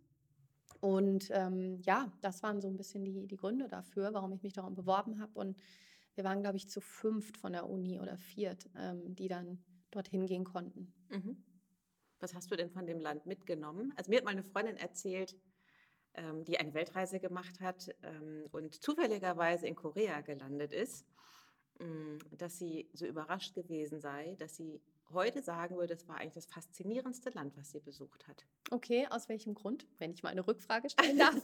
Und 0.81 1.29
ähm, 1.31 1.81
ja, 1.83 2.13
das 2.21 2.43
waren 2.43 2.61
so 2.61 2.69
ein 2.69 2.77
bisschen 2.77 3.05
die, 3.05 3.27
die 3.27 3.37
Gründe 3.37 3.69
dafür, 3.69 4.13
warum 4.13 4.33
ich 4.33 4.43
mich 4.43 4.53
darum 4.53 4.75
beworben 4.75 5.21
habe. 5.21 5.33
Und 5.35 5.57
wir 6.15 6.25
waren, 6.25 6.43
glaube 6.43 6.57
ich, 6.57 6.69
zu 6.69 6.81
fünft 6.81 7.37
von 7.37 7.53
der 7.53 7.69
Uni 7.69 7.99
oder 8.01 8.17
viert, 8.17 8.69
ähm, 8.77 9.15
die 9.15 9.29
dann 9.29 9.59
dorthin 9.91 10.27
gehen 10.27 10.45
konnten. 10.45 10.93
Mhm. 11.11 11.43
Was 12.21 12.35
hast 12.35 12.51
du 12.51 12.57
denn 12.57 12.71
von 12.71 12.87
dem 12.87 13.01
Land 13.01 13.27
mitgenommen? 13.27 13.93
Also 13.97 14.11
mir 14.11 14.19
hat 14.19 14.25
meine 14.25 14.43
Freundin 14.43 14.77
erzählt, 14.77 15.37
ähm, 16.17 16.45
die 16.45 16.59
eine 16.59 16.75
Weltreise 16.75 17.21
gemacht 17.21 17.61
hat 17.61 17.95
ähm, 18.03 18.45
und 18.53 18.83
zufälligerweise 18.83 19.67
in 19.67 19.77
Korea 19.77 20.21
gelandet 20.21 20.73
ist, 20.73 21.07
mm, 21.79 22.19
dass 22.37 22.59
sie 22.59 22.89
so 22.93 23.07
überrascht 23.07 23.55
gewesen 23.55 24.01
sei, 24.01 24.37
dass 24.39 24.57
sie 24.57 24.81
heute 25.13 25.43
sagen 25.43 25.77
würde, 25.77 25.95
es 25.95 26.09
war 26.09 26.17
eigentlich 26.17 26.35
das 26.35 26.47
faszinierendste 26.47 27.31
Land, 27.31 27.57
was 27.57 27.71
sie 27.71 27.81
besucht 27.81 28.27
hat. 28.27 28.45
Okay, 28.71 29.07
aus 29.11 29.29
welchem 29.29 29.55
Grund, 29.55 29.87
wenn 29.99 30.11
ich 30.11 30.23
mal 30.23 30.31
eine 30.31 30.47
Rückfrage 30.47 30.91
stellen 30.91 31.19
darf? 31.19 31.35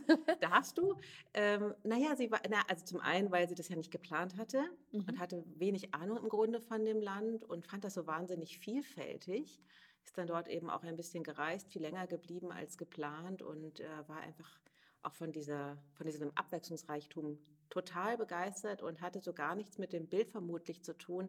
Darfst 0.41 0.79
du? 0.79 0.97
Ähm, 1.35 1.75
naja, 1.85 2.17
sie 2.17 2.31
war, 2.31 2.41
na, 2.51 2.63
also 2.69 2.85
zum 2.85 3.01
einen, 3.01 3.31
weil 3.31 3.49
sie 3.49 3.55
das 3.55 3.69
ja 3.69 3.77
nicht 3.77 3.91
geplant 3.91 4.37
hatte 4.37 4.63
mhm. 4.93 5.05
und 5.09 5.19
hatte 5.19 5.45
wenig 5.57 5.95
Ahnung 5.95 6.19
im 6.19 6.29
Grunde 6.29 6.61
von 6.61 6.85
dem 6.85 7.01
Land 7.01 7.45
und 7.45 7.67
fand 7.67 7.85
das 7.85 7.95
so 7.95 8.07
wahnsinnig 8.07 8.59
vielfältig. 8.59 9.61
Ist 10.05 10.19
dann 10.19 10.27
dort 10.27 10.49
eben 10.49 10.69
auch 10.69 10.83
ein 10.83 10.97
bisschen 10.97 11.23
gereist, 11.23 11.71
viel 11.71 11.83
länger 11.83 12.07
geblieben 12.07 12.51
als 12.53 12.77
geplant 12.77 13.43
und 13.43 13.81
äh, 13.81 14.09
war 14.09 14.19
einfach 14.19 14.61
auch 15.03 15.15
von, 15.15 15.33
dieser, 15.33 15.79
von 15.95 16.07
diesem 16.07 16.31
Abwechslungsreichtum 16.37 17.39
total 17.71 18.19
begeistert 18.19 18.83
und 18.83 19.01
hatte 19.01 19.21
so 19.21 19.33
gar 19.33 19.55
nichts 19.55 19.79
mit 19.79 19.93
dem 19.93 20.09
Bild 20.09 20.31
vermutlich 20.31 20.83
zu 20.83 20.97
tun, 20.97 21.29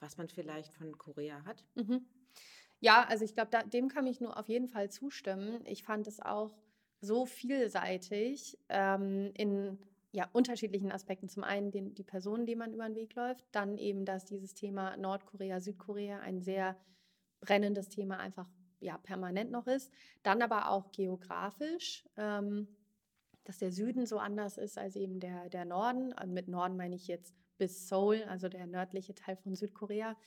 was 0.00 0.16
man 0.16 0.28
vielleicht 0.28 0.74
von 0.74 0.96
Korea 0.98 1.44
hat. 1.44 1.64
Mhm. 1.74 2.06
Ja, 2.80 3.04
also 3.08 3.24
ich 3.24 3.34
glaube, 3.34 3.50
dem 3.68 3.88
kann 3.88 4.06
ich 4.06 4.20
nur 4.20 4.36
auf 4.38 4.48
jeden 4.48 4.68
Fall 4.68 4.90
zustimmen. 4.90 5.64
Ich 5.64 5.82
fand 5.82 6.06
es 6.06 6.20
auch 6.20 6.56
so 7.00 7.26
vielseitig 7.26 8.58
ähm, 8.68 9.32
in 9.34 9.78
ja, 10.12 10.28
unterschiedlichen 10.32 10.92
Aspekten. 10.92 11.28
Zum 11.28 11.44
einen 11.44 11.70
den, 11.70 11.94
die 11.94 12.04
Personen, 12.04 12.46
die 12.46 12.56
man 12.56 12.72
über 12.72 12.86
den 12.86 12.94
Weg 12.94 13.14
läuft, 13.14 13.46
dann 13.52 13.78
eben, 13.78 14.04
dass 14.04 14.24
dieses 14.24 14.54
Thema 14.54 14.96
Nordkorea, 14.96 15.60
Südkorea 15.60 16.20
ein 16.20 16.40
sehr 16.40 16.76
brennendes 17.40 17.88
Thema 17.88 18.18
einfach 18.18 18.48
ja, 18.80 18.98
permanent 18.98 19.50
noch 19.50 19.66
ist. 19.66 19.92
Dann 20.22 20.42
aber 20.42 20.70
auch 20.70 20.92
geografisch. 20.92 22.04
Ähm, 22.16 22.68
dass 23.48 23.56
der 23.56 23.72
Süden 23.72 24.04
so 24.04 24.18
anders 24.18 24.58
ist 24.58 24.76
als 24.76 24.94
eben 24.94 25.20
der, 25.20 25.48
der 25.48 25.64
Norden. 25.64 26.12
Und 26.12 26.34
mit 26.34 26.48
Norden 26.48 26.76
meine 26.76 26.94
ich 26.94 27.08
jetzt 27.08 27.34
bis 27.56 27.88
Seoul, 27.88 28.22
also 28.24 28.50
der 28.50 28.66
nördliche 28.66 29.14
Teil 29.14 29.36
von 29.36 29.54
Südkorea. 29.54 30.18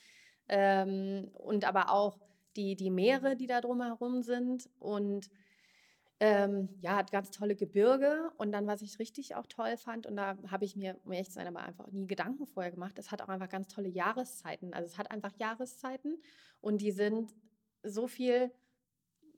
Ähm, 0.48 1.30
und 1.34 1.64
aber 1.64 1.92
auch 1.92 2.18
die, 2.56 2.74
die 2.74 2.90
Meere, 2.90 3.36
die 3.36 3.46
da 3.46 3.60
drumherum 3.60 4.22
sind. 4.22 4.68
Und 4.80 5.30
ähm, 6.24 6.68
ja, 6.80 6.94
hat 6.94 7.10
ganz 7.10 7.32
tolle 7.32 7.56
Gebirge. 7.56 8.30
Und 8.38 8.52
dann, 8.52 8.68
was 8.68 8.80
ich 8.80 9.00
richtig 9.00 9.34
auch 9.34 9.46
toll 9.48 9.76
fand, 9.76 10.06
und 10.06 10.14
da 10.14 10.38
habe 10.48 10.64
ich 10.64 10.76
mir, 10.76 10.96
um 11.04 11.10
ehrlich 11.10 11.26
zu 11.26 11.34
sein, 11.34 11.48
aber 11.48 11.64
einfach 11.64 11.90
nie 11.90 12.06
Gedanken 12.06 12.46
vorher 12.46 12.70
gemacht, 12.70 12.96
es 12.96 13.10
hat 13.10 13.22
auch 13.22 13.28
einfach 13.28 13.48
ganz 13.48 13.66
tolle 13.66 13.88
Jahreszeiten. 13.88 14.72
Also 14.72 14.86
es 14.86 14.98
hat 14.98 15.10
einfach 15.10 15.32
Jahreszeiten 15.38 16.22
und 16.60 16.80
die 16.80 16.92
sind 16.92 17.34
so 17.82 18.06
viel 18.06 18.52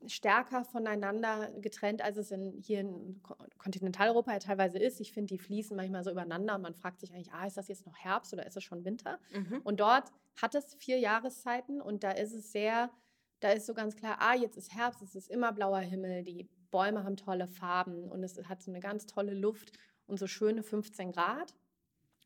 stärker 0.06 0.62
voneinander 0.62 1.50
getrennt, 1.62 2.02
als 2.02 2.18
es 2.18 2.30
in, 2.30 2.52
hier 2.60 2.80
in 2.80 3.22
Kontinentaleuropa 3.56 4.32
ja 4.32 4.38
teilweise 4.38 4.78
ist. 4.78 5.00
Ich 5.00 5.14
finde, 5.14 5.32
die 5.32 5.38
fließen 5.38 5.74
manchmal 5.74 6.04
so 6.04 6.10
übereinander 6.10 6.54
und 6.56 6.60
man 6.60 6.74
fragt 6.74 7.00
sich 7.00 7.14
eigentlich, 7.14 7.32
ah, 7.32 7.46
ist 7.46 7.56
das 7.56 7.68
jetzt 7.68 7.86
noch 7.86 7.96
Herbst 7.96 8.34
oder 8.34 8.44
ist 8.44 8.58
es 8.58 8.62
schon 8.62 8.84
Winter? 8.84 9.18
Mhm. 9.32 9.62
Und 9.64 9.80
dort 9.80 10.12
hat 10.36 10.54
es 10.54 10.74
vier 10.74 10.98
Jahreszeiten 10.98 11.80
und 11.80 12.04
da 12.04 12.10
ist 12.10 12.34
es 12.34 12.52
sehr, 12.52 12.90
da 13.40 13.52
ist 13.52 13.64
so 13.64 13.72
ganz 13.72 13.96
klar, 13.96 14.18
ah, 14.20 14.34
jetzt 14.34 14.58
ist 14.58 14.74
Herbst, 14.74 15.00
es 15.00 15.14
ist 15.14 15.30
immer 15.30 15.50
blauer 15.50 15.80
Himmel, 15.80 16.22
die 16.22 16.46
Bäume 16.74 17.04
haben 17.04 17.16
tolle 17.16 17.46
Farben 17.46 18.10
und 18.10 18.24
es 18.24 18.36
hat 18.48 18.60
so 18.60 18.72
eine 18.72 18.80
ganz 18.80 19.06
tolle 19.06 19.32
Luft 19.32 19.70
und 20.08 20.18
so 20.18 20.26
schöne 20.26 20.64
15 20.64 21.12
Grad. 21.12 21.54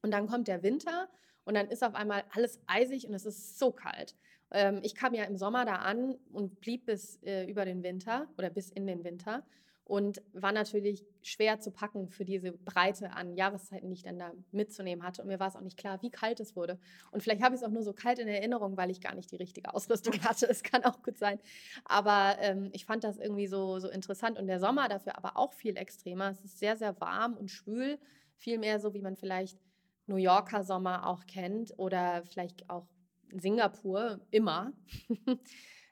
Und 0.01 0.11
dann 0.11 0.27
kommt 0.27 0.49
der 0.49 0.63
Winter 0.63 1.11
und 1.45 1.53
dann 1.53 1.69
ist 1.69 1.85
auf 1.85 1.95
einmal 1.95 2.25
alles 2.31 2.59
eisig 2.67 3.07
und 3.07 3.13
es 3.13 3.27
ist 3.27 3.59
so 3.59 3.73
kalt. 3.73 4.17
Ähm, 4.51 4.81
ich 4.83 4.95
kam 4.95 5.13
ja 5.13 5.25
im 5.25 5.37
Sommer 5.37 5.67
da 5.67 5.77
an 5.77 6.15
und 6.33 6.61
blieb 6.61 6.87
bis 6.87 7.23
äh, 7.25 7.45
über 7.45 7.67
den 7.67 7.83
Winter 7.83 8.27
oder 8.39 8.49
bis 8.49 8.71
in 8.71 8.87
den 8.87 9.05
Winter 9.05 9.45
und 9.88 10.20
war 10.35 10.53
natürlich 10.53 11.03
schwer 11.22 11.61
zu 11.61 11.70
packen 11.70 12.11
für 12.11 12.27
diese 12.27 12.53
Breite 12.53 13.12
an 13.12 13.35
Jahreszeiten, 13.35 13.88
die 13.88 13.94
ich 13.94 14.03
dann 14.03 14.18
da 14.18 14.33
mitzunehmen 14.53 15.03
hatte. 15.03 15.22
Und 15.22 15.29
mir 15.29 15.40
war 15.40 15.48
es 15.48 15.57
auch 15.57 15.62
nicht 15.62 15.79
klar, 15.79 16.03
wie 16.03 16.11
kalt 16.11 16.40
es 16.40 16.55
wurde. 16.55 16.79
Und 17.11 17.22
vielleicht 17.22 17.42
habe 17.42 17.55
ich 17.55 17.62
es 17.62 17.66
auch 17.66 17.72
nur 17.72 17.83
so 17.83 17.94
kalt 17.94 18.18
in 18.18 18.29
Erinnerung, 18.29 18.77
weil 18.77 18.90
ich 18.90 19.01
gar 19.01 19.14
nicht 19.14 19.33
die 19.33 19.37
richtige 19.37 19.72
Ausrüstung 19.72 20.12
hatte. 20.24 20.46
Es 20.46 20.62
kann 20.62 20.85
auch 20.85 21.03
gut 21.03 21.16
sein. 21.16 21.40
Aber 21.87 22.37
ähm, 22.40 22.68
ich 22.74 22.85
fand 22.85 23.03
das 23.03 23.16
irgendwie 23.16 23.46
so, 23.46 23.79
so 23.79 23.88
interessant. 23.88 24.38
Und 24.38 24.46
der 24.46 24.61
Sommer 24.61 24.90
dafür 24.90 25.16
aber 25.16 25.38
auch 25.38 25.55
viel 25.55 25.79
extremer. 25.79 26.31
Es 26.33 26.44
ist 26.44 26.59
sehr, 26.59 26.77
sehr 26.77 27.01
warm 27.01 27.35
und 27.35 27.51
schwül. 27.51 27.98
Viel 28.37 28.59
mehr 28.59 28.81
so, 28.81 28.92
wie 28.92 29.01
man 29.01 29.16
vielleicht 29.16 29.59
New 30.07 30.16
Yorker 30.16 30.64
Sommer 30.64 31.07
auch 31.07 31.24
kennt 31.27 31.72
oder 31.79 32.22
vielleicht 32.24 32.68
auch 32.68 32.87
Singapur 33.33 34.20
immer. 34.31 34.74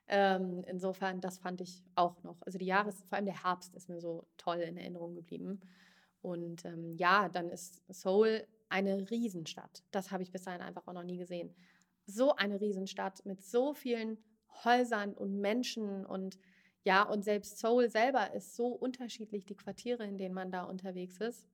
ähm, 0.08 0.64
insofern, 0.66 1.20
das 1.20 1.38
fand 1.38 1.60
ich 1.60 1.82
auch 1.94 2.22
noch. 2.22 2.36
Also 2.42 2.58
die 2.58 2.66
Jahres, 2.66 3.02
vor 3.04 3.16
allem 3.16 3.26
der 3.26 3.44
Herbst 3.44 3.74
ist 3.74 3.88
mir 3.88 4.00
so 4.00 4.26
toll 4.36 4.58
in 4.58 4.76
Erinnerung 4.76 5.14
geblieben. 5.14 5.60
Und 6.22 6.64
ähm, 6.64 6.96
ja, 6.96 7.28
dann 7.28 7.50
ist 7.50 7.82
Seoul 7.88 8.46
eine 8.68 9.10
Riesenstadt. 9.10 9.82
Das 9.90 10.10
habe 10.10 10.22
ich 10.22 10.30
bis 10.30 10.42
dahin 10.42 10.60
einfach 10.60 10.86
auch 10.86 10.92
noch 10.92 11.04
nie 11.04 11.16
gesehen. 11.16 11.54
So 12.06 12.34
eine 12.36 12.60
Riesenstadt 12.60 13.24
mit 13.24 13.42
so 13.42 13.74
vielen 13.74 14.18
Häusern 14.64 15.12
und 15.12 15.40
Menschen 15.40 16.06
und 16.06 16.38
ja, 16.84 17.02
und 17.02 17.24
selbst 17.24 17.58
Seoul 17.58 17.90
selber 17.90 18.32
ist 18.32 18.54
so 18.54 18.68
unterschiedlich, 18.68 19.44
die 19.44 19.56
Quartiere, 19.56 20.04
in 20.04 20.18
denen 20.18 20.34
man 20.34 20.52
da 20.52 20.62
unterwegs 20.62 21.18
ist. 21.18 21.48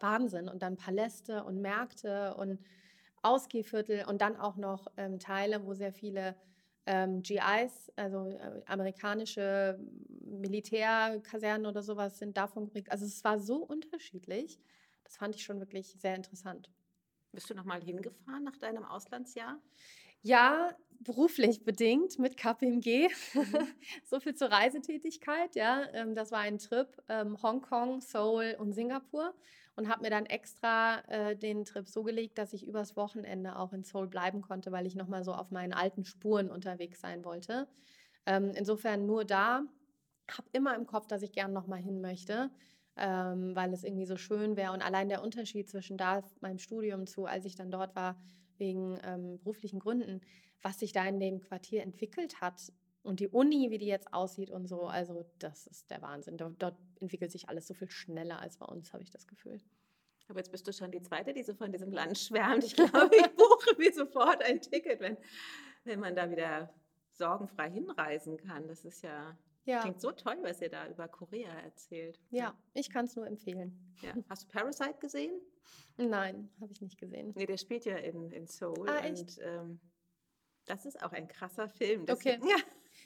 Wahnsinn. 0.00 0.48
Und 0.48 0.62
dann 0.62 0.76
Paläste 0.76 1.44
und 1.44 1.60
Märkte 1.60 2.34
und 2.34 2.58
Ausgehviertel 3.22 4.04
und 4.06 4.20
dann 4.20 4.36
auch 4.36 4.56
noch 4.56 4.88
ähm, 4.96 5.20
Teile, 5.20 5.64
wo 5.64 5.74
sehr 5.74 5.92
viele 5.92 6.34
ähm, 6.88 7.22
GIs, 7.22 7.92
also 7.96 8.30
äh, 8.30 8.62
amerikanische 8.64 9.78
Militärkasernen 10.22 11.66
oder 11.66 11.82
sowas 11.82 12.18
sind 12.18 12.38
davon 12.38 12.64
geprägt. 12.64 12.90
Also 12.90 13.04
es 13.04 13.22
war 13.24 13.38
so 13.38 13.56
unterschiedlich. 13.56 14.58
Das 15.04 15.18
fand 15.18 15.36
ich 15.36 15.44
schon 15.44 15.60
wirklich 15.60 15.94
sehr 16.00 16.14
interessant. 16.14 16.70
Bist 17.32 17.50
du 17.50 17.54
noch 17.54 17.64
mal 17.64 17.82
hingefahren 17.82 18.42
nach 18.42 18.56
deinem 18.56 18.86
Auslandsjahr? 18.86 19.60
Ja, 20.22 20.74
beruflich 21.00 21.62
bedingt 21.62 22.18
mit 22.18 22.38
KPMG. 22.38 23.08
Mhm. 23.34 23.68
so 24.04 24.18
viel 24.18 24.34
zur 24.34 24.50
Reisetätigkeit. 24.50 25.56
Ja, 25.56 25.86
ähm, 25.92 26.14
das 26.14 26.32
war 26.32 26.40
ein 26.40 26.58
Trip 26.58 26.88
ähm, 27.10 27.40
Hongkong, 27.42 28.00
Seoul 28.00 28.56
und 28.58 28.72
Singapur 28.72 29.34
und 29.78 29.88
habe 29.88 30.02
mir 30.02 30.10
dann 30.10 30.26
extra 30.26 30.98
äh, 31.06 31.36
den 31.36 31.64
Trip 31.64 31.86
so 31.86 32.02
gelegt, 32.02 32.36
dass 32.36 32.52
ich 32.52 32.66
übers 32.66 32.96
Wochenende 32.96 33.56
auch 33.56 33.72
in 33.72 33.84
Seoul 33.84 34.08
bleiben 34.08 34.42
konnte, 34.42 34.72
weil 34.72 34.86
ich 34.86 34.96
noch 34.96 35.06
mal 35.06 35.22
so 35.22 35.32
auf 35.32 35.52
meinen 35.52 35.72
alten 35.72 36.04
Spuren 36.04 36.50
unterwegs 36.50 37.00
sein 37.00 37.24
wollte. 37.24 37.68
Ähm, 38.26 38.50
insofern 38.56 39.06
nur 39.06 39.24
da. 39.24 39.62
Habe 40.30 40.48
immer 40.52 40.74
im 40.74 40.84
Kopf, 40.84 41.06
dass 41.06 41.22
ich 41.22 41.30
gern 41.30 41.52
noch 41.52 41.68
mal 41.68 41.80
hin 41.80 42.00
möchte. 42.00 42.50
Ähm, 42.96 43.54
weil 43.54 43.72
es 43.72 43.84
irgendwie 43.84 44.04
so 44.04 44.16
schön 44.16 44.56
wäre. 44.56 44.72
Und 44.72 44.82
allein 44.82 45.08
der 45.08 45.22
Unterschied 45.22 45.70
zwischen 45.70 45.96
da 45.96 46.24
meinem 46.40 46.58
Studium 46.58 47.06
zu, 47.06 47.26
als 47.26 47.44
ich 47.44 47.54
dann 47.54 47.70
dort 47.70 47.94
war, 47.94 48.20
wegen 48.56 48.98
ähm, 49.04 49.38
beruflichen 49.38 49.78
Gründen, 49.78 50.20
was 50.60 50.80
sich 50.80 50.90
da 50.90 51.06
in 51.06 51.20
dem 51.20 51.40
Quartier 51.40 51.84
entwickelt 51.84 52.40
hat 52.40 52.72
und 53.02 53.20
die 53.20 53.28
Uni, 53.28 53.70
wie 53.70 53.78
die 53.78 53.86
jetzt 53.86 54.12
aussieht 54.12 54.50
und 54.50 54.66
so, 54.66 54.86
also 54.86 55.24
das 55.38 55.66
ist 55.66 55.90
der 55.90 56.02
Wahnsinn. 56.02 56.36
Dort, 56.36 56.60
dort 56.62 56.76
entwickelt 57.00 57.30
sich 57.30 57.48
alles 57.48 57.66
so 57.66 57.74
viel 57.74 57.90
schneller 57.90 58.40
als 58.40 58.56
bei 58.56 58.66
uns, 58.66 58.92
habe 58.92 59.02
ich 59.02 59.10
das 59.10 59.26
Gefühl. 59.26 59.60
Aber 60.28 60.38
jetzt 60.40 60.52
bist 60.52 60.66
du 60.66 60.72
schon 60.72 60.90
die 60.90 61.00
Zweite, 61.00 61.32
die 61.32 61.42
so 61.42 61.54
von 61.54 61.72
diesem 61.72 61.90
Land 61.90 62.18
schwärmt. 62.18 62.64
Ich 62.64 62.76
glaube, 62.76 63.10
ich 63.16 63.34
buche 63.34 63.76
mir 63.78 63.92
sofort 63.92 64.42
ein 64.42 64.60
Ticket, 64.60 65.00
wenn, 65.00 65.16
wenn 65.84 66.00
man 66.00 66.14
da 66.14 66.30
wieder 66.30 66.74
sorgenfrei 67.12 67.70
hinreisen 67.70 68.36
kann. 68.36 68.68
Das 68.68 68.84
ist 68.84 69.02
ja 69.02 69.36
ja. 69.68 69.82
Klingt 69.82 70.00
so 70.00 70.12
toll, 70.12 70.38
was 70.40 70.62
ihr 70.62 70.70
da 70.70 70.88
über 70.88 71.08
Korea 71.08 71.50
erzählt. 71.60 72.18
Ja, 72.30 72.56
ich 72.72 72.88
kann 72.88 73.04
es 73.04 73.16
nur 73.16 73.26
empfehlen. 73.26 73.94
Ja. 74.00 74.14
Hast 74.30 74.44
du 74.44 74.48
Parasite 74.48 74.94
gesehen? 74.98 75.38
Nein, 75.98 76.48
habe 76.58 76.72
ich 76.72 76.80
nicht 76.80 76.98
gesehen. 76.98 77.34
Nee, 77.36 77.44
der 77.44 77.58
spielt 77.58 77.84
ja 77.84 77.96
in, 77.96 78.30
in 78.30 78.46
Seoul. 78.46 78.88
Ah? 78.88 79.06
Und 79.06 79.38
ähm, 79.42 79.78
das 80.64 80.86
ist 80.86 81.02
auch 81.02 81.12
ein 81.12 81.28
krasser 81.28 81.68
Film. 81.68 82.06
Das 82.06 82.18
okay. 82.18 82.40
Ja. 82.48 82.56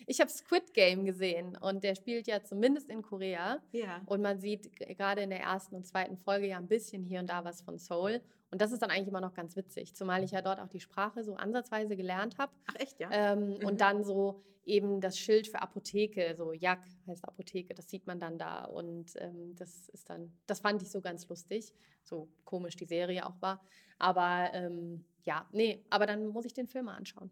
Ich 0.07 0.20
habe 0.20 0.30
Squid 0.30 0.74
Game 0.74 1.05
gesehen 1.05 1.57
und 1.57 1.84
der 1.84 1.94
spielt 1.94 2.26
ja 2.26 2.42
zumindest 2.42 2.88
in 2.88 3.03
Korea. 3.03 3.61
Ja. 3.72 4.00
Und 4.07 4.22
man 4.22 4.40
sieht 4.40 4.74
gerade 4.76 5.22
in 5.22 5.30
der 5.30 5.40
ersten 5.40 5.76
und 5.76 5.86
zweiten 5.86 6.16
Folge 6.16 6.48
ja 6.48 6.59
ein 6.59 6.68
bisschen 6.68 7.05
hier 7.05 7.20
und 7.20 7.28
da 7.28 7.44
was 7.44 7.62
von 7.62 7.78
Seoul. 7.78 8.20
Und 8.50 8.61
das 8.61 8.72
ist 8.72 8.82
dann 8.82 8.90
eigentlich 8.90 9.09
immer 9.09 9.20
noch 9.20 9.34
ganz 9.34 9.57
witzig, 9.57 9.94
zumal 9.94 10.22
ich 10.24 10.32
ja 10.32 10.42
dort 10.42 10.61
auch 10.61 10.68
die 10.68 10.80
Sprache 10.80 11.24
so 11.24 11.34
ansatzweise 11.36 11.96
gelernt 11.96 12.36
habe. 12.38 12.53
Ach 12.66 12.74
echt, 12.78 13.00
ja? 13.00 13.09
Ähm, 13.11 13.53
Mhm. 13.62 13.66
Und 13.66 13.80
dann 13.80 14.05
so 14.05 14.42
eben 14.64 15.00
das 15.00 15.18
Schild 15.18 15.48
für 15.48 15.61
Apotheke, 15.61 16.34
so 16.36 16.53
Jak 16.53 16.80
heißt 17.07 17.24
Apotheke, 17.26 17.74
das 17.74 17.88
sieht 17.88 18.07
man 18.07 18.18
dann 18.20 18.38
da. 18.38 18.64
Und 18.64 19.14
ähm, 19.16 19.55
das 19.57 19.88
ist 19.88 20.09
dann, 20.09 20.32
das 20.46 20.61
fand 20.61 20.82
ich 20.82 20.90
so 20.90 21.00
ganz 21.00 21.28
lustig, 21.28 21.72
so 22.03 22.28
komisch 22.44 22.76
die 22.76 22.84
Serie 22.84 23.26
auch 23.26 23.40
war. 23.40 23.61
Aber 23.98 24.50
ähm, 24.53 25.05
ja, 25.24 25.48
nee, 25.53 25.84
aber 25.90 26.07
dann 26.07 26.28
muss 26.28 26.44
ich 26.44 26.55
den 26.55 26.68
Film 26.68 26.86
mal 26.86 26.96
anschauen. 26.96 27.30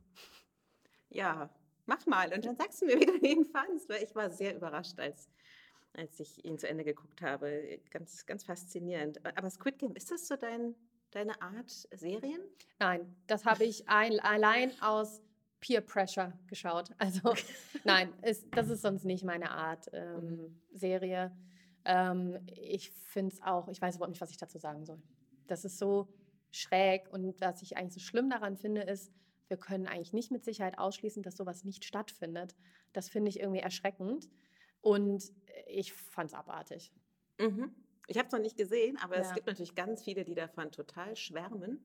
Ja, 1.08 1.50
mach 1.90 2.06
mal. 2.06 2.32
Und 2.32 2.44
dann 2.46 2.56
sagst 2.56 2.80
du 2.80 2.86
mir, 2.86 2.98
wie 3.00 3.06
du 3.06 3.16
ihn 3.16 3.44
fandst, 3.44 3.88
weil 3.88 4.02
ich 4.02 4.14
war 4.14 4.30
sehr 4.30 4.54
überrascht, 4.56 4.98
als, 4.98 5.28
als 5.92 6.20
ich 6.20 6.44
ihn 6.44 6.56
zu 6.56 6.68
Ende 6.68 6.84
geguckt 6.84 7.20
habe. 7.20 7.80
Ganz, 7.90 8.24
ganz 8.24 8.44
faszinierend. 8.44 9.20
Aber 9.36 9.50
Squid 9.50 9.78
Game, 9.78 9.94
ist 9.96 10.10
das 10.10 10.26
so 10.28 10.36
dein, 10.36 10.74
deine 11.10 11.42
Art 11.42 11.70
Serien? 11.92 12.40
Nein, 12.78 13.16
das 13.26 13.44
habe 13.44 13.64
ich 13.64 13.88
ein, 13.88 14.20
allein 14.20 14.70
aus 14.80 15.20
Peer 15.58 15.80
Pressure 15.80 16.32
geschaut. 16.46 16.90
Also 16.98 17.34
nein, 17.84 18.14
ist, 18.22 18.46
das 18.54 18.68
ist 18.68 18.82
sonst 18.82 19.04
nicht 19.04 19.24
meine 19.24 19.50
Art 19.50 19.90
ähm, 19.92 20.62
Serie. 20.72 21.36
Ähm, 21.84 22.38
ich 22.46 22.92
finde 22.92 23.34
es 23.34 23.42
auch, 23.42 23.68
ich 23.68 23.82
weiß 23.82 23.96
überhaupt 23.96 24.12
nicht, 24.12 24.20
was 24.20 24.30
ich 24.30 24.38
dazu 24.38 24.58
sagen 24.58 24.86
soll. 24.86 25.02
Das 25.48 25.64
ist 25.64 25.78
so 25.78 26.08
schräg 26.52 27.12
und 27.12 27.40
was 27.40 27.62
ich 27.62 27.76
eigentlich 27.76 27.94
so 27.94 28.00
schlimm 28.00 28.30
daran 28.30 28.56
finde, 28.56 28.82
ist, 28.82 29.12
wir 29.50 29.56
können 29.56 29.88
eigentlich 29.88 30.12
nicht 30.12 30.30
mit 30.30 30.44
Sicherheit 30.44 30.78
ausschließen, 30.78 31.22
dass 31.24 31.36
sowas 31.36 31.64
nicht 31.64 31.84
stattfindet. 31.84 32.54
Das 32.92 33.08
finde 33.08 33.28
ich 33.28 33.40
irgendwie 33.40 33.58
erschreckend 33.60 34.30
und 34.80 35.32
ich 35.66 35.92
fand 35.92 36.30
es 36.30 36.34
abartig. 36.34 36.92
Mhm. 37.38 37.74
Ich 38.06 38.16
habe 38.16 38.26
es 38.28 38.32
noch 38.32 38.40
nicht 38.40 38.56
gesehen, 38.56 38.96
aber 38.98 39.16
es 39.16 39.28
Ja. 39.28 39.34
gibt 39.34 39.46
natürlich 39.48 39.74
ganz 39.74 40.04
viele, 40.04 40.24
die 40.24 40.34
davon 40.34 40.70
total 40.70 41.16
schwärmen. 41.16 41.84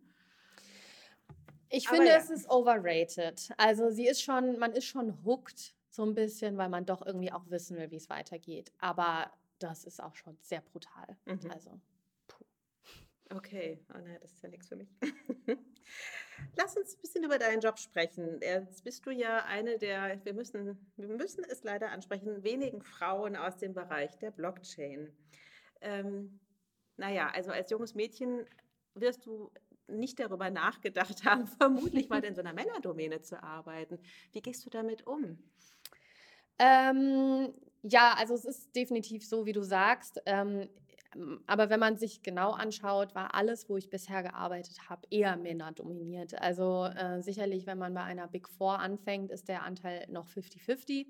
Ich 1.70 1.88
Aber 1.88 1.98
finde, 1.98 2.12
ja. 2.12 2.18
es 2.18 2.30
ist 2.30 2.50
overrated. 2.50 3.50
Also 3.58 3.90
sie 3.90 4.08
ist 4.08 4.22
schon, 4.22 4.60
man 4.60 4.72
ist 4.72 4.86
schon 4.86 5.26
hooked 5.26 5.76
so 5.90 6.04
ein 6.04 6.14
bisschen, 6.14 6.58
weil 6.58 6.70
man 6.70 6.86
doch 6.86 7.04
irgendwie 7.06 7.32
auch 7.32 7.50
wissen 7.50 7.78
will, 7.78 7.90
wie 7.90 7.96
es 7.96 8.10
weitergeht. 8.10 8.72
Aber 8.78 9.32
das 9.58 9.86
ist 9.86 10.02
auch 10.02 10.16
schon 10.16 10.38
sehr 10.42 10.62
brutal. 10.62 11.18
Mhm. 11.26 11.50
Also 11.52 11.80
Okay, 13.32 13.84
oh 13.90 13.98
nein, 13.98 14.20
das 14.22 14.34
ist 14.34 14.44
ja 14.44 14.50
nichts 14.50 14.68
für 14.68 14.76
mich. 14.76 14.90
Lass 16.58 16.78
uns 16.78 16.96
ein 16.96 17.02
bisschen 17.02 17.24
über 17.24 17.38
deinen 17.38 17.60
Job 17.60 17.80
sprechen. 17.80 18.40
Jetzt 18.42 18.84
bist 18.84 19.06
du 19.06 19.12
ja 19.12 19.44
eine 19.46 19.78
der, 19.78 20.24
wir 20.24 20.34
müssen, 20.34 20.78
wir 20.98 21.08
müssen 21.08 21.44
es 21.44 21.64
leider 21.64 21.92
ansprechen, 21.92 22.44
wenigen 22.44 22.82
Frauen 22.82 23.36
aus 23.36 23.58
dem 23.58 23.74
Bereich 23.74 24.18
der 24.20 24.32
Blockchain. 24.32 25.12
Ähm, 25.82 26.40
naja, 26.98 27.30
also 27.34 27.52
als 27.52 27.70
junges 27.70 27.96
Mädchen 27.96 28.46
wirst 28.94 29.26
du 29.26 29.52
nicht 29.88 30.20
darüber 30.20 30.50
nachgedacht 30.50 31.24
haben, 31.26 31.48
vermutlich 31.48 32.10
mal 32.10 32.24
in 32.24 32.36
so 32.36 32.42
einer 32.42 32.54
Männerdomäne 32.54 33.22
zu 33.22 33.42
arbeiten. 33.42 34.00
Wie 34.32 34.42
gehst 34.42 34.66
du 34.66 34.70
damit 34.70 35.06
um? 35.06 35.38
Ähm, 36.58 37.54
ja, 37.84 38.16
also 38.18 38.34
es 38.34 38.46
ist 38.46 38.76
definitiv 38.76 39.28
so, 39.28 39.46
wie 39.46 39.54
du 39.54 39.62
sagst. 39.62 40.22
Ähm, 40.26 40.70
aber 41.48 41.70
wenn 41.70 41.80
man 41.80 41.98
sich 41.98 42.24
genau 42.24 42.52
anschaut, 42.52 43.16
war 43.16 43.36
alles, 43.36 43.70
wo 43.70 43.78
ich 43.78 43.90
bisher 43.90 44.24
gearbeitet 44.24 44.90
habe, 44.90 45.08
eher 45.10 45.38
männerdominiert. 45.38 46.40
Also 46.42 46.86
äh, 46.86 47.22
sicherlich, 47.22 47.66
wenn 47.66 47.78
man 47.78 47.94
bei 47.94 48.04
einer 48.04 48.28
Big 48.28 48.50
Four 48.50 48.80
anfängt, 48.80 49.32
ist 49.32 49.48
der 49.48 49.64
Anteil 49.64 50.06
noch 50.10 50.28
50-50. 50.28 51.08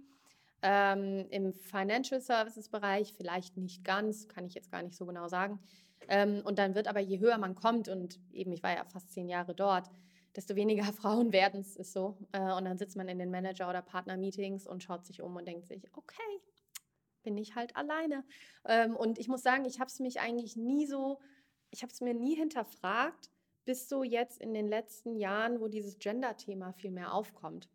Ähm, 0.62 1.26
Im 1.30 1.53
Financial 1.53 2.22
Services 2.22 2.70
Bereich 2.70 3.14
vielleicht 3.14 3.58
nicht 3.58 3.84
ganz, 3.84 4.28
kann 4.28 4.45
ich 4.45 4.53
jetzt 4.53 4.72
gar 4.72 4.84
nicht 4.84 4.95
so 4.95 5.06
genau 5.06 5.28
sagen. 5.28 5.60
Ähm, 6.08 6.41
und 6.45 6.60
dann 6.60 6.76
wird 6.76 6.88
aber, 6.88 6.99
je 6.99 7.20
höher 7.20 7.38
man 7.38 7.56
kommt, 7.56 7.88
und 7.88 8.20
eben 8.32 8.51
ich 8.51 8.64
war 8.64 8.76
ja 8.76 8.86
fast 8.86 9.12
zehn 9.12 9.28
Jahre 9.28 9.56
dort, 9.56 9.89
desto 10.36 10.56
weniger 10.56 10.84
Frauen 10.93 11.32
werden 11.34 11.62
es, 11.62 11.76
ist 11.76 11.93
so. 11.93 12.18
Äh, 12.32 12.53
und 12.53 12.66
dann 12.66 12.78
sitzt 12.78 12.95
man 12.95 13.08
in 13.08 13.18
den 13.18 13.32
Manager- 13.32 13.70
oder 13.70 13.82
Partner-Meetings 13.82 14.68
und 14.68 14.84
schaut 14.84 15.06
sich 15.06 15.22
um 15.22 15.36
und 15.36 15.47
denkt 15.47 15.68
sich, 15.68 15.82
okay, 15.93 16.41
bin 17.26 17.38
ich 17.38 17.55
halt 17.55 17.76
alleine. 17.76 18.23
Ähm, 18.63 18.95
und 18.95 19.19
ich 19.19 19.28
muss 19.28 19.43
sagen, 19.43 19.65
ich 19.65 19.82
habe 19.82 19.89
es 19.89 19.99
mich 19.99 20.21
eigentlich 20.21 20.55
nie 20.55 20.86
so, 20.86 21.19
ich 21.71 21.82
habe 21.82 21.91
es 21.91 21.99
mir 21.99 22.13
nie 22.13 22.36
hinterfragt, 22.36 23.30
bis 23.65 23.89
so 23.89 24.03
jetzt 24.03 24.39
in 24.39 24.53
den 24.53 24.69
letzten 24.69 25.17
Jahren, 25.17 25.59
wo 25.59 25.67
dieses 25.67 25.99
Gender-Thema 25.99 26.71
viel 26.71 26.91
mehr 26.91 27.13
aufkommt. 27.13 27.67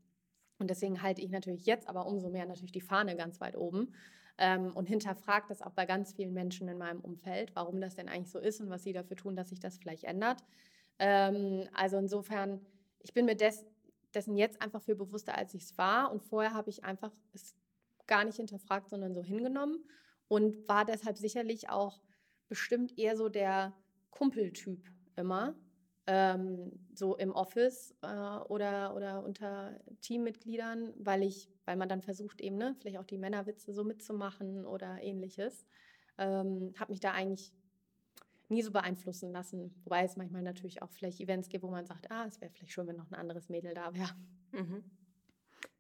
Und 0.59 0.71
deswegen 0.71 1.03
halte 1.03 1.21
ich 1.21 1.31
natürlich 1.31 1.67
jetzt 1.67 1.89
aber 1.89 2.07
umso 2.07 2.31
mehr 2.31 2.47
natürlich 2.47 2.73
die 2.73 2.81
Fahne 2.81 3.17
ganz 3.17 3.41
weit 3.41 3.57
oben 3.57 3.95
ähm, 4.39 4.73
und 4.75 4.87
hinterfrage 4.87 5.47
das 5.49 5.63
auch 5.63 5.73
bei 5.73 5.87
ganz 5.87 6.13
vielen 6.13 6.33
Menschen 6.33 6.69
in 6.69 6.79
meinem 6.79 7.01
Umfeld, 7.01 7.55
warum 7.55 7.81
das 7.81 7.97
denn 7.97 8.09
eigentlich 8.09 8.31
so 8.31 8.39
ist 8.39 8.61
und 8.61 8.71
was 8.71 8.83
sie 8.83 8.93
dafür 8.93 9.17
tun, 9.17 9.37
dass 9.37 9.51
sich 9.51 9.61
das 9.61 9.79
vielleicht 9.79 10.05
ändert. 10.05 10.43
Ähm, 10.99 11.69
also 11.73 11.97
insofern, 11.97 12.61
ich 13.01 13.13
bin 13.13 13.25
mir 13.27 13.37
des, 13.37 13.67
dessen 14.15 14.37
jetzt 14.37 14.61
einfach 14.63 14.83
viel 14.83 14.97
bewusster, 14.97 15.37
als 15.37 15.55
ich 15.55 15.63
es 15.63 15.79
war. 15.79 16.13
Und 16.13 16.23
vorher 16.23 16.53
habe 16.53 16.71
ich 16.71 16.85
einfach 16.85 17.13
es 17.33 17.55
gar 18.11 18.25
nicht 18.25 18.37
hinterfragt, 18.37 18.91
sondern 18.91 19.15
so 19.15 19.23
hingenommen 19.23 19.83
und 20.29 20.69
war 20.69 20.85
deshalb 20.85 21.17
sicherlich 21.17 21.71
auch 21.71 22.03
bestimmt 22.49 22.99
eher 22.99 23.17
so 23.17 23.31
der 23.31 23.73
Kumpeltyp 24.11 24.85
immer. 25.17 25.55
Ähm, 26.07 26.73
so 26.93 27.17
im 27.17 27.31
Office 27.31 27.95
äh, 28.03 28.39
oder, 28.49 28.97
oder 28.97 29.23
unter 29.23 29.79
Teammitgliedern, 30.01 30.93
weil 30.97 31.23
ich, 31.23 31.49
weil 31.67 31.77
man 31.77 31.89
dann 31.89 32.03
versucht, 32.03 32.41
eben, 32.41 32.57
ne, 32.57 32.75
vielleicht 32.81 32.99
auch 32.99 33.05
die 33.05 33.19
Männerwitze 33.19 33.73
so 33.73 33.85
mitzumachen 33.85 34.67
oder 34.67 35.01
ähnliches. 35.03 35.67
Ähm, 36.19 36.75
habe 36.79 36.91
mich 36.91 37.01
da 37.01 37.13
eigentlich 37.13 37.53
nie 38.49 38.63
so 38.63 38.73
beeinflussen 38.73 39.31
lassen. 39.31 39.73
Wobei 39.85 40.03
es 40.03 40.17
manchmal 40.17 40.43
natürlich 40.43 40.83
auch 40.83 40.91
vielleicht 40.91 41.21
Events 41.21 41.49
gibt, 41.49 41.63
wo 41.63 41.71
man 41.71 41.87
sagt, 41.87 42.11
ah, 42.11 42.25
es 42.27 42.41
wäre 42.41 42.51
vielleicht 42.51 42.73
schön, 42.73 42.89
wenn 42.89 42.97
noch 42.97 43.11
ein 43.13 43.15
anderes 43.15 43.49
Mädel 43.49 43.75
da 43.75 43.95
wäre. 43.95 44.11
Mhm. 44.51 44.83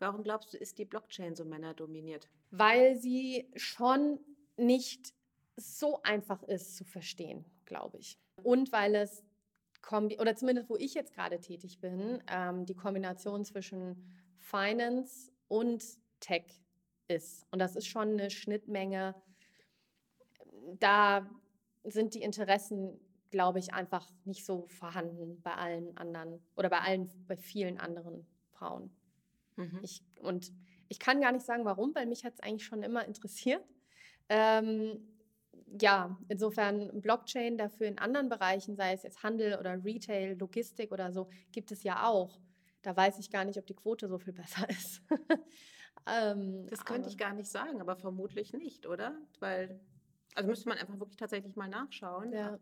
Warum 0.00 0.22
glaubst 0.22 0.54
du, 0.54 0.56
ist 0.56 0.78
die 0.78 0.86
Blockchain 0.86 1.36
so 1.36 1.44
männerdominiert? 1.44 2.28
Weil 2.50 2.96
sie 2.96 3.50
schon 3.54 4.18
nicht 4.56 5.12
so 5.56 6.02
einfach 6.02 6.42
ist 6.42 6.76
zu 6.76 6.84
verstehen, 6.84 7.44
glaube 7.66 7.98
ich. 7.98 8.18
Und 8.42 8.72
weil 8.72 8.94
es, 8.94 9.22
kombi 9.82 10.18
oder 10.18 10.34
zumindest 10.34 10.70
wo 10.70 10.76
ich 10.76 10.94
jetzt 10.94 11.12
gerade 11.12 11.38
tätig 11.38 11.80
bin, 11.80 12.22
ähm, 12.28 12.64
die 12.64 12.74
Kombination 12.74 13.44
zwischen 13.44 14.02
Finance 14.38 15.30
und 15.48 15.84
Tech 16.18 16.62
ist. 17.08 17.46
Und 17.50 17.58
das 17.58 17.76
ist 17.76 17.86
schon 17.86 18.12
eine 18.12 18.30
Schnittmenge. 18.30 19.14
Da 20.78 21.28
sind 21.84 22.14
die 22.14 22.22
Interessen, 22.22 22.98
glaube 23.30 23.58
ich, 23.58 23.74
einfach 23.74 24.10
nicht 24.24 24.46
so 24.46 24.66
vorhanden 24.66 25.42
bei 25.42 25.54
allen 25.54 25.94
anderen 25.98 26.40
oder 26.56 26.70
bei 26.70 26.80
allen, 26.80 27.10
bei 27.26 27.36
vielen 27.36 27.78
anderen 27.78 28.26
Frauen. 28.50 28.90
Mhm. 29.56 29.80
Ich, 29.82 30.02
und 30.20 30.52
ich 30.88 30.98
kann 30.98 31.20
gar 31.20 31.32
nicht 31.32 31.44
sagen, 31.46 31.64
warum, 31.64 31.94
weil 31.94 32.06
mich 32.06 32.24
hat 32.24 32.34
es 32.34 32.40
eigentlich 32.40 32.64
schon 32.64 32.82
immer 32.82 33.04
interessiert. 33.04 33.64
Ähm, 34.28 35.06
ja, 35.80 36.18
insofern 36.28 37.00
Blockchain 37.00 37.56
dafür 37.56 37.86
in 37.86 37.98
anderen 37.98 38.28
Bereichen, 38.28 38.74
sei 38.76 38.92
es 38.92 39.02
jetzt 39.04 39.22
Handel 39.22 39.56
oder 39.58 39.84
Retail, 39.84 40.36
Logistik 40.38 40.90
oder 40.92 41.12
so, 41.12 41.28
gibt 41.52 41.70
es 41.72 41.82
ja 41.84 42.06
auch. 42.08 42.40
Da 42.82 42.96
weiß 42.96 43.18
ich 43.18 43.30
gar 43.30 43.44
nicht, 43.44 43.58
ob 43.58 43.66
die 43.66 43.74
Quote 43.74 44.08
so 44.08 44.18
viel 44.18 44.32
besser 44.64 44.68
ist. 44.70 45.02
ähm, 46.06 46.66
Das 46.68 46.84
könnte 46.84 47.08
ich 47.08 47.14
aber- 47.14 47.24
gar 47.24 47.34
nicht 47.34 47.50
sagen, 47.50 47.80
aber 47.80 47.96
vermutlich 47.96 48.52
nicht, 48.52 48.86
oder? 48.86 49.16
Weil, 49.38 49.80
also 50.34 50.48
müsste 50.48 50.68
man 50.68 50.78
einfach 50.78 50.98
wirklich 50.98 51.16
tatsächlich 51.16 51.56
mal 51.56 51.68
nachschauen. 51.68 52.32
Ja. 52.32 52.58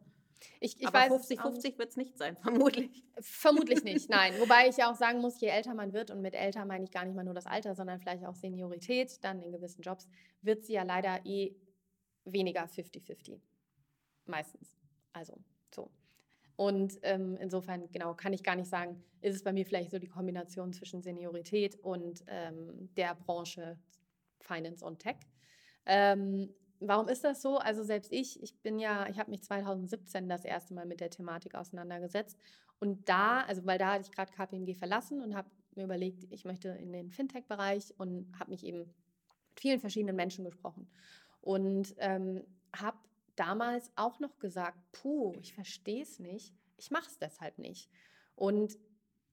Ich, 0.60 0.80
ich 0.80 0.86
aber 0.86 0.98
weiß 0.98 1.12
es 1.12 1.30
50-50 1.30 1.78
wird 1.78 1.90
es 1.90 1.96
nicht 1.96 2.16
sein, 2.16 2.36
vermutlich. 2.42 3.04
Vermutlich 3.20 3.82
nicht, 3.84 4.08
nein. 4.10 4.34
Wobei 4.38 4.68
ich 4.68 4.76
ja 4.76 4.90
auch 4.90 4.96
sagen 4.96 5.20
muss, 5.20 5.40
je 5.40 5.48
älter 5.48 5.74
man 5.74 5.92
wird, 5.92 6.10
und 6.10 6.20
mit 6.20 6.34
älter 6.34 6.64
meine 6.64 6.84
ich 6.84 6.90
gar 6.90 7.04
nicht 7.04 7.14
mal 7.14 7.24
nur 7.24 7.34
das 7.34 7.46
Alter, 7.46 7.74
sondern 7.74 7.98
vielleicht 7.98 8.24
auch 8.24 8.34
Seniorität, 8.34 9.22
dann 9.24 9.42
in 9.42 9.52
gewissen 9.52 9.82
Jobs, 9.82 10.08
wird 10.42 10.64
sie 10.64 10.74
ja 10.74 10.82
leider 10.82 11.24
eh 11.24 11.54
weniger 12.24 12.64
50-50. 12.64 13.40
Meistens. 14.26 14.76
Also 15.12 15.38
so. 15.74 15.90
Und 16.56 16.98
ähm, 17.02 17.36
insofern, 17.40 17.90
genau, 17.92 18.14
kann 18.14 18.32
ich 18.32 18.42
gar 18.42 18.56
nicht 18.56 18.68
sagen, 18.68 19.02
ist 19.20 19.36
es 19.36 19.44
bei 19.44 19.52
mir 19.52 19.64
vielleicht 19.64 19.90
so 19.90 19.98
die 19.98 20.08
Kombination 20.08 20.72
zwischen 20.72 21.02
Seniorität 21.02 21.76
und 21.76 22.24
ähm, 22.26 22.92
der 22.96 23.14
Branche 23.14 23.78
Finance 24.40 24.84
und 24.84 24.98
Tech. 24.98 25.16
Ähm, 25.86 26.52
warum 26.80 27.08
ist 27.08 27.24
das 27.24 27.42
so? 27.42 27.58
Also 27.58 27.82
selbst 27.82 28.12
ich, 28.12 28.42
ich 28.42 28.56
bin 28.60 28.78
ja, 28.78 29.08
ich 29.08 29.18
habe 29.18 29.30
mich 29.30 29.42
2017 29.42 30.28
das 30.28 30.44
erste 30.44 30.74
Mal 30.74 30.86
mit 30.86 31.00
der 31.00 31.10
Thematik 31.10 31.54
auseinandergesetzt. 31.54 32.38
Und 32.80 33.08
da, 33.08 33.42
also 33.42 33.66
weil 33.66 33.78
da 33.78 33.92
hatte 33.92 34.04
ich 34.04 34.12
gerade 34.12 34.32
KPMG 34.32 34.74
verlassen 34.74 35.20
und 35.20 35.34
habe 35.34 35.50
mir 35.74 35.84
überlegt, 35.84 36.26
ich 36.30 36.44
möchte 36.44 36.68
in 36.68 36.92
den 36.92 37.10
Fintech-Bereich 37.10 37.94
und 37.98 38.32
habe 38.38 38.50
mich 38.50 38.64
eben 38.64 38.78
mit 38.78 38.88
vielen 39.56 39.80
verschiedenen 39.80 40.16
Menschen 40.16 40.44
gesprochen. 40.44 40.88
Und 41.40 41.94
ähm, 41.98 42.44
habe 42.74 42.98
damals 43.36 43.90
auch 43.96 44.20
noch 44.20 44.38
gesagt, 44.38 44.78
puh, 44.92 45.34
ich 45.40 45.54
verstehe 45.54 46.02
es 46.02 46.18
nicht, 46.18 46.54
ich 46.76 46.90
mache 46.90 47.06
es 47.06 47.18
deshalb 47.18 47.58
nicht. 47.58 47.90
Und 48.34 48.78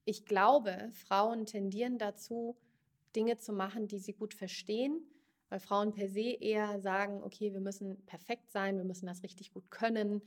ich 0.06 0.26
glaube, 0.26 0.89
Frauen 0.91 1.46
tendieren 1.46 1.98
dazu, 1.98 2.58
Dinge 3.16 3.38
zu 3.38 3.54
machen, 3.54 3.88
die 3.88 4.00
sie 4.00 4.14
gut 4.14 4.34
verstehen, 4.34 5.02
weil 5.50 5.60
Frauen 5.60 5.93
per 5.93 6.10
se 6.10 6.38
eher 6.39 6.80
sagen, 6.80 7.24
okay, 7.24 7.54
wir 7.54 7.60
müssen 7.60 8.04
perfekt 8.06 8.52
sein, 8.52 8.78
wir 8.78 8.84
müssen 8.84 9.06
das 9.06 9.24
richtig 9.24 9.52
gut 9.52 9.70
können, 9.70 10.22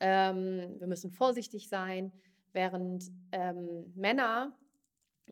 ähm, 0.00 0.76
wir 0.78 0.86
müssen 0.86 1.10
vorsichtig 1.10 1.68
sein, 1.68 2.12
während 2.52 3.10
ähm, 3.32 3.92
Männer 3.94 4.56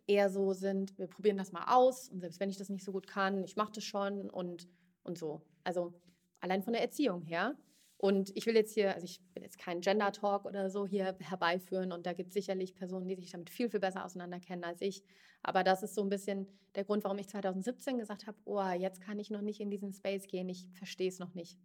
eher 0.07 0.31
so 0.31 0.53
sind, 0.53 0.99
wir 0.99 1.07
probieren 1.07 1.37
das 1.37 1.53
mal 1.53 1.65
aus 1.67 2.09
und 2.09 2.21
selbst 2.21 2.41
wenn 2.41 2.51
ich 2.51 2.57
das 2.57 2.69
nicht 2.69 2.85
so 2.85 2.93
gut 2.93 3.07
kann, 3.07 3.45
ich 3.45 3.57
mache 3.57 3.73
das 3.73 3.85
schon 3.85 4.31
und, 4.31 4.69
und 5.03 5.19
so. 5.19 5.43
Also 5.65 5.93
allein 6.41 6.63
von 6.63 6.73
der 6.73 6.83
Erziehung 6.83 7.23
her. 7.23 7.57
Und 8.03 8.37
ich 8.37 8.47
will 8.47 8.57
jetzt 8.57 8.75
hier, 8.75 8.93
also 8.95 9.05
ich 9.05 9.21
will 9.33 9.45
jetzt 9.45 9.61
keinen 9.61 9.81
Gender 9.81 10.11
Talk 10.11 10.45
oder 10.45 10.71
so 10.71 10.89
hier 10.89 11.17
herbeiführen 11.21 11.93
und 11.93 12.05
da 12.05 12.15
gibt 12.15 12.31
es 12.31 12.35
sicherlich 12.35 12.75
Personen, 12.75 13.07
die 13.07 13.15
sich 13.15 13.31
damit 13.31 13.49
viel, 13.49 13.71
viel 13.71 13.79
besser 13.79 14.05
auseinanderkennen 14.05 14.65
als 14.65 14.81
ich. 14.81 15.05
Aber 15.45 15.63
das 15.63 15.85
ist 15.85 15.95
so 15.95 16.03
ein 16.03 16.09
bisschen 16.09 16.49
der 16.75 16.83
Grund, 16.83 17.05
warum 17.05 17.17
ich 17.19 17.29
2017 17.29 17.99
gesagt 17.99 18.27
habe, 18.27 18.37
oh, 18.45 18.71
jetzt 18.77 19.01
kann 19.01 19.21
ich 19.21 19.31
noch 19.31 19.41
nicht 19.41 19.61
in 19.61 19.71
diesen 19.71 19.93
Space 19.93 20.27
gehen, 20.27 20.49
ich 20.49 20.67
verstehe 20.73 21.09
es 21.09 21.21
noch 21.21 21.35
nicht. 21.35 21.61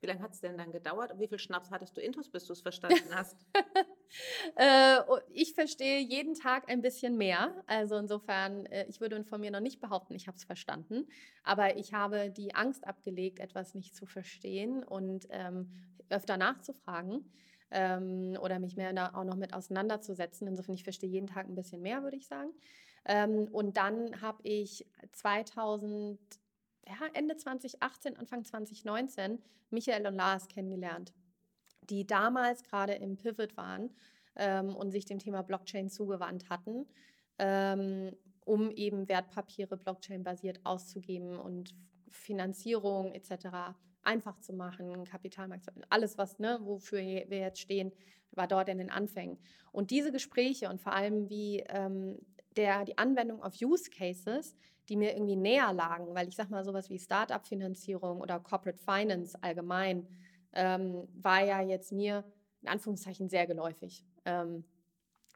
Wie 0.00 0.06
lange 0.06 0.20
hat 0.20 0.32
es 0.32 0.40
denn 0.40 0.58
dann 0.58 0.72
gedauert 0.72 1.12
und 1.12 1.20
wie 1.20 1.28
viel 1.28 1.38
Schnaps 1.38 1.70
hattest 1.70 1.96
du 1.96 2.00
intus, 2.00 2.30
bis 2.30 2.44
du 2.46 2.52
es 2.52 2.60
verstanden 2.60 3.08
hast? 3.14 3.46
äh, 4.56 4.98
ich 5.32 5.54
verstehe 5.54 6.00
jeden 6.00 6.34
Tag 6.34 6.68
ein 6.70 6.82
bisschen 6.82 7.16
mehr. 7.16 7.62
Also 7.66 7.96
insofern, 7.96 8.66
äh, 8.66 8.86
ich 8.88 9.00
würde 9.00 9.24
von 9.24 9.40
mir 9.40 9.50
noch 9.50 9.60
nicht 9.60 9.80
behaupten, 9.80 10.14
ich 10.14 10.26
habe 10.26 10.36
es 10.36 10.44
verstanden. 10.44 11.08
Aber 11.42 11.76
ich 11.76 11.94
habe 11.94 12.30
die 12.30 12.54
Angst 12.54 12.86
abgelegt, 12.86 13.38
etwas 13.40 13.74
nicht 13.74 13.94
zu 13.96 14.06
verstehen 14.06 14.84
und 14.84 15.26
ähm, 15.30 15.70
öfter 16.10 16.36
nachzufragen 16.36 17.30
ähm, 17.70 18.36
oder 18.40 18.58
mich 18.58 18.76
mehr 18.76 18.92
da 18.92 19.12
auch 19.14 19.24
noch 19.24 19.36
mit 19.36 19.54
auseinanderzusetzen. 19.54 20.46
Insofern, 20.46 20.74
ich 20.74 20.84
verstehe 20.84 21.10
jeden 21.10 21.26
Tag 21.26 21.48
ein 21.48 21.54
bisschen 21.54 21.82
mehr, 21.82 22.02
würde 22.02 22.16
ich 22.16 22.26
sagen. 22.26 22.50
Ähm, 23.04 23.48
und 23.52 23.76
dann 23.76 24.20
habe 24.20 24.40
ich 24.42 24.86
2000 25.12 26.18
ja, 26.88 27.08
Ende 27.14 27.36
2018, 27.36 28.16
Anfang 28.16 28.44
2019 28.44 29.42
Michael 29.70 30.06
und 30.06 30.14
Lars 30.14 30.48
kennengelernt, 30.48 31.12
die 31.82 32.06
damals 32.06 32.62
gerade 32.62 32.94
im 32.94 33.16
Pivot 33.16 33.56
waren 33.56 33.90
ähm, 34.36 34.74
und 34.74 34.92
sich 34.92 35.04
dem 35.04 35.18
Thema 35.18 35.42
Blockchain 35.42 35.90
zugewandt 35.90 36.48
hatten, 36.48 36.86
ähm, 37.38 38.16
um 38.44 38.70
eben 38.70 39.08
Wertpapiere 39.08 39.76
Blockchain-basiert 39.76 40.60
auszugeben 40.64 41.36
und 41.36 41.74
Finanzierung 42.10 43.12
etc. 43.12 43.76
einfach 44.02 44.38
zu 44.38 44.52
machen, 44.52 45.04
Kapitalmarkt, 45.04 45.66
alles, 45.90 46.16
was, 46.16 46.38
ne, 46.38 46.58
wofür 46.62 47.00
wir 47.00 47.38
jetzt 47.38 47.60
stehen, 47.60 47.92
war 48.30 48.46
dort 48.46 48.68
in 48.68 48.78
den 48.78 48.90
Anfängen. 48.90 49.38
Und 49.72 49.90
diese 49.90 50.12
Gespräche 50.12 50.68
und 50.68 50.80
vor 50.80 50.92
allem 50.92 51.28
wie 51.28 51.64
ähm, 51.68 52.18
der, 52.56 52.84
die 52.84 52.98
Anwendung 52.98 53.42
auf 53.42 53.54
Use 53.60 53.90
Cases, 53.90 54.54
die 54.88 54.96
mir 54.96 55.14
irgendwie 55.14 55.36
näher 55.36 55.72
lagen, 55.72 56.14
weil 56.14 56.28
ich 56.28 56.36
sag 56.36 56.50
mal 56.50 56.64
sowas 56.64 56.90
wie 56.90 56.98
Startup-Finanzierung 56.98 58.20
oder 58.20 58.40
Corporate 58.40 58.78
Finance 58.78 59.36
allgemein 59.42 60.06
ähm, 60.52 61.08
war 61.14 61.44
ja 61.44 61.60
jetzt 61.60 61.92
mir 61.92 62.24
in 62.62 62.68
Anführungszeichen 62.68 63.28
sehr 63.28 63.46
geläufig. 63.46 64.04
Ähm, 64.24 64.64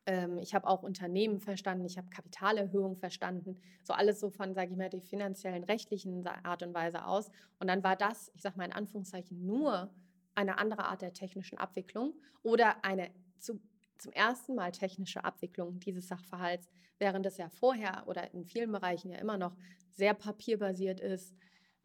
ähm, 0.06 0.38
ich 0.38 0.54
habe 0.54 0.66
auch 0.66 0.82
Unternehmen 0.82 1.40
verstanden, 1.40 1.84
ich 1.84 1.98
habe 1.98 2.08
Kapitalerhöhung 2.08 2.96
verstanden, 2.96 3.60
so 3.84 3.92
alles 3.92 4.20
so 4.20 4.30
von, 4.30 4.54
sage 4.54 4.72
ich 4.72 4.76
mal, 4.76 4.88
der 4.88 5.02
finanziellen, 5.02 5.64
rechtlichen 5.64 6.26
Art 6.26 6.62
und 6.62 6.74
Weise 6.74 7.04
aus. 7.04 7.30
Und 7.58 7.68
dann 7.68 7.84
war 7.84 7.96
das, 7.96 8.30
ich 8.34 8.42
sage 8.42 8.56
mal 8.56 8.64
in 8.64 8.72
Anführungszeichen, 8.72 9.44
nur 9.44 9.90
eine 10.34 10.58
andere 10.58 10.84
Art 10.86 11.02
der 11.02 11.12
technischen 11.12 11.58
Abwicklung 11.58 12.14
oder 12.42 12.84
eine 12.84 13.10
zu 13.38 13.60
zum 14.00 14.12
ersten 14.12 14.54
Mal 14.54 14.72
technische 14.72 15.24
Abwicklung 15.24 15.80
dieses 15.80 16.08
Sachverhalts, 16.08 16.68
während 16.98 17.26
es 17.26 17.36
ja 17.36 17.48
vorher 17.48 18.04
oder 18.06 18.32
in 18.32 18.44
vielen 18.44 18.72
Bereichen 18.72 19.10
ja 19.10 19.18
immer 19.18 19.38
noch 19.38 19.56
sehr 19.90 20.14
papierbasiert 20.14 21.00
ist, 21.00 21.34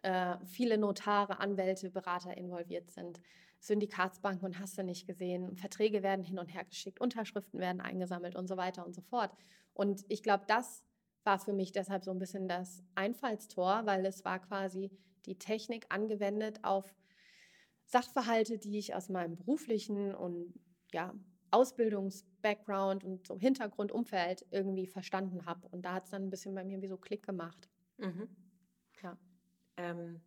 äh, 0.04 0.38
viele 0.46 0.78
Notare, 0.78 1.40
Anwälte, 1.40 1.90
Berater 1.90 2.38
involviert 2.38 2.92
sind, 2.92 3.20
Syndikatsbanken 3.60 4.46
und 4.46 4.60
hast 4.60 4.78
du 4.78 4.84
nicht 4.84 5.08
gesehen, 5.08 5.56
Verträge 5.58 6.04
werden 6.04 6.24
hin 6.24 6.38
und 6.38 6.54
her 6.54 6.66
geschickt, 6.66 7.02
Unterschriften 7.02 7.60
werden 7.60 7.82
eingesammelt 7.82 8.36
und 8.36 8.48
so 8.48 8.58
weiter 8.58 8.86
und 8.86 8.94
so 8.94 9.02
fort. 9.02 9.32
Und 9.74 10.06
ich 10.08 10.22
glaube, 10.22 10.46
das 10.48 10.84
war 11.24 11.40
für 11.40 11.54
mich 11.54 11.72
deshalb 11.72 12.04
so 12.04 12.12
ein 12.12 12.20
bisschen 12.20 12.48
das 12.48 12.84
Einfallstor, 12.94 13.86
weil 13.86 14.06
es 14.06 14.24
war 14.24 14.40
quasi 14.40 14.92
die 15.26 15.40
Technik 15.40 15.88
angewendet 15.90 16.60
auf 16.64 16.94
Sachverhalte, 17.86 18.58
die 18.58 18.78
ich 18.78 18.94
aus 18.94 19.10
meinem 19.10 19.36
beruflichen 19.36 20.14
und 20.14 20.54
ja, 20.94 21.14
Ausbildungs-Background 21.52 23.04
und 23.04 23.28
so 23.28 23.38
Hintergrundumfeld 23.40 24.46
irgendwie 24.52 24.88
verstanden 24.88 25.46
habe. 25.46 25.68
Und 25.70 25.84
da 25.84 25.94
hat 25.94 26.06
es 26.06 26.12
dann 26.12 26.24
ein 26.24 26.30
bisschen 26.30 26.56
bei 26.56 26.64
mir 26.64 26.82
wie 26.82 26.88
so 26.88 26.98
Klick 26.98 27.24
gemacht. 27.24 27.70
Mhm. 27.98 28.28
Ja. 29.02 29.18
Ähm, 29.78 30.22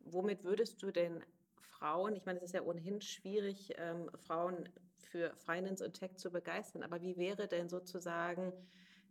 womit 0.00 0.44
würdest 0.44 0.82
du 0.82 0.90
denn 0.90 1.24
Frauen, 1.60 2.14
ich 2.14 2.24
meine, 2.24 2.38
es 2.38 2.44
ist 2.46 2.54
ja 2.54 2.62
ohnehin 2.62 3.00
schwierig, 3.00 3.72
ähm, 3.76 4.10
Frauen 4.16 4.68
für 4.98 5.36
Finance 5.36 5.84
und 5.84 5.94
Tech 5.94 6.16
zu 6.16 6.30
begeistern, 6.30 6.82
aber 6.82 7.00
wie 7.02 7.16
wäre 7.16 7.48
denn 7.48 7.68
sozusagen 7.68 8.52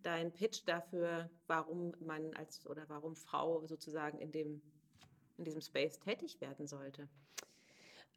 dein 0.03 0.33
Pitch 0.33 0.63
dafür, 0.65 1.29
warum 1.47 1.93
man 1.99 2.33
als 2.35 2.65
oder 2.67 2.87
warum 2.89 3.15
Frau 3.15 3.65
sozusagen 3.65 4.19
in 4.19 4.31
dem 4.31 4.61
in 5.37 5.43
diesem 5.43 5.61
Space 5.61 5.99
tätig 5.99 6.39
werden 6.41 6.67
sollte? 6.67 7.09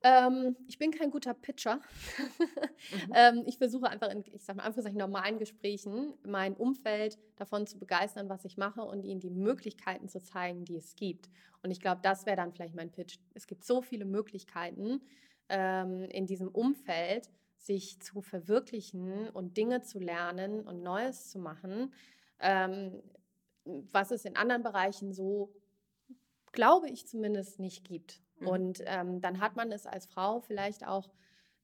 Ähm, 0.03 0.57
ich 0.69 0.79
bin 0.79 0.93
kein 0.93 1.11
guter 1.11 1.35
Pitcher. 1.35 1.81
mhm. 2.17 3.13
ähm, 3.15 3.43
ich 3.47 3.59
versuche 3.59 3.89
einfach 3.89 4.11
in, 4.11 4.25
ich 4.33 4.45
sag 4.45 4.57
mal, 4.57 4.63
Anführungszeichen 4.63 4.99
normalen 4.99 5.39
Gesprächen 5.39 6.15
mein 6.25 6.55
Umfeld 6.55 7.19
davon 7.37 7.67
zu 7.67 7.79
begeistern, 7.79 8.29
was 8.29 8.45
ich 8.45 8.57
mache 8.57 8.83
und 8.83 9.05
ihnen 9.05 9.21
die 9.21 9.31
Möglichkeiten 9.31 10.09
zu 10.09 10.23
zeigen, 10.23 10.65
die 10.65 10.77
es 10.77 10.95
gibt. 10.95 11.29
Und 11.63 11.73
ich 11.73 11.81
glaube, 11.81 12.01
das 12.03 12.27
wäre 12.27 12.37
dann 12.37 12.53
vielleicht 12.53 12.77
mein 12.77 12.93
Pitch. 12.93 13.19
Es 13.35 13.47
gibt 13.49 13.65
so 13.65 13.83
viele 13.83 14.05
Möglichkeiten 14.05 15.01
ähm, 15.49 16.05
in 16.05 16.27
diesem 16.27 16.49
Umfeld, 16.49 17.29
sich 17.57 17.99
zu 17.99 18.23
verwirklichen 18.23 19.29
und 19.31 19.57
Dinge 19.57 19.83
zu 19.83 19.99
lernen 19.99 20.61
und 20.61 20.83
Neues 20.83 21.29
zu 21.29 21.41
machen, 21.41 21.93
ähm, 22.39 23.03
was 23.65 24.13
es 24.13 24.25
in 24.25 24.37
anderen 24.37 24.63
Bereichen 24.63 25.13
so, 25.13 25.53
glaube 26.53 26.89
ich 26.89 27.09
zumindest, 27.09 27.59
nicht 27.59 27.85
gibt. 27.85 28.23
Mhm. 28.41 28.49
Und 28.49 28.83
ähm, 28.87 29.21
dann 29.21 29.41
hat 29.41 29.57
man 29.57 29.73
es 29.73 29.87
als 29.87 30.07
Frau 30.07 30.41
vielleicht 30.41 30.87
auch 30.87 31.11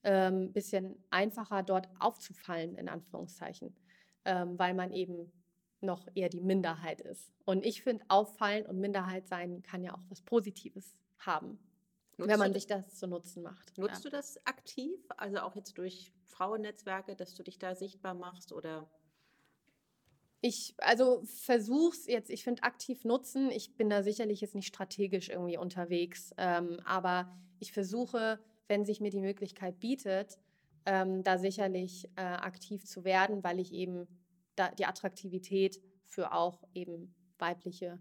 ein 0.02 0.34
ähm, 0.44 0.52
bisschen 0.52 1.02
einfacher, 1.10 1.62
dort 1.62 1.88
aufzufallen, 1.98 2.76
in 2.76 2.88
Anführungszeichen, 2.88 3.74
ähm, 4.24 4.58
weil 4.58 4.74
man 4.74 4.92
eben 4.92 5.32
noch 5.80 6.06
eher 6.14 6.28
die 6.28 6.40
Minderheit 6.40 7.00
ist. 7.00 7.32
Und 7.44 7.64
ich 7.64 7.82
finde, 7.82 8.04
auffallen 8.08 8.66
und 8.66 8.78
Minderheit 8.80 9.26
sein 9.28 9.62
kann 9.62 9.82
ja 9.82 9.94
auch 9.94 10.02
was 10.08 10.22
Positives 10.22 10.96
haben, 11.18 11.58
Nutzt 12.16 12.30
wenn 12.30 12.38
man 12.38 12.52
sich 12.52 12.66
das 12.66 12.94
zu 12.96 13.06
Nutzen 13.06 13.42
macht. 13.42 13.76
Nutzt 13.78 14.04
ja. 14.04 14.10
du 14.10 14.16
das 14.16 14.44
aktiv, 14.46 14.98
also 15.16 15.38
auch 15.38 15.54
jetzt 15.54 15.76
durch 15.78 16.12
Frauennetzwerke, 16.26 17.16
dass 17.16 17.34
du 17.34 17.42
dich 17.42 17.58
da 17.58 17.74
sichtbar 17.74 18.14
machst 18.14 18.52
oder 18.52 18.88
ich, 20.47 20.74
also 20.76 21.22
versuch's 21.24 22.07
jetzt, 22.07 22.28
ich 22.28 22.45
finde 22.45 22.64
aktiv 22.64 23.07
nutzen, 23.07 23.51
ich 23.51 23.78
bin 23.78 23.88
da 23.88 24.03
sicherlich 24.03 24.42
jetzt 24.42 24.55
nicht 24.55 24.66
strategisch 24.66 25.30
irgendwie 25.30 25.57
unterwegs, 25.57 26.34
ähm, 26.36 26.80
aber 26.84 27.34
ich 27.61 27.72
versuche, 27.72 28.38
wenn 28.68 28.84
sich 28.84 29.01
mir 29.01 29.09
die 29.09 29.22
Möglichkeit 29.22 29.80
bietet, 29.80 30.38
ähm, 30.84 31.22
da 31.22 31.38
sicherlich 31.38 32.11
äh, 32.16 32.20
aktiv 32.20 32.84
zu 32.84 33.05
werden, 33.05 33.42
weil 33.42 33.59
ich 33.59 33.72
eben 33.72 34.07
da 34.55 34.70
die 34.70 34.84
Attraktivität 34.84 35.80
für 36.05 36.34
auch 36.34 36.62
eben 36.74 37.14
weibliche 37.38 37.99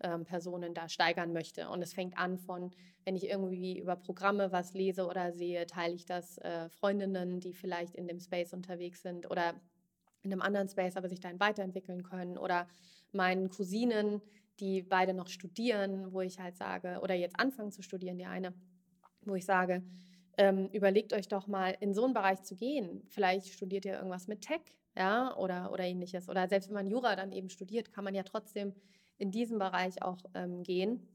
ähm, 0.00 0.24
Personen 0.24 0.72
da 0.72 0.88
steigern 0.88 1.34
möchte. 1.34 1.68
Und 1.68 1.82
es 1.82 1.92
fängt 1.92 2.16
an 2.16 2.38
von, 2.38 2.70
wenn 3.04 3.16
ich 3.16 3.28
irgendwie 3.28 3.78
über 3.78 3.96
Programme 3.96 4.50
was 4.50 4.72
lese 4.72 5.06
oder 5.06 5.30
sehe, 5.34 5.66
teile 5.66 5.94
ich 5.94 6.06
das 6.06 6.38
äh, 6.38 6.70
Freundinnen, 6.70 7.38
die 7.38 7.52
vielleicht 7.52 7.96
in 7.96 8.08
dem 8.08 8.18
Space 8.18 8.54
unterwegs 8.54 9.02
sind 9.02 9.30
oder 9.30 9.60
in 10.22 10.32
einem 10.32 10.42
anderen 10.42 10.68
Space 10.68 10.96
aber 10.96 11.08
sich 11.08 11.20
dann 11.20 11.40
weiterentwickeln 11.40 12.02
können 12.02 12.38
oder 12.38 12.68
meinen 13.12 13.50
Cousinen, 13.50 14.22
die 14.60 14.82
beide 14.82 15.14
noch 15.14 15.28
studieren, 15.28 16.12
wo 16.12 16.20
ich 16.20 16.38
halt 16.38 16.56
sage, 16.56 17.00
oder 17.02 17.14
jetzt 17.14 17.38
anfangen 17.38 17.72
zu 17.72 17.82
studieren, 17.82 18.18
die 18.18 18.26
eine, 18.26 18.54
wo 19.22 19.34
ich 19.34 19.44
sage, 19.44 19.82
ähm, 20.38 20.68
überlegt 20.72 21.12
euch 21.12 21.28
doch 21.28 21.46
mal 21.46 21.76
in 21.80 21.94
so 21.94 22.04
einen 22.04 22.14
Bereich 22.14 22.42
zu 22.42 22.54
gehen. 22.54 23.02
Vielleicht 23.08 23.48
studiert 23.48 23.84
ihr 23.84 23.94
irgendwas 23.94 24.28
mit 24.28 24.42
Tech, 24.42 24.62
ja, 24.96 25.36
oder, 25.36 25.72
oder 25.72 25.84
ähnliches. 25.84 26.28
Oder 26.28 26.48
selbst 26.48 26.68
wenn 26.68 26.74
man 26.74 26.86
Jura 26.86 27.16
dann 27.16 27.32
eben 27.32 27.50
studiert, 27.50 27.92
kann 27.92 28.04
man 28.04 28.14
ja 28.14 28.22
trotzdem 28.22 28.74
in 29.18 29.30
diesem 29.30 29.58
Bereich 29.58 30.02
auch 30.02 30.18
ähm, 30.34 30.62
gehen. 30.62 31.06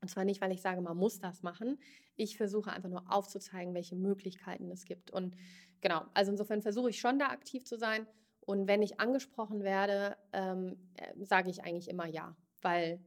Und 0.00 0.08
zwar 0.08 0.24
nicht, 0.24 0.40
weil 0.40 0.52
ich 0.52 0.62
sage, 0.62 0.80
man 0.80 0.96
muss 0.96 1.20
das 1.20 1.42
machen. 1.42 1.78
Ich 2.16 2.36
versuche 2.36 2.70
einfach 2.70 2.88
nur 2.88 3.10
aufzuzeigen, 3.10 3.74
welche 3.74 3.96
Möglichkeiten 3.96 4.70
es 4.70 4.84
gibt. 4.84 5.10
Und 5.10 5.36
genau, 5.80 6.02
also 6.12 6.32
insofern 6.32 6.62
versuche 6.62 6.90
ich 6.90 7.00
schon 7.00 7.18
da 7.18 7.28
aktiv 7.28 7.64
zu 7.64 7.78
sein 7.78 8.06
und 8.46 8.68
wenn 8.68 8.80
ich 8.80 9.00
angesprochen 9.00 9.62
werde, 9.62 10.16
ähm, 10.32 10.76
äh, 10.94 11.24
sage 11.24 11.50
ich 11.50 11.64
eigentlich 11.64 11.88
immer 11.88 12.06
ja, 12.06 12.34
weil 12.62 13.04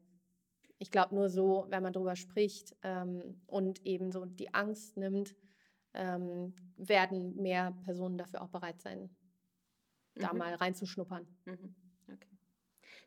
ich 0.77 0.91
glaube, 0.91 1.15
nur 1.15 1.29
so, 1.29 1.65
wenn 1.69 1.81
man 1.81 1.93
darüber 1.93 2.15
spricht 2.15 2.75
ähm, 2.83 3.41
und 3.47 3.85
eben 3.85 4.11
so 4.11 4.25
die 4.25 4.53
Angst 4.53 4.97
nimmt, 4.97 5.35
ähm, 5.93 6.53
werden 6.77 7.35
mehr 7.35 7.71
Personen 7.83 8.17
dafür 8.17 8.41
auch 8.41 8.49
bereit 8.49 8.81
sein, 8.81 9.09
mhm. 10.15 10.21
da 10.21 10.33
mal 10.33 10.53
reinzuschnuppern. 10.53 11.25
Mhm. 11.45 11.75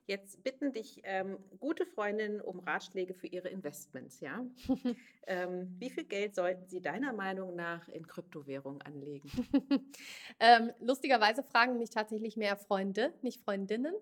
Jetzt 0.07 0.43
bitten 0.43 0.73
dich 0.73 1.01
ähm, 1.05 1.39
gute 1.61 1.87
Freundinnen 1.87 2.41
um 2.41 2.59
Ratschläge 2.59 3.15
für 3.15 3.29
ihre 3.29 3.49
Investments, 3.49 4.21
ja? 4.21 4.45
ähm, 5.27 5.77
wie 5.79 5.91
viel 5.91 6.05
Geld 6.05 6.35
sollten 6.35 6.67
sie 6.67 6.81
deiner 6.81 7.13
Meinung 7.13 7.55
nach 7.55 7.87
in 7.89 8.07
Kryptowährungen 8.07 8.83
anlegen? 8.83 9.31
ähm, 10.41 10.73
lustigerweise 10.81 11.45
fragen 11.45 11.79
mich 11.79 11.91
tatsächlich 11.91 12.37
mehr 12.37 12.57
Freunde, 12.57 13.13
nicht 13.23 13.43
Freundinnen. 13.43 13.95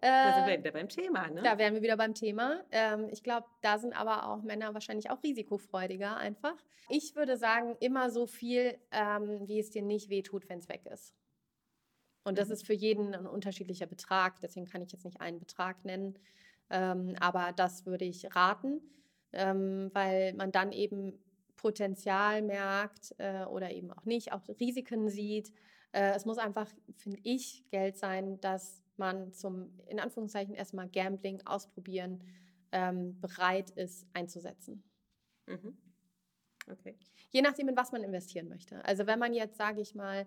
da 0.00 0.34
sind 0.34 0.46
wir 0.48 0.58
wieder 0.58 0.72
beim 0.72 0.88
Thema, 0.88 1.28
ne? 1.28 1.42
Da 1.42 1.58
wären 1.58 1.74
wir 1.74 1.82
wieder 1.82 1.96
beim 1.96 2.14
Thema. 2.14 2.64
Ähm, 2.72 3.08
ich 3.10 3.22
glaube, 3.22 3.46
da 3.62 3.78
sind 3.78 3.92
aber 3.92 4.28
auch 4.28 4.42
Männer 4.42 4.74
wahrscheinlich 4.74 5.10
auch 5.10 5.22
risikofreudiger 5.22 6.16
einfach. 6.16 6.56
Ich 6.88 7.14
würde 7.14 7.36
sagen, 7.36 7.76
immer 7.78 8.10
so 8.10 8.26
viel, 8.26 8.76
ähm, 8.90 9.46
wie 9.46 9.60
es 9.60 9.70
dir 9.70 9.82
nicht 9.82 10.10
wehtut, 10.10 10.48
wenn 10.48 10.58
es 10.58 10.68
weg 10.68 10.86
ist. 10.86 11.14
Und 12.24 12.38
das 12.38 12.48
mhm. 12.48 12.54
ist 12.54 12.66
für 12.66 12.74
jeden 12.74 13.14
ein 13.14 13.26
unterschiedlicher 13.26 13.86
Betrag. 13.86 14.40
Deswegen 14.40 14.66
kann 14.66 14.82
ich 14.82 14.92
jetzt 14.92 15.04
nicht 15.04 15.20
einen 15.20 15.38
Betrag 15.38 15.84
nennen. 15.84 16.18
Ähm, 16.70 17.16
aber 17.20 17.52
das 17.52 17.86
würde 17.86 18.04
ich 18.04 18.34
raten, 18.34 18.80
ähm, 19.32 19.90
weil 19.92 20.34
man 20.34 20.52
dann 20.52 20.72
eben 20.72 21.18
Potenzial 21.56 22.42
merkt 22.42 23.14
äh, 23.18 23.44
oder 23.44 23.70
eben 23.70 23.92
auch 23.92 24.04
nicht, 24.04 24.32
auch 24.32 24.42
Risiken 24.60 25.08
sieht. 25.08 25.52
Äh, 25.92 26.12
es 26.14 26.24
muss 26.24 26.38
einfach, 26.38 26.68
finde 26.96 27.18
ich, 27.24 27.64
Geld 27.70 27.96
sein, 27.96 28.40
dass 28.40 28.82
man 28.96 29.32
zum, 29.32 29.78
in 29.86 29.98
Anführungszeichen, 29.98 30.54
erstmal 30.54 30.88
Gambling 30.88 31.44
ausprobieren 31.46 32.22
ähm, 32.72 33.20
bereit 33.20 33.70
ist 33.70 34.06
einzusetzen. 34.14 34.84
Mhm. 35.46 35.76
Okay. 36.70 36.96
Je 37.30 37.42
nachdem, 37.42 37.68
in 37.68 37.76
was 37.76 37.92
man 37.92 38.04
investieren 38.04 38.48
möchte. 38.48 38.84
Also 38.84 39.06
wenn 39.06 39.18
man 39.18 39.34
jetzt, 39.34 39.56
sage 39.56 39.80
ich 39.80 39.94
mal, 39.94 40.26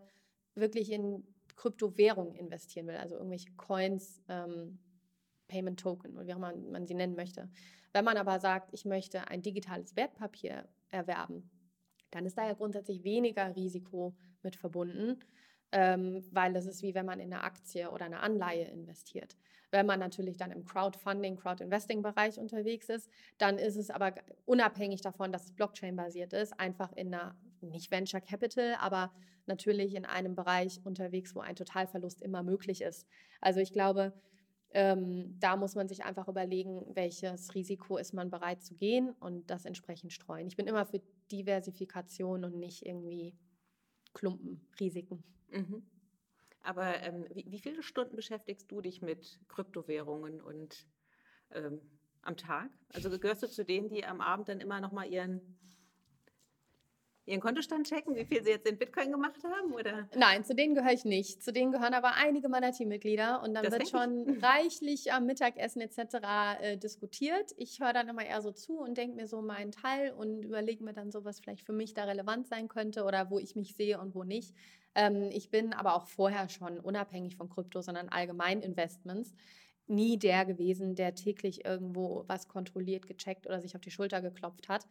wirklich 0.55 0.91
in 0.91 1.23
Kryptowährungen 1.55 2.35
investieren 2.35 2.87
will, 2.87 2.97
also 2.97 3.15
irgendwelche 3.15 3.51
Coins, 3.53 4.21
ähm, 4.27 4.79
Payment 5.47 5.79
Token 5.79 6.15
oder 6.15 6.25
wie 6.25 6.33
auch 6.33 6.37
immer 6.37 6.55
man 6.55 6.87
sie 6.87 6.95
nennen 6.95 7.15
möchte. 7.15 7.49
Wenn 7.91 8.05
man 8.05 8.17
aber 8.17 8.39
sagt, 8.39 8.73
ich 8.73 8.85
möchte 8.85 9.27
ein 9.27 9.41
digitales 9.41 9.95
Wertpapier 9.95 10.67
erwerben, 10.89 11.49
dann 12.11 12.25
ist 12.25 12.37
da 12.37 12.45
ja 12.45 12.53
grundsätzlich 12.53 13.03
weniger 13.03 13.55
Risiko 13.55 14.15
mit 14.41 14.55
verbunden, 14.55 15.19
ähm, 15.71 16.23
weil 16.31 16.53
das 16.53 16.65
ist 16.65 16.81
wie 16.83 16.93
wenn 16.93 17.05
man 17.05 17.19
in 17.19 17.33
eine 17.33 17.43
Aktie 17.43 17.89
oder 17.89 18.05
eine 18.05 18.19
Anleihe 18.19 18.65
investiert. 18.65 19.37
Wenn 19.71 19.87
man 19.87 19.99
natürlich 19.99 20.37
dann 20.37 20.51
im 20.51 20.65
Crowdfunding, 20.65 21.35
Crowdinvesting-Bereich 21.35 22.37
unterwegs 22.37 22.89
ist, 22.89 23.09
dann 23.39 23.57
ist 23.57 23.75
es 23.75 23.89
aber 23.89 24.13
unabhängig 24.45 25.01
davon, 25.01 25.31
dass 25.31 25.45
es 25.45 25.55
Blockchain-basiert 25.55 26.33
ist, 26.33 26.59
einfach 26.59 26.91
in 26.93 27.13
einer, 27.13 27.35
nicht 27.69 27.91
Venture 27.91 28.21
Capital, 28.21 28.75
aber 28.79 29.11
natürlich 29.45 29.95
in 29.95 30.05
einem 30.05 30.35
Bereich 30.35 30.79
unterwegs, 30.85 31.35
wo 31.35 31.39
ein 31.39 31.55
Totalverlust 31.55 32.21
immer 32.21 32.43
möglich 32.43 32.81
ist. 32.81 33.07
Also 33.41 33.59
ich 33.59 33.71
glaube, 33.73 34.13
ähm, 34.71 35.37
da 35.39 35.55
muss 35.55 35.75
man 35.75 35.87
sich 35.87 36.03
einfach 36.03 36.27
überlegen, 36.27 36.83
welches 36.95 37.53
Risiko 37.53 37.97
ist 37.97 38.13
man 38.13 38.31
bereit 38.31 38.63
zu 38.63 38.75
gehen 38.75 39.11
und 39.19 39.49
das 39.49 39.65
entsprechend 39.65 40.13
streuen. 40.13 40.47
Ich 40.47 40.55
bin 40.55 40.67
immer 40.67 40.85
für 40.85 41.01
Diversifikation 41.31 42.43
und 42.43 42.55
nicht 42.57 42.85
irgendwie 42.85 43.35
Klumpenrisiken. 44.13 45.23
Mhm. 45.51 45.83
Aber 46.61 47.01
ähm, 47.01 47.25
wie, 47.33 47.45
wie, 47.49 47.59
viele 47.59 47.83
Stunden 47.83 48.15
beschäftigst 48.15 48.71
du 48.71 48.81
dich 48.81 49.01
mit 49.01 49.39
Kryptowährungen 49.49 50.41
und 50.41 50.87
ähm, 51.51 51.81
am 52.21 52.37
Tag? 52.37 52.71
Also 52.93 53.09
gehörst 53.19 53.43
du 53.43 53.49
zu 53.49 53.65
denen, 53.65 53.89
die 53.89 54.05
am 54.05 54.21
Abend 54.21 54.47
dann 54.49 54.61
immer 54.61 54.79
noch 54.79 54.91
mal 54.91 55.05
ihren 55.05 55.41
Ihren 57.25 57.39
Kontostand 57.39 57.87
checken, 57.87 58.15
wie 58.15 58.25
viel 58.25 58.43
Sie 58.43 58.49
jetzt 58.49 58.67
in 58.67 58.77
Bitcoin 58.77 59.09
gemacht 59.09 59.41
haben? 59.45 59.73
Oder? 59.73 60.09
Nein, 60.13 60.43
zu 60.43 60.53
denen 60.53 60.75
gehöre 60.75 60.91
ich 60.91 61.05
nicht. 61.05 61.41
Zu 61.41 61.53
denen 61.53 61.71
gehören 61.71 61.93
aber 61.93 62.15
einige 62.15 62.49
meiner 62.49 62.73
Teammitglieder 62.73 63.41
und 63.41 63.53
dann 63.53 63.63
das 63.63 63.71
wird 63.71 63.87
schon 63.87 64.27
ich. 64.27 64.43
reichlich 64.43 65.13
am 65.13 65.25
Mittagessen 65.25 65.81
etc. 65.81 66.17
Äh, 66.61 66.77
diskutiert. 66.77 67.51
Ich 67.55 67.79
höre 67.79 67.93
dann 67.93 68.09
immer 68.09 68.25
eher 68.25 68.41
so 68.41 68.51
zu 68.51 68.77
und 68.77 68.97
denke 68.97 69.15
mir 69.15 69.27
so 69.27 69.41
meinen 69.41 69.71
Teil 69.71 70.11
und 70.11 70.43
überlege 70.43 70.83
mir 70.83 70.91
dann 70.91 71.11
so, 71.11 71.23
was 71.23 71.39
vielleicht 71.39 71.65
für 71.65 71.71
mich 71.71 71.93
da 71.93 72.03
relevant 72.03 72.47
sein 72.47 72.67
könnte 72.67 73.05
oder 73.05 73.29
wo 73.29 73.39
ich 73.39 73.55
mich 73.55 73.73
sehe 73.73 74.01
und 74.01 74.15
wo 74.15 74.25
nicht. 74.25 74.53
Ähm, 74.93 75.29
ich 75.31 75.49
bin 75.49 75.71
aber 75.71 75.95
auch 75.95 76.07
vorher 76.07 76.49
schon 76.49 76.77
unabhängig 76.77 77.37
von 77.37 77.47
Krypto, 77.49 77.81
sondern 77.81 78.09
allgemein 78.09 78.61
Investments 78.61 79.33
nie 79.87 80.17
der 80.17 80.45
gewesen, 80.45 80.95
der 80.95 81.15
täglich 81.15 81.63
irgendwo 81.65 82.25
was 82.27 82.49
kontrolliert, 82.49 83.07
gecheckt 83.07 83.47
oder 83.47 83.61
sich 83.61 83.75
auf 83.75 83.81
die 83.81 83.91
Schulter 83.91 84.21
geklopft 84.21 84.67
hat 84.67 84.85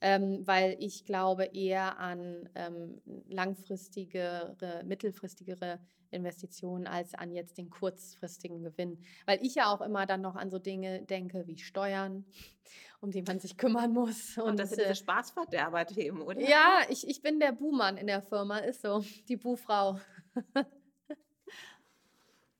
ähm, 0.00 0.46
weil 0.46 0.76
ich 0.78 1.04
glaube 1.04 1.44
eher 1.44 1.98
an 1.98 2.48
ähm, 2.54 3.00
langfristigere, 3.28 4.82
mittelfristigere 4.84 5.80
Investitionen 6.10 6.86
als 6.86 7.14
an 7.14 7.32
jetzt 7.32 7.58
den 7.58 7.70
kurzfristigen 7.70 8.62
Gewinn. 8.62 8.98
Weil 9.24 9.44
ich 9.44 9.54
ja 9.54 9.72
auch 9.72 9.80
immer 9.80 10.06
dann 10.06 10.20
noch 10.20 10.36
an 10.36 10.50
so 10.50 10.58
Dinge 10.58 11.02
denke 11.02 11.46
wie 11.46 11.58
Steuern, 11.58 12.24
um 13.00 13.10
die 13.10 13.22
man 13.22 13.38
sich 13.38 13.56
kümmern 13.56 13.92
muss. 13.92 14.38
Und, 14.38 14.50
und 14.50 14.60
das 14.60 14.70
sind 14.70 14.80
diese 14.80 14.90
äh, 14.90 14.94
Spaßverderber-Themen, 14.94 16.22
oder? 16.22 16.40
Ja, 16.40 16.80
ich, 16.88 17.06
ich 17.08 17.22
bin 17.22 17.40
der 17.40 17.52
Buhmann 17.52 17.96
in 17.96 18.06
der 18.06 18.22
Firma, 18.22 18.58
ist 18.58 18.82
so, 18.82 19.04
die 19.28 19.36
Buhfrau. 19.36 19.98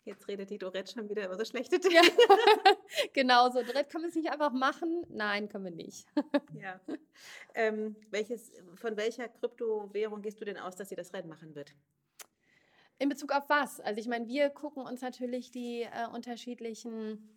Jetzt 0.07 0.29
redet 0.29 0.51
die 0.51 0.59
Dorette 0.59 0.93
schon 0.93 1.09
wieder 1.09 1.27
über 1.27 1.37
so 1.37 1.45
schlechte 1.45 1.81
Dinge. 1.81 1.97
Ja, 1.97 2.03
genau 3.13 3.51
so. 3.51 3.63
Dorette, 3.63 3.91
können 3.91 4.05
wir 4.05 4.09
es 4.09 4.15
nicht 4.15 4.31
einfach 4.31 4.53
machen? 4.53 5.05
Nein, 5.09 5.49
können 5.49 5.65
wir 5.65 5.73
nicht. 5.73 6.07
ja. 6.55 6.81
Ähm, 7.55 7.97
welches, 8.11 8.53
von 8.77 8.97
welcher 8.97 9.29
Kryptowährung 9.29 10.23
gehst 10.23 10.41
du 10.41 10.45
denn 10.45 10.59
aus, 10.59 10.77
dass 10.77 10.89
sie 10.89 10.95
das 10.95 11.13
Rennen 11.13 11.29
machen 11.29 11.57
wird? 11.57 11.75
In 12.99 13.09
Bezug 13.09 13.33
auf 13.33 13.49
was? 13.49 13.81
Also 13.81 14.01
ich 14.01 14.07
meine, 14.07 14.29
wir 14.29 14.49
gucken 14.51 14.85
uns 14.87 15.03
natürlich 15.03 15.51
die 15.51 15.83
äh, 15.83 16.07
unterschiedlichen 16.15 17.29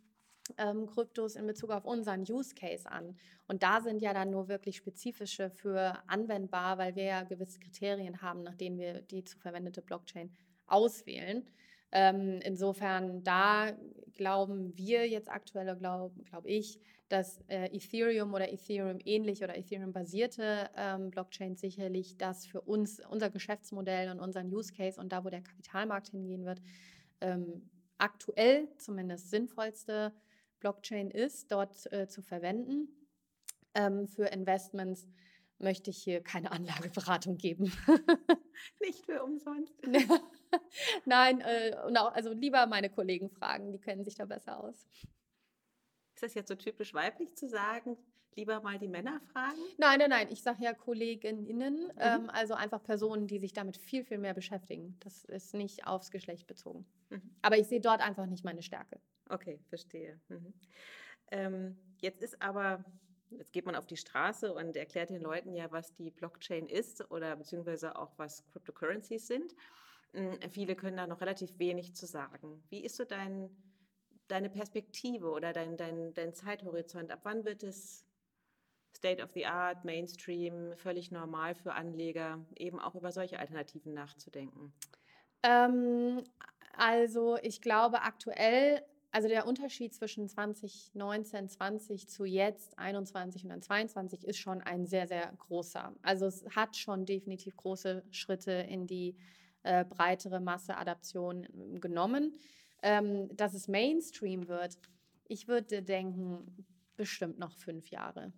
ähm, 0.57 0.85
Kryptos 0.87 1.35
in 1.35 1.47
Bezug 1.47 1.71
auf 1.71 1.85
unseren 1.85 2.21
Use 2.21 2.53
Case 2.53 2.89
an. 2.89 3.17
Und 3.47 3.63
da 3.63 3.81
sind 3.81 4.01
ja 4.01 4.13
dann 4.13 4.29
nur 4.29 4.47
wirklich 4.47 4.77
spezifische 4.77 5.49
für 5.49 5.97
anwendbar, 6.07 6.77
weil 6.77 6.95
wir 6.95 7.03
ja 7.03 7.23
gewisse 7.23 7.59
Kriterien 7.59 8.21
haben, 8.21 8.43
nach 8.43 8.55
denen 8.55 8.77
wir 8.77 9.01
die 9.01 9.23
zu 9.23 9.39
verwendete 9.39 9.81
Blockchain 9.81 10.31
auswählen. 10.67 11.49
Ähm, 11.91 12.39
insofern, 12.43 13.23
da 13.23 13.71
glauben 14.15 14.77
wir 14.77 15.07
jetzt 15.07 15.29
aktuell, 15.29 15.75
glaube 15.77 16.11
glaub 16.25 16.45
ich, 16.45 16.79
dass 17.07 17.39
äh, 17.47 17.65
Ethereum 17.75 18.33
oder 18.33 18.51
Ethereum 18.51 18.99
ähnlich 19.03 19.43
oder 19.43 19.57
Ethereum-basierte 19.57 20.69
ähm, 20.75 21.09
Blockchains 21.09 21.61
sicherlich 21.61 22.17
das 22.17 22.45
für 22.45 22.61
uns, 22.61 23.01
unser 23.09 23.29
Geschäftsmodell 23.29 24.11
und 24.11 24.19
unseren 24.19 24.53
Use 24.53 24.73
Case 24.73 24.99
und 24.99 25.11
da, 25.11 25.25
wo 25.25 25.29
der 25.29 25.41
Kapitalmarkt 25.41 26.09
hingehen 26.09 26.45
wird, 26.45 26.61
ähm, 27.21 27.69
aktuell 27.97 28.67
zumindest 28.77 29.31
sinnvollste 29.31 30.13
Blockchain 30.59 31.09
ist, 31.09 31.51
dort 31.51 31.91
äh, 31.91 32.07
zu 32.07 32.21
verwenden. 32.21 32.89
Ähm, 33.73 34.07
für 34.07 34.25
Investments 34.25 35.07
möchte 35.57 35.89
ich 35.89 36.03
hier 36.03 36.21
keine 36.21 36.51
Anlageberatung 36.51 37.37
geben. 37.37 37.71
Nicht 38.79 39.05
für 39.05 39.23
umsonst. 39.23 39.73
Nein, 41.05 41.41
äh, 41.41 41.75
auch, 41.95 42.13
also 42.13 42.33
lieber 42.33 42.65
meine 42.67 42.89
Kollegen 42.89 43.29
fragen, 43.29 43.71
die 43.71 43.79
kennen 43.79 44.03
sich 44.03 44.15
da 44.15 44.25
besser 44.25 44.63
aus. 44.63 44.87
Ist 46.13 46.23
das 46.23 46.33
jetzt 46.33 46.49
so 46.49 46.55
typisch 46.55 46.93
weiblich 46.93 47.35
zu 47.35 47.47
sagen, 47.47 47.97
lieber 48.35 48.61
mal 48.61 48.77
die 48.77 48.87
Männer 48.87 49.21
fragen? 49.31 49.57
Nein, 49.77 49.99
nein, 49.99 50.09
nein, 50.09 50.27
ich 50.29 50.43
sage 50.43 50.63
ja 50.63 50.73
Kolleginnen, 50.73 51.85
mhm. 51.85 51.91
ähm, 51.97 52.29
also 52.29 52.53
einfach 52.53 52.83
Personen, 52.83 53.27
die 53.27 53.39
sich 53.39 53.53
damit 53.53 53.77
viel, 53.77 54.03
viel 54.03 54.17
mehr 54.17 54.33
beschäftigen. 54.33 54.97
Das 54.99 55.23
ist 55.25 55.53
nicht 55.53 55.87
aufs 55.87 56.11
Geschlecht 56.11 56.47
bezogen. 56.47 56.85
Mhm. 57.09 57.35
Aber 57.41 57.57
ich 57.57 57.67
sehe 57.67 57.81
dort 57.81 58.01
einfach 58.01 58.25
nicht 58.25 58.43
meine 58.43 58.61
Stärke. 58.61 58.99
Okay, 59.29 59.59
verstehe. 59.69 60.19
Mhm. 60.27 60.53
Ähm, 61.31 61.77
jetzt 62.01 62.21
ist 62.23 62.41
aber 62.41 62.83
Jetzt 63.31 63.53
geht 63.53 63.65
man 63.65 63.75
auf 63.75 63.85
die 63.85 63.97
Straße 63.97 64.53
und 64.53 64.75
erklärt 64.75 65.11
den 65.11 65.21
Leuten 65.21 65.53
ja, 65.53 65.71
was 65.71 65.93
die 65.93 66.09
Blockchain 66.09 66.67
ist 66.67 67.09
oder 67.11 67.35
beziehungsweise 67.35 67.95
auch 67.95 68.11
was 68.17 68.43
Cryptocurrencies 68.47 69.27
sind. 69.27 69.53
Hm, 70.13 70.39
viele 70.51 70.75
können 70.75 70.97
da 70.97 71.07
noch 71.07 71.21
relativ 71.21 71.57
wenig 71.59 71.95
zu 71.95 72.05
sagen. 72.05 72.63
Wie 72.69 72.83
ist 72.83 72.95
so 72.95 73.05
dein, 73.05 73.49
deine 74.27 74.49
Perspektive 74.49 75.29
oder 75.29 75.53
dein, 75.53 75.77
dein, 75.77 76.13
dein 76.13 76.33
Zeithorizont? 76.33 77.11
Ab 77.11 77.21
wann 77.23 77.45
wird 77.45 77.63
es 77.63 78.05
State 78.95 79.23
of 79.23 79.31
the 79.33 79.45
Art, 79.45 79.85
Mainstream, 79.85 80.75
völlig 80.75 81.11
normal 81.11 81.55
für 81.55 81.73
Anleger, 81.73 82.43
eben 82.55 82.79
auch 82.79 82.95
über 82.95 83.11
solche 83.11 83.39
Alternativen 83.39 83.93
nachzudenken? 83.93 84.73
Ähm, 85.43 86.23
also 86.75 87.37
ich 87.41 87.61
glaube 87.61 88.01
aktuell 88.01 88.83
also 89.11 89.27
der 89.27 89.47
Unterschied 89.47 89.93
zwischen 89.93 90.27
2019, 90.27 91.49
20 91.49 92.07
zu 92.07 92.25
jetzt 92.25 92.77
21 92.77 93.43
und 93.43 93.49
dann 93.49 93.61
22 93.61 94.23
ist 94.23 94.37
schon 94.37 94.61
ein 94.61 94.85
sehr, 94.85 95.07
sehr 95.07 95.33
großer. 95.37 95.95
Also 96.03 96.27
es 96.27 96.45
hat 96.55 96.77
schon 96.77 97.05
definitiv 97.05 97.57
große 97.57 98.03
Schritte 98.11 98.51
in 98.51 98.85
die 98.85 99.15
äh, 99.63 99.85
breitere 99.85 100.39
Masseadaption 100.39 101.47
ähm, 101.53 101.81
genommen. 101.81 102.33
Ähm, 102.81 103.35
dass 103.35 103.53
es 103.53 103.67
Mainstream 103.67 104.47
wird, 104.47 104.77
ich 105.27 105.47
würde 105.47 105.83
denken, 105.83 106.65
bestimmt 106.95 107.39
noch 107.39 107.53
fünf 107.53 107.89
Jahre. 107.89 108.31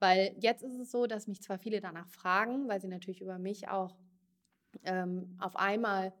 Weil 0.00 0.34
jetzt 0.40 0.62
ist 0.62 0.78
es 0.78 0.90
so, 0.90 1.06
dass 1.06 1.28
mich 1.28 1.42
zwar 1.42 1.58
viele 1.58 1.80
danach 1.80 2.08
fragen, 2.08 2.68
weil 2.68 2.80
sie 2.80 2.88
natürlich 2.88 3.20
über 3.20 3.38
mich 3.38 3.68
auch 3.68 3.96
ähm, 4.84 5.36
auf 5.38 5.56
einmal 5.56 6.12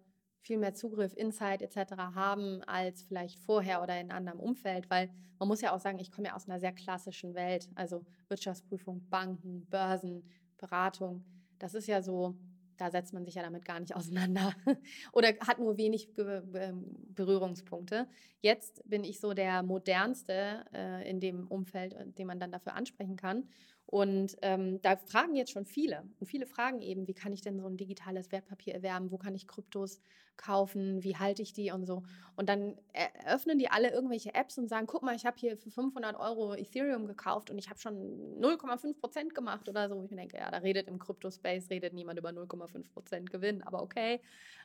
viel 0.42 0.58
mehr 0.58 0.74
Zugriff, 0.74 1.14
Insight 1.16 1.62
etc. 1.62 1.92
haben 2.14 2.62
als 2.64 3.02
vielleicht 3.02 3.38
vorher 3.38 3.82
oder 3.82 4.00
in 4.00 4.10
anderem 4.10 4.40
Umfeld, 4.40 4.90
weil 4.90 5.10
man 5.38 5.48
muss 5.48 5.60
ja 5.60 5.74
auch 5.74 5.80
sagen, 5.80 5.98
ich 5.98 6.10
komme 6.10 6.28
ja 6.28 6.34
aus 6.34 6.48
einer 6.48 6.60
sehr 6.60 6.72
klassischen 6.72 7.34
Welt, 7.34 7.68
also 7.74 8.04
Wirtschaftsprüfung, 8.28 9.08
Banken, 9.08 9.66
Börsen, 9.66 10.24
Beratung. 10.58 11.24
Das 11.58 11.74
ist 11.74 11.86
ja 11.86 12.02
so, 12.02 12.36
da 12.82 12.90
setzt 12.90 13.12
man 13.12 13.24
sich 13.24 13.36
ja 13.36 13.42
damit 13.42 13.64
gar 13.64 13.78
nicht 13.78 13.94
auseinander 13.96 14.54
oder 15.12 15.28
hat 15.40 15.58
nur 15.58 15.76
wenig 15.76 16.08
ähm, 16.18 16.84
Berührungspunkte. 17.14 18.08
Jetzt 18.40 18.82
bin 18.88 19.04
ich 19.04 19.20
so 19.20 19.34
der 19.34 19.62
modernste 19.62 20.64
äh, 20.74 21.08
in 21.08 21.20
dem 21.20 21.46
Umfeld, 21.46 21.94
äh, 21.94 22.06
den 22.06 22.26
man 22.26 22.40
dann 22.40 22.50
dafür 22.50 22.74
ansprechen 22.74 23.16
kann. 23.16 23.48
Und 23.92 24.38
ähm, 24.40 24.80
da 24.80 24.96
fragen 24.96 25.34
jetzt 25.34 25.50
schon 25.50 25.66
viele. 25.66 26.02
Und 26.18 26.26
viele 26.26 26.46
fragen 26.46 26.80
eben, 26.80 27.06
wie 27.08 27.12
kann 27.12 27.34
ich 27.34 27.42
denn 27.42 27.60
so 27.60 27.66
ein 27.66 27.76
digitales 27.76 28.32
Wertpapier 28.32 28.74
erwerben? 28.74 29.10
Wo 29.10 29.18
kann 29.18 29.34
ich 29.34 29.46
Kryptos 29.46 30.00
kaufen? 30.38 31.04
Wie 31.04 31.18
halte 31.18 31.42
ich 31.42 31.52
die 31.52 31.72
und 31.72 31.84
so? 31.84 32.02
Und 32.34 32.48
dann 32.48 32.78
eröffnen 32.94 33.58
die 33.58 33.68
alle 33.68 33.90
irgendwelche 33.90 34.34
Apps 34.34 34.56
und 34.56 34.66
sagen, 34.66 34.86
guck 34.86 35.02
mal, 35.02 35.14
ich 35.14 35.26
habe 35.26 35.36
hier 35.38 35.58
für 35.58 35.70
500 35.70 36.18
Euro 36.18 36.54
Ethereum 36.54 37.06
gekauft 37.06 37.50
und 37.50 37.58
ich 37.58 37.68
habe 37.68 37.78
schon 37.80 37.94
0,5 38.40 38.98
Prozent 38.98 39.34
gemacht 39.34 39.68
oder 39.68 39.90
so. 39.90 40.02
Ich 40.04 40.16
denke, 40.16 40.38
ja, 40.38 40.50
da 40.50 40.56
redet 40.56 40.88
im 40.88 40.98
Kryptospace, 40.98 41.68
redet 41.68 41.92
niemand 41.92 42.18
über 42.18 42.30
0,5 42.30 42.90
Prozent 42.94 43.30
Gewinn, 43.30 43.62
aber 43.62 43.82
okay. 43.82 44.22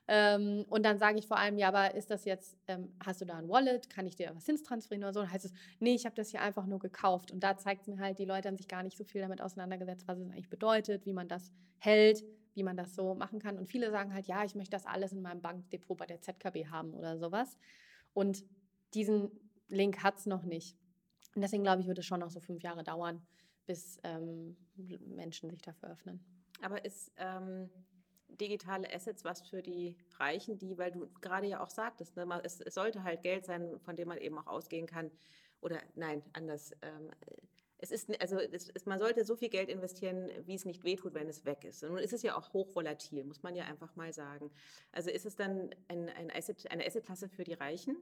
Ähm, 0.09 0.65
und 0.69 0.83
dann 0.85 0.99
sage 0.99 1.19
ich 1.19 1.27
vor 1.27 1.37
allem, 1.37 1.57
ja, 1.57 1.67
aber 1.67 1.93
ist 1.95 2.09
das 2.09 2.23
jetzt, 2.23 2.57
ähm, 2.67 2.93
hast 3.05 3.19
du 3.19 3.25
da 3.25 3.37
ein 3.37 3.49
Wallet? 3.49 3.89
Kann 3.89 4.07
ich 4.07 4.15
dir 4.15 4.31
was 4.33 4.45
hintransferieren 4.45 5.03
oder 5.03 5.13
so? 5.13 5.19
Dann 5.19 5.31
heißt 5.31 5.45
es, 5.45 5.53
nee, 5.79 5.95
ich 5.95 6.05
habe 6.05 6.15
das 6.15 6.29
hier 6.29 6.41
einfach 6.41 6.65
nur 6.65 6.79
gekauft. 6.79 7.31
Und 7.31 7.41
da 7.41 7.57
zeigt 7.57 7.81
es 7.81 7.87
mir 7.87 7.99
halt, 7.99 8.17
die 8.17 8.25
Leute 8.25 8.47
haben 8.47 8.55
sich 8.55 8.69
gar 8.69 8.83
nicht 8.83 8.97
so 8.97 9.03
viel 9.03 9.16
damit 9.19 9.41
auseinandergesetzt, 9.41 10.07
was 10.07 10.19
es 10.19 10.29
eigentlich 10.29 10.49
bedeutet, 10.49 11.05
wie 11.05 11.13
man 11.13 11.27
das 11.27 11.51
hält, 11.77 12.23
wie 12.53 12.63
man 12.63 12.75
das 12.75 12.95
so 12.95 13.13
machen 13.13 13.39
kann. 13.39 13.57
Und 13.57 13.67
viele 13.67 13.91
sagen 13.91 14.13
halt, 14.13 14.27
ja, 14.27 14.43
ich 14.43 14.55
möchte 14.55 14.71
das 14.71 14.85
alles 14.85 15.13
in 15.13 15.21
meinem 15.21 15.41
Bankdepot 15.41 15.97
bei 15.97 16.05
der 16.05 16.21
ZKB 16.21 16.67
haben 16.69 16.93
oder 16.93 17.17
sowas. 17.17 17.57
Und 18.13 18.43
diesen 18.93 19.29
Link 19.67 20.03
hat 20.03 20.17
es 20.17 20.25
noch 20.25 20.43
nicht. 20.43 20.75
Und 21.35 21.41
deswegen 21.41 21.63
glaube 21.63 21.81
ich, 21.81 21.87
wird 21.87 21.99
es 21.99 22.05
schon 22.05 22.19
noch 22.19 22.31
so 22.31 22.39
fünf 22.39 22.63
Jahre 22.63 22.83
dauern, 22.83 23.21
bis 23.67 23.99
ähm, 24.03 24.57
Menschen 24.75 25.49
sich 25.51 25.61
dafür 25.61 25.91
öffnen. 25.91 26.23
Aber 26.61 26.83
ist 26.83 27.11
ähm, 27.17 27.69
digitale 28.29 28.91
Assets 28.93 29.23
was 29.23 29.41
für 29.41 29.61
die 29.61 29.95
Reichen, 30.17 30.57
die, 30.57 30.77
weil 30.77 30.91
du 30.91 31.07
gerade 31.21 31.47
ja 31.47 31.63
auch 31.63 31.69
sagtest, 31.69 32.15
ne, 32.15 32.25
es, 32.43 32.61
es, 32.61 32.73
sollte 32.73 33.03
halt 33.03 33.21
Geld 33.21 33.45
sein, 33.45 33.79
von 33.79 33.95
dem 33.95 34.07
man 34.07 34.17
eben 34.17 34.37
auch 34.39 34.47
ausgehen 34.47 34.87
kann. 34.87 35.11
Oder 35.61 35.79
nein, 35.95 36.23
anders. 36.33 36.71
Ähm, 36.81 37.11
es 37.79 37.91
ist, 37.91 38.21
also 38.21 38.39
es, 38.39 38.69
es, 38.73 38.85
man 38.85 38.99
sollte 38.99 39.23
so 39.23 39.35
viel 39.35 39.49
Geld 39.49 39.69
investieren, 39.69 40.29
wie 40.45 40.55
es 40.55 40.65
nicht 40.65 40.83
wehtut, 40.83 41.13
wenn 41.13 41.27
es 41.27 41.45
weg 41.45 41.63
ist. 41.63 41.83
Und 41.83 41.91
nun 41.91 41.99
ist 41.99 42.13
es 42.13 42.23
ja 42.23 42.35
auch 42.35 42.53
hochvolatil, 42.53 43.23
muss 43.23 43.43
man 43.43 43.55
ja 43.55 43.65
einfach 43.65 43.95
mal 43.95 44.11
sagen. 44.13 44.49
Also 44.91 45.11
ist 45.11 45.25
es 45.25 45.35
dann 45.35 45.69
ein, 45.87 46.09
ein 46.09 46.31
Asset, 46.31 46.69
eine 46.71 46.85
Assetklasse 46.85 47.29
für 47.29 47.43
die 47.43 47.53
Reichen? 47.53 47.97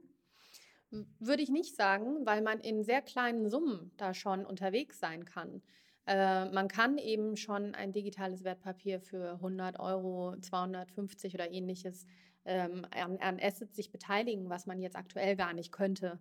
Würde 1.18 1.42
ich 1.42 1.50
nicht 1.50 1.74
sagen, 1.74 2.24
weil 2.24 2.42
man 2.42 2.60
in 2.60 2.84
sehr 2.84 3.02
kleinen 3.02 3.50
Summen 3.50 3.90
da 3.96 4.14
schon 4.14 4.46
unterwegs 4.46 4.98
sein 4.98 5.24
kann. 5.24 5.62
Äh, 6.06 6.46
man 6.50 6.68
kann 6.68 6.96
eben 6.96 7.36
schon 7.36 7.74
ein 7.74 7.92
digitales 7.92 8.44
Wertpapier 8.44 9.00
für 9.00 9.32
100 9.32 9.78
Euro, 9.78 10.36
250 10.40 11.34
oder 11.34 11.50
ähnliches 11.50 12.06
ähm, 12.44 12.86
an, 12.92 13.18
an 13.18 13.40
Assets 13.42 13.76
sich 13.76 13.90
beteiligen, 13.90 14.48
was 14.48 14.66
man 14.66 14.80
jetzt 14.80 14.96
aktuell 14.96 15.36
gar 15.36 15.52
nicht 15.52 15.72
könnte. 15.72 16.18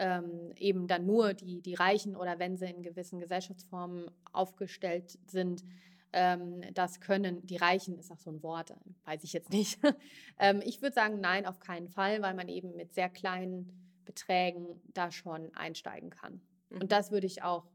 Ähm, 0.00 0.52
eben 0.56 0.86
dann 0.86 1.06
nur 1.06 1.34
die, 1.34 1.60
die 1.60 1.74
Reichen 1.74 2.14
oder 2.14 2.38
wenn 2.38 2.56
sie 2.56 2.66
in 2.66 2.82
gewissen 2.82 3.18
Gesellschaftsformen 3.18 4.08
aufgestellt 4.32 5.18
sind, 5.26 5.64
ähm, 6.12 6.62
das 6.74 7.00
können. 7.00 7.44
Die 7.46 7.56
Reichen 7.56 7.98
ist 7.98 8.10
auch 8.10 8.18
so 8.18 8.30
ein 8.30 8.42
Wort, 8.42 8.74
weiß 9.04 9.24
ich 9.24 9.32
jetzt 9.32 9.50
nicht. 9.50 9.78
ähm, 10.38 10.62
ich 10.64 10.80
würde 10.82 10.94
sagen, 10.94 11.20
nein, 11.20 11.46
auf 11.46 11.58
keinen 11.58 11.88
Fall, 11.88 12.22
weil 12.22 12.34
man 12.34 12.48
eben 12.48 12.76
mit 12.76 12.94
sehr 12.94 13.08
kleinen 13.08 13.72
Beträgen 14.04 14.80
da 14.94 15.10
schon 15.10 15.54
einsteigen 15.54 16.10
kann. 16.10 16.40
Mhm. 16.70 16.82
Und 16.82 16.92
das 16.92 17.10
würde 17.10 17.26
ich 17.26 17.42
auch 17.42 17.66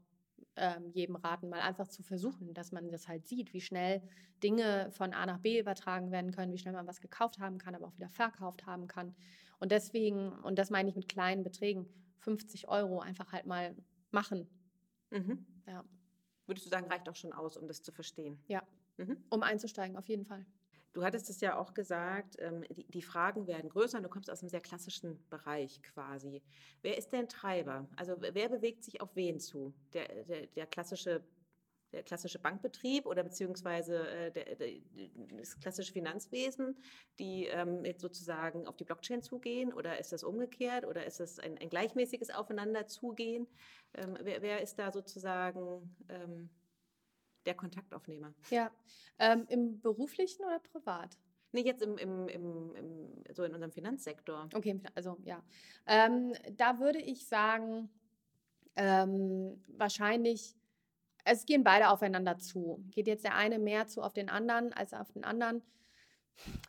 ähm, 0.56 0.90
jedem 0.92 1.16
raten, 1.16 1.48
mal 1.48 1.60
einfach 1.60 1.88
zu 1.88 2.02
versuchen, 2.02 2.54
dass 2.54 2.72
man 2.72 2.90
das 2.90 3.08
halt 3.08 3.26
sieht, 3.26 3.52
wie 3.52 3.60
schnell 3.60 4.02
Dinge 4.42 4.90
von 4.92 5.12
A 5.12 5.26
nach 5.26 5.38
B 5.38 5.58
übertragen 5.58 6.10
werden 6.10 6.32
können, 6.32 6.52
wie 6.52 6.58
schnell 6.58 6.74
man 6.74 6.86
was 6.86 7.00
gekauft 7.00 7.38
haben 7.38 7.58
kann, 7.58 7.74
aber 7.74 7.86
auch 7.86 7.96
wieder 7.96 8.08
verkauft 8.08 8.66
haben 8.66 8.86
kann. 8.86 9.14
Und 9.58 9.72
deswegen, 9.72 10.30
und 10.30 10.58
das 10.58 10.70
meine 10.70 10.88
ich 10.88 10.96
mit 10.96 11.08
kleinen 11.08 11.42
Beträgen, 11.42 11.86
50 12.24 12.68
Euro 12.68 13.00
einfach 13.00 13.32
halt 13.32 13.46
mal 13.46 13.76
machen. 14.10 14.48
Mhm. 15.10 15.46
Ja. 15.66 15.84
Würdest 16.46 16.66
du 16.66 16.70
sagen, 16.70 16.90
reicht 16.90 17.08
auch 17.08 17.16
schon 17.16 17.32
aus, 17.32 17.56
um 17.56 17.68
das 17.68 17.82
zu 17.82 17.92
verstehen? 17.92 18.42
Ja, 18.48 18.62
mhm. 18.96 19.16
um 19.30 19.42
einzusteigen, 19.42 19.96
auf 19.96 20.08
jeden 20.08 20.24
Fall. 20.24 20.44
Du 20.92 21.02
hattest 21.02 21.28
es 21.28 21.40
ja 21.40 21.58
auch 21.58 21.74
gesagt, 21.74 22.36
ähm, 22.38 22.64
die, 22.70 22.86
die, 22.86 23.02
Fragen 23.02 23.48
werden 23.48 23.68
größer 23.68 23.98
und 23.98 24.04
du 24.04 24.08
kommst 24.08 24.30
aus 24.30 24.42
einem 24.42 24.48
sehr 24.48 24.60
klassischen 24.60 25.18
Bereich 25.28 25.82
quasi. 25.82 26.40
Wer 26.82 26.96
ist 26.96 27.12
denn 27.12 27.28
Treiber? 27.28 27.88
Also 27.96 28.16
wer 28.20 28.48
bewegt 28.48 28.84
sich 28.84 29.00
auf 29.00 29.16
wen 29.16 29.40
zu? 29.40 29.74
Der, 29.92 30.06
der, 30.24 30.46
der 30.46 30.66
klassische 30.66 31.24
der 31.94 32.02
klassische 32.02 32.38
Bankbetrieb 32.38 33.06
oder 33.06 33.22
beziehungsweise 33.22 34.08
äh, 34.08 34.30
der, 34.32 34.56
der, 34.56 34.68
das 35.38 35.58
klassische 35.60 35.92
Finanzwesen, 35.92 36.76
die 37.18 37.46
ähm, 37.46 37.84
jetzt 37.84 38.00
sozusagen 38.02 38.66
auf 38.66 38.76
die 38.76 38.84
Blockchain 38.84 39.22
zugehen 39.22 39.72
oder 39.72 39.98
ist 39.98 40.12
das 40.12 40.24
umgekehrt 40.24 40.84
oder 40.84 41.06
ist 41.06 41.20
das 41.20 41.38
ein, 41.38 41.56
ein 41.58 41.68
gleichmäßiges 41.68 42.30
Aufeinanderzugehen? 42.30 43.46
Ähm, 43.94 44.18
wer, 44.22 44.42
wer, 44.42 44.60
ist 44.60 44.78
da 44.78 44.90
sozusagen 44.90 45.94
ähm, 46.08 46.50
der 47.46 47.54
Kontaktaufnehmer. 47.54 48.34
Ja, 48.50 48.70
ähm, 49.18 49.46
im 49.48 49.80
beruflichen 49.80 50.44
oder 50.44 50.58
privat? 50.58 51.16
Nee, 51.52 51.62
jetzt 51.62 51.82
im, 51.82 51.96
im, 51.98 52.28
im, 52.28 52.74
im, 52.74 53.24
so 53.32 53.44
in 53.44 53.54
unserem 53.54 53.70
Finanzsektor. 53.70 54.48
Okay, 54.52 54.80
also 54.96 55.16
ja. 55.22 55.40
Ähm, 55.86 56.32
da 56.56 56.80
würde 56.80 56.98
ich 56.98 57.28
sagen, 57.28 57.88
ähm, 58.74 59.62
wahrscheinlich, 59.68 60.56
es 61.24 61.46
gehen 61.46 61.64
beide 61.64 61.88
aufeinander 61.88 62.38
zu. 62.38 62.84
Geht 62.90 63.06
jetzt 63.06 63.24
der 63.24 63.34
eine 63.34 63.58
mehr 63.58 63.86
zu 63.86 64.02
auf 64.02 64.12
den 64.12 64.28
anderen 64.28 64.72
als 64.72 64.92
auf 64.92 65.10
den 65.12 65.24
anderen? 65.24 65.62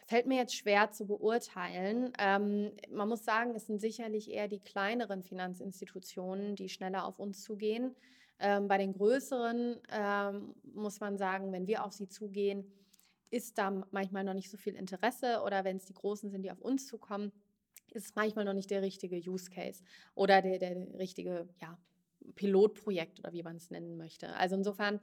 Fällt 0.05 0.27
mir 0.27 0.37
jetzt 0.37 0.55
schwer 0.55 0.91
zu 0.91 1.07
beurteilen. 1.07 2.13
Ähm, 2.19 2.71
man 2.91 3.09
muss 3.09 3.25
sagen, 3.25 3.55
es 3.55 3.65
sind 3.65 3.81
sicherlich 3.81 4.29
eher 4.29 4.47
die 4.47 4.59
kleineren 4.59 5.23
Finanzinstitutionen, 5.23 6.55
die 6.55 6.69
schneller 6.69 7.05
auf 7.05 7.19
uns 7.19 7.41
zugehen. 7.43 7.95
Ähm, 8.39 8.67
bei 8.67 8.77
den 8.77 8.93
größeren 8.93 9.79
ähm, 9.91 10.55
muss 10.73 10.99
man 10.99 11.17
sagen, 11.17 11.51
wenn 11.51 11.67
wir 11.67 11.83
auf 11.83 11.93
sie 11.93 12.07
zugehen, 12.07 12.71
ist 13.31 13.57
da 13.57 13.83
manchmal 13.91 14.23
noch 14.23 14.33
nicht 14.33 14.51
so 14.51 14.57
viel 14.57 14.75
Interesse 14.75 15.41
oder 15.43 15.63
wenn 15.63 15.77
es 15.77 15.85
die 15.85 15.93
Großen 15.93 16.29
sind, 16.29 16.43
die 16.43 16.51
auf 16.51 16.61
uns 16.61 16.85
zukommen, 16.85 17.31
ist 17.91 18.05
es 18.05 18.15
manchmal 18.15 18.45
noch 18.45 18.53
nicht 18.53 18.69
der 18.69 18.81
richtige 18.81 19.17
Use 19.17 19.49
Case 19.49 19.83
oder 20.13 20.41
der, 20.41 20.59
der 20.59 20.99
richtige 20.99 21.47
ja, 21.61 21.77
Pilotprojekt 22.33 23.19
oder 23.19 23.33
wie 23.33 23.43
man 23.43 23.57
es 23.57 23.69
nennen 23.69 23.97
möchte. 23.97 24.35
Also 24.35 24.55
insofern, 24.55 24.99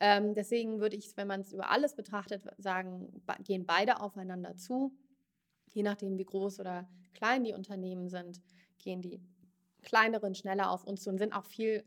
ähm, 0.00 0.34
deswegen 0.34 0.80
würde 0.80 0.96
ich, 0.96 1.16
wenn 1.16 1.28
man 1.28 1.40
es 1.40 1.52
über 1.52 1.70
alles 1.70 1.94
betrachtet, 1.94 2.44
sagen, 2.58 3.22
gehen 3.44 3.66
beide 3.66 4.00
aufeinander 4.00 4.56
zu. 4.56 4.92
Je 5.72 5.82
nachdem, 5.82 6.18
wie 6.18 6.24
groß 6.24 6.60
oder 6.60 6.88
klein 7.14 7.44
die 7.44 7.52
Unternehmen 7.52 8.08
sind, 8.08 8.42
gehen 8.78 9.02
die 9.02 9.20
kleineren 9.82 10.34
schneller 10.34 10.70
auf 10.70 10.84
uns 10.84 11.02
zu 11.02 11.10
und 11.10 11.18
sind 11.18 11.32
auch 11.32 11.44
viel 11.44 11.84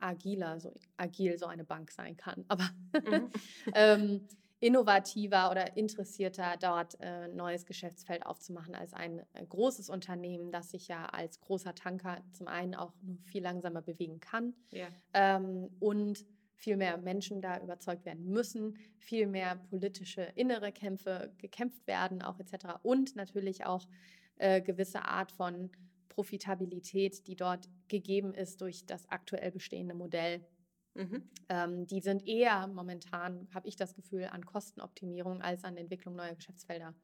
agiler, 0.00 0.58
so 0.58 0.72
agil 0.96 1.38
so 1.38 1.46
eine 1.46 1.64
Bank 1.64 1.90
sein 1.90 2.16
kann, 2.16 2.44
aber 2.48 2.70
mhm. 2.94 3.30
ähm, 3.74 4.28
innovativer 4.62 5.50
oder 5.50 5.76
interessierter, 5.76 6.54
dort 6.60 6.96
äh, 7.00 7.26
neues 7.26 7.66
Geschäftsfeld 7.66 8.24
aufzumachen 8.24 8.76
als 8.76 8.94
ein 8.94 9.18
äh, 9.32 9.44
großes 9.44 9.90
Unternehmen, 9.90 10.52
das 10.52 10.70
sich 10.70 10.86
ja 10.86 11.06
als 11.06 11.40
großer 11.40 11.74
Tanker 11.74 12.22
zum 12.30 12.46
einen 12.46 12.76
auch 12.76 12.92
nur 13.02 13.18
viel 13.24 13.42
langsamer 13.42 13.82
bewegen 13.82 14.20
kann 14.20 14.54
ja. 14.70 14.86
ähm, 15.14 15.68
und 15.80 16.24
viel 16.54 16.76
mehr 16.76 16.96
Menschen 16.96 17.40
da 17.42 17.60
überzeugt 17.60 18.04
werden 18.04 18.24
müssen, 18.28 18.78
viel 18.98 19.26
mehr 19.26 19.56
politische 19.68 20.22
innere 20.36 20.70
Kämpfe 20.70 21.34
gekämpft 21.38 21.84
werden, 21.88 22.22
auch 22.22 22.38
etc. 22.38 22.76
Und 22.82 23.16
natürlich 23.16 23.66
auch 23.66 23.88
äh, 24.36 24.62
gewisse 24.62 25.04
Art 25.04 25.32
von 25.32 25.70
Profitabilität, 26.08 27.26
die 27.26 27.34
dort 27.34 27.68
gegeben 27.88 28.32
ist 28.32 28.60
durch 28.60 28.86
das 28.86 29.08
aktuell 29.08 29.50
bestehende 29.50 29.94
Modell. 29.94 30.46
Mhm. 30.94 31.22
Ähm, 31.48 31.86
die 31.86 32.00
sind 32.00 32.26
eher 32.26 32.66
momentan, 32.66 33.48
habe 33.54 33.68
ich 33.68 33.76
das 33.76 33.94
Gefühl, 33.94 34.24
an 34.24 34.44
Kostenoptimierung 34.44 35.40
als 35.40 35.64
an 35.64 35.76
Entwicklung 35.76 36.16
neuer 36.16 36.34
Geschäftsfelder 36.34 36.94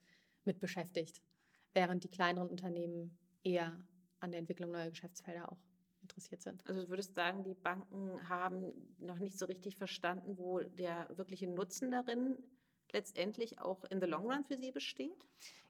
mit 0.44 0.60
beschäftigt, 0.60 1.22
während 1.72 2.04
die 2.04 2.08
kleineren 2.08 2.48
Unternehmen 2.48 3.18
eher 3.42 3.78
an 4.20 4.30
der 4.30 4.40
Entwicklung 4.40 4.70
neuer 4.70 4.90
Geschäftsfelder 4.90 5.50
auch 5.50 5.58
interessiert 6.02 6.42
sind. 6.42 6.66
Also 6.66 6.82
du 6.82 6.88
würdest 6.88 7.14
sagen, 7.14 7.44
die 7.44 7.54
Banken 7.54 8.28
haben 8.28 8.72
noch 8.98 9.18
nicht 9.18 9.38
so 9.38 9.46
richtig 9.46 9.76
verstanden, 9.76 10.38
wo 10.38 10.60
der 10.60 11.08
wirkliche 11.16 11.48
Nutzen 11.48 11.90
darin 11.90 12.38
letztendlich 12.92 13.60
auch 13.60 13.84
in 13.84 14.00
the 14.00 14.06
long 14.06 14.30
run 14.30 14.44
für 14.44 14.56
sie 14.56 14.72
besteht? 14.72 15.26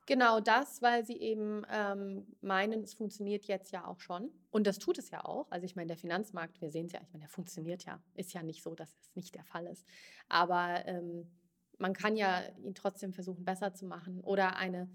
Genau 0.07 0.41
das, 0.41 0.81
weil 0.81 1.05
sie 1.05 1.19
eben 1.19 1.66
ähm, 1.71 2.27
meinen, 2.41 2.83
es 2.83 2.95
funktioniert 2.95 3.45
jetzt 3.45 3.73
ja 3.73 3.87
auch 3.87 4.01
schon. 4.01 4.31
Und 4.51 4.66
das 4.66 4.79
tut 4.79 4.97
es 4.97 5.11
ja 5.11 5.23
auch. 5.25 5.51
Also 5.51 5.66
ich 5.66 5.77
meine, 5.77 5.89
der 5.89 5.99
Finanzmarkt, 5.99 6.62
wir 6.62 6.71
sehen 6.71 6.87
es 6.87 6.93
ja, 6.93 7.01
ich 7.03 7.12
meine, 7.12 7.25
der 7.25 7.29
funktioniert 7.29 7.85
ja. 7.85 8.03
Ist 8.14 8.33
ja 8.33 8.43
nicht 8.43 8.62
so, 8.62 8.75
dass 8.75 8.89
es 8.89 9.14
nicht 9.14 9.35
der 9.35 9.45
Fall 9.45 9.66
ist. 9.66 9.87
Aber 10.31 10.87
ähm, 10.87 11.31
man 11.77 11.93
kann 11.93 12.16
ja 12.16 12.43
ihn 12.64 12.75
trotzdem 12.75 13.12
versuchen, 13.12 13.45
besser 13.45 13.75
zu 13.75 13.85
machen 13.85 14.23
oder 14.23 14.57
eine 14.57 14.89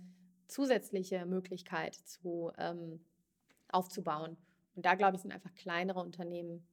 zusätzliche 0.48 1.28
Möglichkeit 1.28 1.94
zu, 1.94 2.52
ähm, 2.58 3.06
aufzubauen. 3.70 4.38
Und 4.76 4.86
da, 4.86 4.96
glaube 4.96 5.16
ich, 5.16 5.22
sind 5.22 5.32
einfach 5.32 5.54
kleinere 5.54 6.00
Unternehmen 6.00 6.66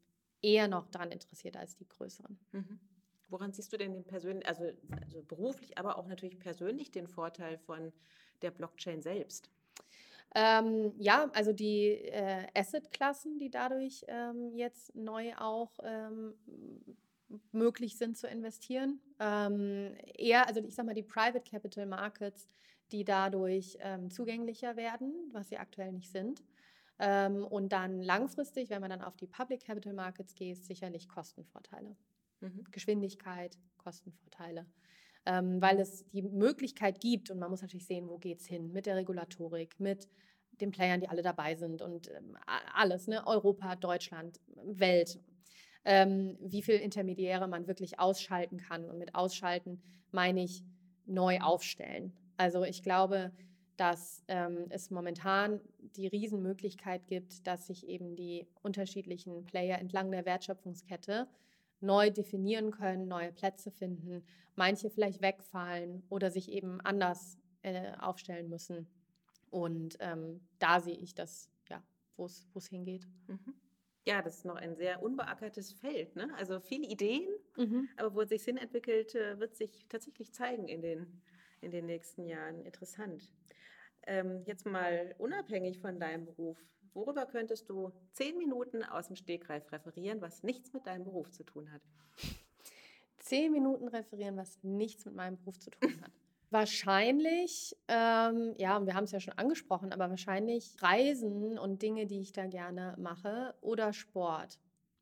eher 0.42 0.68
noch 0.68 0.88
daran 0.88 1.12
interessiert 1.12 1.56
als 1.56 1.76
die 1.76 1.86
größeren. 1.86 2.38
Mhm. 2.52 2.80
Woran 3.30 3.52
siehst 3.52 3.72
du 3.72 3.76
denn 3.76 3.92
den 3.92 4.04
persönlich, 4.04 4.46
also, 4.46 4.64
also 5.00 5.22
beruflich, 5.22 5.78
aber 5.78 5.98
auch 5.98 6.06
natürlich 6.06 6.38
persönlich 6.38 6.90
den 6.90 7.06
Vorteil 7.06 7.58
von 7.58 7.92
der 8.42 8.50
Blockchain 8.50 9.02
selbst? 9.02 9.50
Ähm, 10.34 10.92
ja, 10.98 11.30
also 11.34 11.52
die 11.52 11.88
äh, 11.88 12.46
Asset-Klassen, 12.54 13.38
die 13.38 13.50
dadurch 13.50 14.04
ähm, 14.06 14.52
jetzt 14.54 14.94
neu 14.94 15.34
auch 15.36 15.72
ähm, 15.82 16.34
möglich 17.52 17.96
sind 17.96 18.16
zu 18.16 18.28
investieren. 18.28 19.00
Ähm, 19.18 19.94
eher, 20.16 20.46
also 20.46 20.60
ich 20.60 20.74
sag 20.74 20.86
mal, 20.86 20.94
die 20.94 21.02
Private 21.02 21.42
Capital 21.48 21.86
Markets, 21.86 22.48
die 22.92 23.04
dadurch 23.04 23.78
ähm, 23.80 24.10
zugänglicher 24.10 24.76
werden, 24.76 25.14
was 25.32 25.48
sie 25.48 25.58
aktuell 25.58 25.92
nicht 25.92 26.10
sind. 26.10 26.42
Ähm, 26.98 27.44
und 27.44 27.72
dann 27.72 28.02
langfristig, 28.02 28.70
wenn 28.70 28.80
man 28.80 28.90
dann 28.90 29.02
auf 29.02 29.16
die 29.16 29.26
Public 29.26 29.64
Capital 29.64 29.94
Markets 29.94 30.34
geht, 30.34 30.64
sicherlich 30.64 31.08
Kostenvorteile. 31.08 31.96
Mhm. 32.40 32.64
Geschwindigkeit, 32.70 33.58
Kostenvorteile. 33.78 34.66
Ähm, 35.26 35.60
weil 35.60 35.78
es 35.78 36.08
die 36.10 36.22
Möglichkeit 36.22 37.00
gibt, 37.00 37.30
und 37.30 37.38
man 37.38 37.50
muss 37.50 37.60
natürlich 37.60 37.86
sehen, 37.86 38.08
wo 38.08 38.18
geht 38.18 38.40
es 38.40 38.46
hin, 38.46 38.72
mit 38.72 38.86
der 38.86 38.96
Regulatorik, 38.96 39.78
mit 39.78 40.08
den 40.60 40.70
Playern, 40.70 41.00
die 41.00 41.08
alle 41.08 41.22
dabei 41.22 41.54
sind 41.54 41.82
und 41.82 42.08
ähm, 42.08 42.36
alles, 42.74 43.06
ne? 43.06 43.26
Europa, 43.26 43.76
Deutschland, 43.76 44.40
Welt, 44.64 45.20
ähm, 45.84 46.36
wie 46.40 46.62
viel 46.62 46.76
Intermediäre 46.76 47.48
man 47.48 47.66
wirklich 47.66 47.98
ausschalten 47.98 48.58
kann. 48.58 48.88
Und 48.88 48.98
mit 48.98 49.14
ausschalten 49.14 49.82
meine 50.10 50.42
ich 50.42 50.64
neu 51.06 51.38
aufstellen. 51.40 52.12
Also 52.36 52.64
ich 52.64 52.82
glaube, 52.82 53.32
dass 53.76 54.22
ähm, 54.28 54.66
es 54.68 54.90
momentan 54.90 55.60
die 55.96 56.06
Riesenmöglichkeit 56.06 57.06
gibt, 57.06 57.46
dass 57.46 57.66
sich 57.66 57.86
eben 57.86 58.14
die 58.14 58.46
unterschiedlichen 58.62 59.44
Player 59.44 59.78
entlang 59.78 60.10
der 60.10 60.26
Wertschöpfungskette 60.26 61.28
neu 61.80 62.10
definieren 62.10 62.70
können, 62.70 63.08
neue 63.08 63.32
Plätze 63.32 63.70
finden, 63.70 64.24
manche 64.56 64.90
vielleicht 64.90 65.22
wegfallen 65.22 66.02
oder 66.08 66.30
sich 66.30 66.50
eben 66.50 66.80
anders 66.80 67.38
äh, 67.62 67.92
aufstellen 67.98 68.48
müssen. 68.48 68.86
Und 69.50 69.96
ähm, 70.00 70.40
da 70.58 70.80
sehe 70.80 70.96
ich 70.96 71.14
das, 71.14 71.50
ja, 71.68 71.82
wo 72.16 72.26
es 72.26 72.68
hingeht. 72.68 73.06
Mhm. 73.26 73.54
Ja, 74.06 74.22
das 74.22 74.38
ist 74.38 74.44
noch 74.44 74.56
ein 74.56 74.76
sehr 74.76 75.02
unbeackertes 75.02 75.72
Feld. 75.72 76.16
Ne? 76.16 76.32
Also 76.36 76.60
viele 76.60 76.86
Ideen, 76.86 77.28
mhm. 77.56 77.88
aber 77.96 78.14
wo 78.14 78.22
es 78.22 78.30
sich 78.30 78.42
Sinn 78.42 78.56
entwickelt, 78.56 79.14
äh, 79.14 79.38
wird 79.38 79.56
sich 79.56 79.86
tatsächlich 79.88 80.32
zeigen 80.32 80.68
in 80.68 80.80
den, 80.80 81.22
in 81.60 81.70
den 81.70 81.86
nächsten 81.86 82.26
Jahren. 82.26 82.64
Interessant. 82.64 83.30
Ähm, 84.06 84.42
jetzt 84.46 84.64
mal 84.64 85.14
unabhängig 85.18 85.78
von 85.80 86.00
deinem 86.00 86.24
Beruf. 86.24 86.58
Worüber 86.94 87.26
könntest 87.26 87.68
du 87.68 87.92
zehn 88.12 88.36
Minuten 88.36 88.82
aus 88.82 89.06
dem 89.06 89.16
Stegreif 89.16 89.70
referieren, 89.72 90.20
was 90.20 90.42
nichts 90.42 90.72
mit 90.72 90.86
deinem 90.86 91.04
Beruf 91.04 91.30
zu 91.30 91.44
tun 91.44 91.70
hat? 91.72 91.82
Zehn 93.18 93.52
Minuten 93.52 93.88
referieren, 93.88 94.36
was 94.36 94.58
nichts 94.62 95.04
mit 95.04 95.14
meinem 95.14 95.36
Beruf 95.36 95.58
zu 95.58 95.70
tun 95.70 96.00
hat. 96.02 96.10
Wahrscheinlich, 96.50 97.76
ähm, 97.86 98.54
ja, 98.58 98.84
wir 98.84 98.94
haben 98.94 99.04
es 99.04 99.12
ja 99.12 99.20
schon 99.20 99.38
angesprochen, 99.38 99.92
aber 99.92 100.10
wahrscheinlich 100.10 100.74
Reisen 100.82 101.58
und 101.58 101.80
Dinge, 101.80 102.06
die 102.06 102.20
ich 102.20 102.32
da 102.32 102.46
gerne 102.46 102.96
mache 102.98 103.54
oder 103.60 103.92
Sport. 103.92 104.58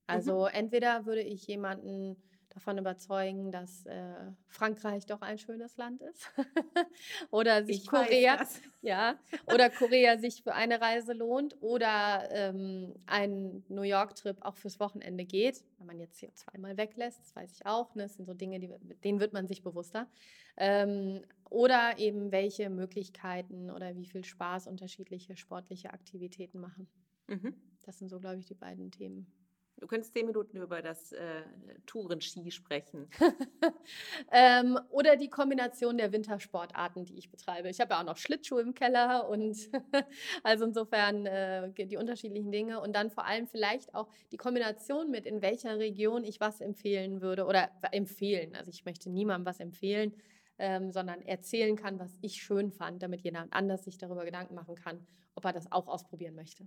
Also 0.07 0.43
mhm. 0.43 0.51
entweder 0.53 1.07
würde 1.07 1.23
ich 1.23 1.47
jemanden 1.47 2.23
davon 2.59 2.79
überzeugen, 2.79 3.53
dass 3.53 3.87
äh, 3.87 4.33
Frankreich 4.49 5.07
doch 5.07 5.23
ein 5.23 5.39
schönes 5.39 5.77
Land 5.77 6.03
ist. 6.03 6.29
oder 7.31 7.65
sich 7.65 7.83
ich 7.83 7.87
Korea, 7.87 8.45
ja, 8.83 9.17
oder 9.47 9.71
Korea 9.71 10.19
sich 10.19 10.43
für 10.43 10.55
eine 10.55 10.81
Reise 10.81 11.13
lohnt 11.13 11.57
oder 11.61 12.29
ähm, 12.33 12.95
ein 13.07 13.65
New 13.69 13.83
York-Trip 13.83 14.39
auch 14.41 14.57
fürs 14.57 14.81
Wochenende 14.81 15.25
geht. 15.25 15.65
Wenn 15.79 15.87
man 15.87 16.01
jetzt 16.01 16.19
hier 16.19 16.35
zweimal 16.35 16.77
weglässt, 16.77 17.21
das 17.21 17.37
weiß 17.37 17.53
ich 17.53 17.65
auch. 17.65 17.95
Ne? 17.95 18.03
Das 18.03 18.17
sind 18.17 18.27
so 18.27 18.35
Dinge, 18.35 18.59
die, 18.59 18.69
denen 19.05 19.21
wird 19.21 19.33
man 19.33 19.47
sich 19.47 19.63
bewusster. 19.63 20.09
Ähm, 20.57 21.23
oder 21.49 21.99
eben 21.99 22.33
welche 22.33 22.71
Möglichkeiten 22.71 23.71
oder 23.71 23.95
wie 23.95 24.05
viel 24.05 24.25
Spaß 24.25 24.67
unterschiedliche 24.67 25.37
sportliche 25.37 25.93
Aktivitäten 25.93 26.59
machen. 26.59 26.89
Mhm. 27.29 27.55
Das 27.83 27.99
sind 27.99 28.09
so, 28.09 28.19
glaube 28.19 28.39
ich, 28.39 28.47
die 28.47 28.55
beiden 28.55 28.91
Themen. 28.91 29.33
Du 29.81 29.87
könntest 29.87 30.13
zehn 30.13 30.27
Minuten 30.27 30.57
über 30.57 30.83
das 30.83 31.13
äh, 31.13 31.43
Tourenski 31.87 32.51
sprechen. 32.51 33.09
ähm, 34.33 34.79
oder 34.91 35.17
die 35.17 35.29
Kombination 35.29 35.99
der 35.99 36.13
Wintersportarten, 36.13 37.05
die 37.05 37.17
ich 37.17 37.31
betreibe. 37.31 37.69
Ich 37.69 37.81
habe 37.81 37.95
ja 37.95 38.01
auch 38.01 38.05
noch 38.05 38.17
Schlittschuhe 38.17 38.61
im 38.61 38.75
Keller 38.75 39.29
und 39.29 39.57
also 40.43 40.65
insofern 40.65 41.27
äh, 41.27 41.73
die 41.73 41.97
unterschiedlichen 41.97 42.51
Dinge 42.51 42.81
und 42.81 42.95
dann 42.97 43.11
vor 43.11 43.25
allem 43.25 43.47
vielleicht 43.47 43.95
auch 43.95 44.09
die 44.33 44.37
Kombination 44.37 45.11
mit, 45.11 45.27
in 45.27 45.43
welcher 45.43 45.79
Region 45.79 46.25
ich 46.25 46.41
was 46.41 46.61
empfehlen 46.61 47.21
würde 47.21 47.45
oder 47.45 47.71
empfehlen. 47.93 48.57
Also 48.57 48.71
ich 48.71 48.85
möchte 48.85 49.11
niemandem 49.11 49.47
was 49.47 49.61
empfehlen, 49.61 50.13
ähm, 50.59 50.91
sondern 50.91 51.23
erzählen 51.23 51.77
kann, 51.77 52.01
was 52.01 52.19
ich 52.21 52.43
schön 52.43 52.73
fand, 52.73 53.03
damit 53.03 53.21
jemand 53.21 53.53
anders 53.53 53.85
sich 53.85 53.97
darüber 53.97 54.25
Gedanken 54.25 54.57
machen 54.57 54.75
kann, 54.75 55.07
ob 55.37 55.45
er 55.45 55.53
das 55.53 55.71
auch 55.71 55.87
ausprobieren 55.87 56.35
möchte 56.35 56.67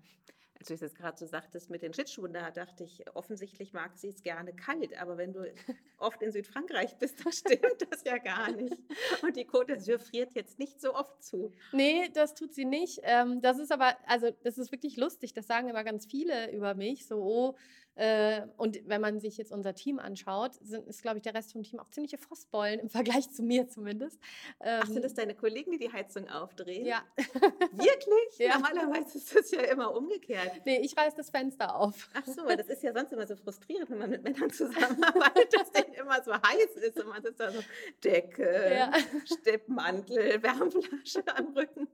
als 0.61 0.67
du 0.67 0.75
es 0.75 0.81
jetzt 0.81 0.95
gerade 0.95 1.17
so 1.17 1.25
sagtest 1.25 1.71
mit 1.71 1.81
den 1.81 1.91
Schlittschuhen, 1.91 2.33
da 2.33 2.51
dachte 2.51 2.83
ich, 2.83 3.03
offensichtlich 3.15 3.73
mag 3.73 3.97
sie 3.97 4.09
es 4.09 4.21
gerne 4.21 4.53
kalt, 4.53 4.95
aber 4.95 5.17
wenn 5.17 5.33
du 5.33 5.43
oft 5.97 6.21
in 6.21 6.31
Südfrankreich 6.31 6.97
bist, 6.97 7.25
dann 7.25 7.33
stimmt 7.33 7.87
das 7.89 8.03
ja 8.03 8.19
gar 8.19 8.51
nicht. 8.51 8.77
Und 9.23 9.35
die 9.35 9.47
Côte 9.47 9.73
d'Azur 9.73 9.97
friert 9.97 10.33
jetzt 10.33 10.59
nicht 10.59 10.79
so 10.79 10.93
oft 10.93 11.23
zu. 11.23 11.51
Nee, 11.71 12.09
das 12.13 12.35
tut 12.35 12.53
sie 12.53 12.65
nicht. 12.65 12.99
Ähm, 13.01 13.41
das 13.41 13.57
ist 13.57 13.71
aber, 13.71 13.97
also 14.05 14.29
das 14.43 14.59
ist 14.59 14.71
wirklich 14.71 14.97
lustig, 14.97 15.33
das 15.33 15.47
sagen 15.47 15.67
immer 15.67 15.83
ganz 15.83 16.05
viele 16.05 16.51
über 16.51 16.75
mich, 16.75 17.07
so, 17.07 17.23
oh, 17.23 17.55
äh, 17.95 18.41
und 18.57 18.79
wenn 18.85 19.01
man 19.01 19.19
sich 19.19 19.37
jetzt 19.37 19.51
unser 19.51 19.73
Team 19.73 19.99
anschaut, 19.99 20.55
sind, 20.61 20.87
ist, 20.87 21.01
glaube 21.01 21.17
ich, 21.17 21.23
der 21.23 21.33
Rest 21.33 21.51
vom 21.51 21.63
Team 21.63 21.79
auch 21.79 21.89
ziemliche 21.89 22.17
Frostbeulen 22.17 22.79
im 22.79 22.89
Vergleich 22.89 23.29
zu 23.31 23.43
mir 23.43 23.67
zumindest. 23.67 24.19
Ach, 24.59 24.85
sind 24.85 24.97
ähm, 24.97 25.01
das 25.03 25.13
deine 25.13 25.35
Kollegen, 25.35 25.71
die 25.71 25.77
die 25.77 25.91
Heizung 25.91 26.29
aufdrehen? 26.29 26.85
Ja. 26.85 27.03
Wirklich? 27.17 27.91
Ja. 28.37 28.57
Normalerweise 28.57 29.17
ist 29.17 29.35
das 29.35 29.51
ja 29.51 29.61
immer 29.61 29.95
umgekehrt. 29.95 30.61
Nee, 30.65 30.79
ich 30.79 30.97
reiße 30.97 31.15
das 31.17 31.29
Fenster 31.29 31.75
auf. 31.75 32.09
Ach 32.13 32.25
so, 32.25 32.43
weil 32.45 32.57
das 32.57 32.67
ist 32.69 32.81
ja 32.81 32.93
sonst 32.97 33.11
immer 33.11 33.27
so 33.27 33.35
frustrierend, 33.35 33.89
wenn 33.89 33.99
man 33.99 34.09
mit 34.09 34.23
Männern 34.23 34.49
zusammenarbeitet, 34.49 35.53
dass 35.53 35.71
denen 35.71 35.93
immer 35.93 36.23
so 36.23 36.33
heiß 36.33 36.77
ist 36.77 36.99
und 36.99 37.09
man 37.09 37.21
sitzt 37.21 37.39
da 37.39 37.51
so 37.51 37.59
Decke, 38.03 38.73
ja. 38.73 38.91
Steppmantel, 39.25 40.41
Wärmflasche 40.41 41.23
am 41.35 41.53
Rücken. 41.53 41.87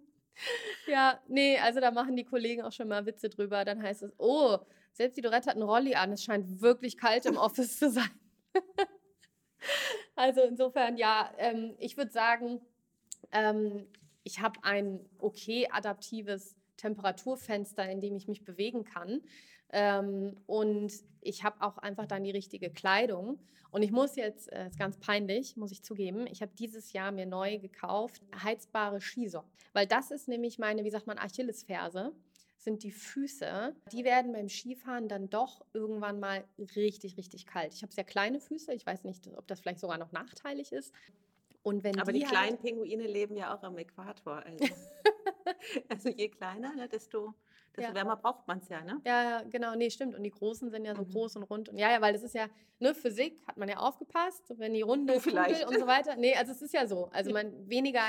Ja, 0.86 1.20
nee, 1.28 1.58
also 1.60 1.80
da 1.80 1.92
machen 1.92 2.16
die 2.16 2.24
Kollegen 2.24 2.62
auch 2.62 2.72
schon 2.72 2.88
mal 2.88 3.06
Witze 3.06 3.30
drüber. 3.30 3.66
Dann 3.66 3.82
heißt 3.82 4.04
es, 4.04 4.14
oh, 4.18 4.60
selbst 4.98 5.16
die 5.16 5.22
Dorette 5.22 5.50
hat 5.50 5.56
einen 5.56 5.70
Rolli 5.70 5.94
an. 5.94 6.12
Es 6.12 6.24
scheint 6.24 6.60
wirklich 6.60 6.98
kalt 6.98 7.26
im 7.28 7.38
Office 7.38 7.78
zu 7.78 7.92
sein. 7.92 8.10
also 10.16 10.42
insofern, 10.42 10.98
ja, 10.98 11.32
ähm, 11.38 11.76
ich 11.78 11.98
würde 11.98 12.12
sagen, 12.12 12.62
ähm, 13.32 13.86
ich 14.24 14.42
habe 14.42 14.60
ein 14.64 15.00
okay 15.20 15.68
adaptives 15.72 16.56
Temperaturfenster, 16.78 17.88
in 17.90 18.02
dem 18.02 18.16
ich 18.16 18.28
mich 18.28 18.44
bewegen 18.44 18.84
kann. 18.86 19.22
Ähm, 19.70 20.36
und 20.48 20.92
ich 21.22 21.44
habe 21.44 21.62
auch 21.62 21.78
einfach 21.78 22.08
dann 22.08 22.24
die 22.24 22.32
richtige 22.32 22.72
Kleidung. 22.72 23.40
Und 23.70 23.84
ich 23.84 23.92
muss 23.92 24.16
jetzt, 24.16 24.52
äh, 24.52 24.68
ist 24.68 24.80
ganz 24.80 24.98
peinlich, 24.98 25.58
muss 25.58 25.72
ich 25.72 25.84
zugeben, 25.84 26.26
ich 26.26 26.42
habe 26.42 26.54
dieses 26.58 26.94
Jahr 26.94 27.12
mir 27.12 27.28
neu 27.28 27.60
gekauft 27.60 28.24
heizbare 28.44 29.00
Skisocken. 29.00 29.52
Weil 29.74 29.86
das 29.86 30.10
ist 30.10 30.28
nämlich 30.28 30.58
meine, 30.58 30.84
wie 30.84 30.90
sagt 30.90 31.06
man, 31.06 31.20
Achillesferse 31.20 32.14
sind 32.68 32.84
die 32.84 32.92
Füße. 32.92 33.74
Die 33.94 34.04
werden 34.04 34.34
beim 34.34 34.50
Skifahren 34.50 35.08
dann 35.08 35.30
doch 35.30 35.64
irgendwann 35.72 36.20
mal 36.20 36.44
richtig, 36.76 37.16
richtig 37.16 37.46
kalt. 37.46 37.74
Ich 37.74 37.82
habe 37.82 37.94
sehr 37.94 38.04
kleine 38.04 38.42
Füße. 38.42 38.74
Ich 38.74 38.86
weiß 38.86 39.06
nicht, 39.06 39.26
ob 39.38 39.48
das 39.48 39.62
vielleicht 39.62 39.80
sogar 39.80 39.98
noch 39.98 40.12
nachteilig 40.12 40.74
ist. 40.74 40.94
Und 41.64 41.86
wenn 41.86 41.98
Aber 41.98 42.12
die, 42.12 42.20
die 42.20 42.26
halt 42.26 42.34
kleinen 42.34 42.58
halt 42.58 42.62
Pinguine 42.62 43.08
leben 43.08 43.38
ja 43.38 43.56
auch 43.56 43.64
am 43.64 43.78
Äquator. 43.78 44.44
Also, 44.44 44.66
also 45.88 46.10
je 46.10 46.28
kleiner, 46.28 46.76
ne, 46.76 46.90
desto 46.90 47.34
Desto 47.78 47.92
ja. 47.92 47.96
wärmer 47.96 48.16
braucht 48.16 48.48
man 48.48 48.58
es 48.58 48.70
ja, 48.70 48.84
ne? 48.84 49.00
Ja, 49.06 49.44
genau. 49.44 49.76
Nee, 49.76 49.92
stimmt. 49.92 50.16
Und 50.16 50.24
die 50.24 50.32
Großen 50.32 50.72
sind 50.72 50.84
ja 50.84 50.96
so 50.96 51.04
mhm. 51.04 51.12
groß 51.12 51.36
und 51.36 51.44
rund. 51.44 51.70
Und 51.70 51.78
ja, 51.78 51.92
ja, 51.92 52.02
weil 52.02 52.12
das 52.12 52.24
ist 52.24 52.34
ja, 52.34 52.48
ne, 52.80 52.96
Physik 52.96 53.40
hat 53.48 53.58
man 53.58 53.70
ja 53.70 53.78
aufgepasst, 53.78 54.52
wenn 54.58 54.74
die 54.74 54.82
runde 54.82 55.14
du 55.14 55.20
Kugel 55.20 55.64
und 55.68 55.80
so 55.80 55.86
weiter. 55.86 56.16
Nee, 56.16 56.34
also 56.36 56.54
es 56.54 56.62
ist 56.64 56.74
ja 56.74 56.88
so. 56.88 57.10
Also 57.14 57.32
man 57.32 57.70
weniger 57.70 58.02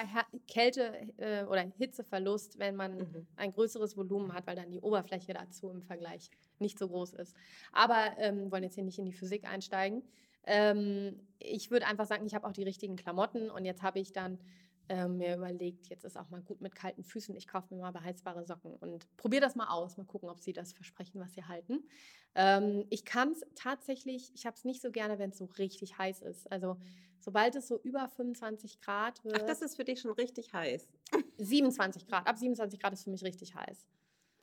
Kälte 0.46 0.94
äh, 1.18 1.44
oder 1.44 1.70
Hitzeverlust, 1.76 2.58
wenn 2.58 2.76
man 2.76 2.96
mhm. 2.96 3.26
ein 3.36 3.52
größeres 3.52 3.94
Volumen 3.94 4.32
hat, 4.32 4.46
weil 4.46 4.56
dann 4.56 4.70
die 4.70 4.80
Oberfläche 4.80 5.34
dazu 5.34 5.68
im 5.68 5.82
Vergleich 5.82 6.30
nicht 6.58 6.78
so 6.78 6.88
groß 6.88 7.12
ist. 7.14 7.36
Aber 7.70 8.12
ähm, 8.16 8.50
wollen 8.50 8.62
jetzt 8.62 8.74
hier 8.74 8.84
nicht 8.84 8.98
in 8.98 9.04
die 9.04 9.12
Physik 9.12 9.44
einsteigen. 9.44 10.02
Ähm, 10.46 11.20
ich 11.38 11.70
würde 11.70 11.86
einfach 11.86 12.06
sagen, 12.06 12.24
ich 12.24 12.34
habe 12.34 12.46
auch 12.46 12.52
die 12.52 12.62
richtigen 12.62 12.96
Klamotten 12.96 13.50
und 13.50 13.66
jetzt 13.66 13.82
habe 13.82 13.98
ich 13.98 14.14
dann 14.14 14.38
äh, 14.88 15.06
mir 15.08 15.36
überlegt, 15.36 15.88
jetzt 15.88 16.04
ist 16.04 16.16
auch 16.16 16.30
mal 16.30 16.42
gut 16.42 16.60
mit 16.60 16.74
kalten 16.74 17.04
Füßen, 17.04 17.36
ich 17.36 17.46
kaufe 17.46 17.74
mir 17.74 17.80
mal 17.80 17.92
beheizbare 17.92 18.44
Socken 18.44 18.74
und 18.76 19.06
probiere 19.16 19.42
das 19.42 19.54
mal 19.54 19.68
aus, 19.68 19.96
mal 19.96 20.04
gucken, 20.04 20.28
ob 20.28 20.40
sie 20.40 20.52
das 20.52 20.72
versprechen, 20.72 21.20
was 21.20 21.32
sie 21.32 21.44
halten. 21.44 21.84
Ähm, 22.34 22.84
ich 22.90 23.04
kann 23.04 23.32
es 23.32 23.44
tatsächlich, 23.54 24.32
ich 24.34 24.46
habe 24.46 24.56
es 24.56 24.64
nicht 24.64 24.82
so 24.82 24.90
gerne, 24.90 25.18
wenn 25.18 25.30
es 25.30 25.38
so 25.38 25.46
richtig 25.58 25.98
heiß 25.98 26.22
ist. 26.22 26.50
Also 26.50 26.76
so 27.20 27.28
Sobald 27.28 27.56
es 27.56 27.68
so 27.68 27.78
über 27.82 28.08
25 28.08 28.80
Grad 28.80 29.22
wird. 29.24 29.40
Ach, 29.42 29.46
das 29.46 29.60
ist 29.62 29.76
für 29.76 29.84
dich 29.84 30.00
schon 30.00 30.12
richtig 30.12 30.52
heiß. 30.52 30.88
27 31.38 32.06
Grad. 32.06 32.26
Ab 32.26 32.38
27 32.38 32.80
Grad 32.80 32.92
ist 32.92 33.04
für 33.04 33.10
mich 33.10 33.22
richtig 33.22 33.54
heiß. 33.54 33.86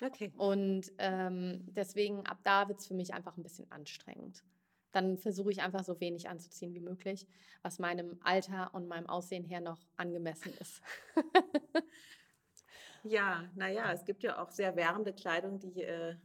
Okay. 0.03 0.31
Und 0.37 0.91
ähm, 0.97 1.63
deswegen, 1.67 2.25
ab 2.25 2.39
da 2.43 2.67
wird 2.67 2.79
es 2.79 2.87
für 2.87 2.93
mich 2.93 3.13
einfach 3.13 3.37
ein 3.37 3.43
bisschen 3.43 3.71
anstrengend. 3.71 4.43
Dann 4.95 5.17
versuche 5.17 5.51
ich 5.51 5.61
einfach 5.61 5.83
so 5.83 5.99
wenig 5.99 6.29
anzuziehen 6.29 6.73
wie 6.73 6.79
möglich, 6.79 7.27
was 7.61 7.79
meinem 7.79 8.17
Alter 8.23 8.73
und 8.73 8.87
meinem 8.87 9.07
Aussehen 9.07 9.43
her 9.43 9.59
noch 9.59 9.79
angemessen 9.97 10.53
ist. 10.59 10.81
Ja, 13.03 13.51
naja, 13.53 13.91
es 13.93 14.03
gibt 14.05 14.23
ja 14.23 14.41
auch 14.41 14.49
sehr 14.49 14.75
wärmende 14.75 15.13
Kleidung, 15.13 15.59
die 15.59 15.83
äh, 15.83 16.15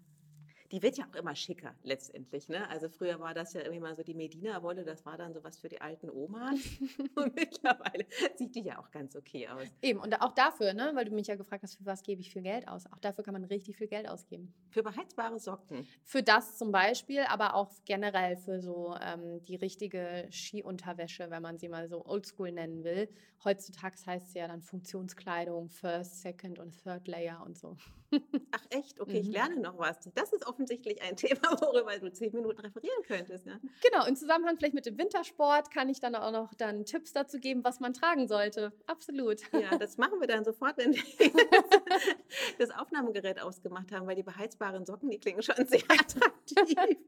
die 0.72 0.82
wird 0.82 0.98
ja 0.98 1.04
auch 1.10 1.16
immer 1.16 1.34
schicker 1.34 1.74
letztendlich. 1.82 2.48
Ne? 2.48 2.68
Also 2.70 2.88
früher 2.88 3.18
war 3.18 3.34
das 3.34 3.52
ja 3.54 3.60
irgendwie 3.60 3.80
mal 3.80 3.96
so 3.96 4.02
die 4.02 4.14
Medina-Wolle, 4.14 4.84
das 4.84 5.04
war 5.04 5.16
dann 5.16 5.32
sowas 5.32 5.58
für 5.58 5.68
die 5.68 5.80
alten 5.80 6.08
Omas. 6.10 6.58
und 7.16 7.34
mittlerweile 7.34 8.06
sieht 8.36 8.54
die 8.54 8.62
ja 8.62 8.78
auch 8.78 8.90
ganz 8.90 9.16
okay 9.16 9.48
aus. 9.48 9.68
Eben, 9.82 10.00
und 10.00 10.20
auch 10.20 10.32
dafür, 10.32 10.72
ne, 10.72 10.92
weil 10.94 11.04
du 11.04 11.12
mich 11.12 11.26
ja 11.26 11.36
gefragt 11.36 11.62
hast, 11.62 11.76
für 11.76 11.86
was 11.86 12.02
gebe 12.02 12.20
ich 12.20 12.32
viel 12.32 12.42
Geld 12.42 12.68
aus? 12.68 12.86
Auch 12.92 12.98
dafür 12.98 13.24
kann 13.24 13.32
man 13.32 13.44
richtig 13.44 13.76
viel 13.76 13.88
Geld 13.88 14.08
ausgeben. 14.08 14.52
Für 14.70 14.82
beheizbare 14.82 15.38
Socken. 15.38 15.86
Für 16.04 16.22
das 16.22 16.56
zum 16.56 16.70
Beispiel, 16.70 17.22
aber 17.28 17.54
auch 17.54 17.70
generell 17.84 18.36
für 18.36 18.60
so 18.60 18.94
ähm, 19.00 19.44
die 19.44 19.56
richtige 19.56 20.28
Skiunterwäsche, 20.30 21.30
wenn 21.30 21.42
man 21.42 21.58
sie 21.58 21.68
mal 21.68 21.88
so 21.88 22.04
oldschool 22.06 22.52
nennen 22.52 22.84
will. 22.84 23.08
Heutzutage 23.44 23.96
heißt 24.06 24.32
sie 24.32 24.38
ja 24.38 24.48
dann 24.48 24.60
Funktionskleidung, 24.60 25.70
First, 25.70 26.20
Second 26.20 26.58
und 26.58 26.82
Third 26.82 27.08
Layer 27.08 27.42
und 27.44 27.56
so. 27.56 27.76
Ach 28.50 28.64
echt? 28.70 29.00
Okay, 29.00 29.22
mhm. 29.22 29.28
ich 29.28 29.28
lerne 29.28 29.60
noch 29.60 29.78
was. 29.78 29.98
Das 30.14 30.32
ist 30.32 30.46
offensichtlich 30.60 31.00
ein 31.02 31.16
Thema, 31.16 31.40
worüber 31.60 31.98
du 31.98 32.12
zehn 32.12 32.32
Minuten 32.32 32.60
referieren 32.60 33.02
könntest. 33.06 33.46
Ja? 33.46 33.58
Genau, 33.82 34.06
im 34.06 34.14
Zusammenhang 34.14 34.56
vielleicht 34.58 34.74
mit 34.74 34.84
dem 34.84 34.98
Wintersport 34.98 35.70
kann 35.70 35.88
ich 35.88 36.00
dann 36.00 36.14
auch 36.14 36.30
noch 36.30 36.54
dann 36.54 36.84
Tipps 36.84 37.12
dazu 37.12 37.38
geben, 37.38 37.64
was 37.64 37.80
man 37.80 37.94
tragen 37.94 38.28
sollte. 38.28 38.72
Absolut. 38.86 39.40
Ja, 39.52 39.70
das 39.78 39.96
machen 39.96 40.20
wir 40.20 40.26
dann 40.26 40.44
sofort, 40.44 40.76
wenn 40.76 40.92
wir 40.92 41.02
das 42.58 42.70
Aufnahmegerät 42.70 43.40
ausgemacht 43.40 43.90
haben, 43.92 44.06
weil 44.06 44.16
die 44.16 44.22
beheizbaren 44.22 44.84
Socken, 44.84 45.10
die 45.10 45.18
klingen 45.18 45.42
schon 45.42 45.64
sehr 45.66 45.82
attraktiv. 45.88 46.98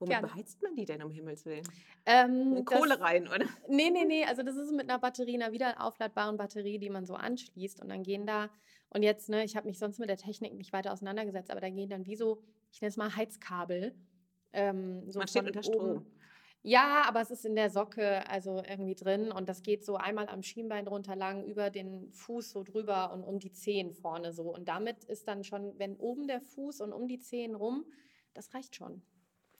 Womit 0.00 0.12
Gerne. 0.12 0.28
beheizt 0.28 0.62
man 0.62 0.76
die 0.76 0.84
denn 0.84 1.02
um 1.02 1.10
Himmels 1.10 1.44
Willen? 1.44 1.68
Ähm, 2.06 2.64
Kohle 2.64 2.90
das, 2.90 3.00
rein, 3.00 3.26
oder? 3.26 3.46
Nee, 3.68 3.90
nee, 3.90 4.04
nee. 4.04 4.24
Also 4.24 4.44
das 4.44 4.54
ist 4.54 4.70
mit 4.70 4.88
einer 4.88 5.00
Batterie, 5.00 5.34
einer 5.34 5.50
wieder 5.50 5.82
aufladbaren 5.82 6.36
Batterie, 6.36 6.78
die 6.78 6.88
man 6.88 7.04
so 7.04 7.14
anschließt. 7.14 7.80
Und 7.82 7.88
dann 7.88 8.04
gehen 8.04 8.24
da, 8.24 8.48
und 8.90 9.02
jetzt, 9.02 9.28
ne, 9.28 9.44
ich 9.44 9.56
habe 9.56 9.66
mich 9.66 9.78
sonst 9.78 9.98
mit 9.98 10.08
der 10.08 10.16
Technik 10.16 10.54
nicht 10.54 10.72
weiter 10.72 10.92
auseinandergesetzt, 10.92 11.50
aber 11.50 11.60
da 11.60 11.68
gehen 11.70 11.90
dann 11.90 12.06
wie 12.06 12.16
so, 12.16 12.42
ich 12.72 12.80
nenne 12.80 12.90
es 12.90 12.96
mal 12.96 13.14
Heizkabel. 13.14 13.94
Ähm, 14.52 15.10
so 15.10 15.18
man 15.18 15.28
steht 15.28 15.46
unter 15.46 15.62
Strom. 15.62 15.90
Oben. 15.90 16.06
Ja, 16.62 17.04
aber 17.06 17.20
es 17.20 17.30
ist 17.30 17.44
in 17.44 17.54
der 17.54 17.70
Socke 17.70 18.28
also 18.28 18.62
irgendwie 18.68 18.94
drin 18.94 19.30
und 19.30 19.48
das 19.48 19.62
geht 19.62 19.84
so 19.84 19.96
einmal 19.96 20.28
am 20.28 20.42
Schienbein 20.42 20.88
runter 20.88 21.14
lang, 21.14 21.44
über 21.44 21.70
den 21.70 22.10
Fuß 22.12 22.50
so 22.50 22.64
drüber 22.64 23.12
und 23.12 23.22
um 23.22 23.38
die 23.38 23.52
Zehen 23.52 23.92
vorne 23.92 24.32
so. 24.32 24.54
Und 24.54 24.68
damit 24.68 25.04
ist 25.04 25.28
dann 25.28 25.44
schon, 25.44 25.78
wenn 25.78 25.96
oben 25.96 26.26
der 26.26 26.40
Fuß 26.40 26.80
und 26.80 26.92
um 26.92 27.06
die 27.06 27.20
Zehen 27.20 27.54
rum, 27.54 27.84
das 28.34 28.52
reicht 28.54 28.74
schon. 28.74 29.02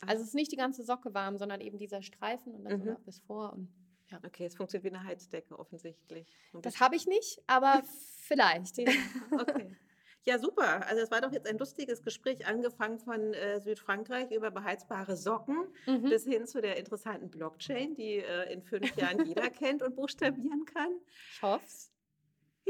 Also 0.01 0.23
es 0.23 0.29
ist 0.29 0.35
nicht 0.35 0.53
die 0.53 0.57
ganze 0.57 0.83
Socke 0.85 1.15
warm, 1.15 1.39
sondern 1.39 1.61
eben 1.61 1.79
dieser 1.79 2.03
Streifen 2.03 2.55
und 2.55 2.65
dann 2.65 2.81
mhm. 2.81 2.85
so 2.85 2.95
bis 3.05 3.21
vor. 3.21 3.53
Und, 3.53 3.69
ja. 4.11 4.21
Okay, 4.25 4.47
es 4.47 4.57
funktioniert 4.57 4.93
wie 4.93 4.97
eine 4.97 5.07
Heizdecke 5.07 5.59
offensichtlich. 5.59 6.27
Das 6.63 6.81
habe 6.81 6.97
ich 6.97 7.07
nicht, 7.07 7.41
aber 7.47 7.83
vielleicht. 8.29 8.79
Ja, 8.79 8.93
okay. 9.33 9.77
Ja, 10.25 10.39
super. 10.39 10.87
Also 10.87 11.01
es 11.01 11.11
war 11.11 11.23
doch 11.23 11.33
jetzt 11.33 11.49
ein 11.49 11.57
lustiges 11.57 12.03
Gespräch, 12.03 12.47
angefangen 12.47 12.99
von 12.99 13.33
äh, 13.33 13.61
Südfrankreich 13.61 14.31
über 14.31 14.51
beheizbare 14.51 15.17
Socken 15.17 15.69
mhm. 15.87 16.03
bis 16.03 16.25
hin 16.25 16.47
zu 16.47 16.61
der 16.61 16.77
interessanten 16.77 17.31
Blockchain, 17.31 17.95
die 17.95 18.17
äh, 18.19 18.53
in 18.53 18.61
fünf 18.63 18.95
Jahren 18.97 19.25
jeder 19.25 19.49
kennt 19.51 19.83
und 19.83 19.97
buchstabieren 19.97 20.67
kann. 20.67 20.91
Ich 21.33 21.41
hoff's. 21.41 21.91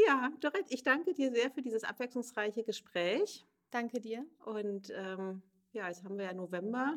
Ja, 0.07 0.31
Dorette, 0.39 0.73
ich 0.73 0.85
danke 0.85 1.15
dir 1.15 1.33
sehr 1.33 1.51
für 1.51 1.63
dieses 1.63 1.83
abwechslungsreiche 1.83 2.63
Gespräch. 2.63 3.45
Danke 3.73 3.99
dir. 3.99 4.25
Und 4.45 4.93
ähm, 4.95 5.43
ja, 5.73 5.89
jetzt 5.89 6.05
haben 6.05 6.17
wir 6.17 6.27
ja 6.27 6.35
November 6.35 6.97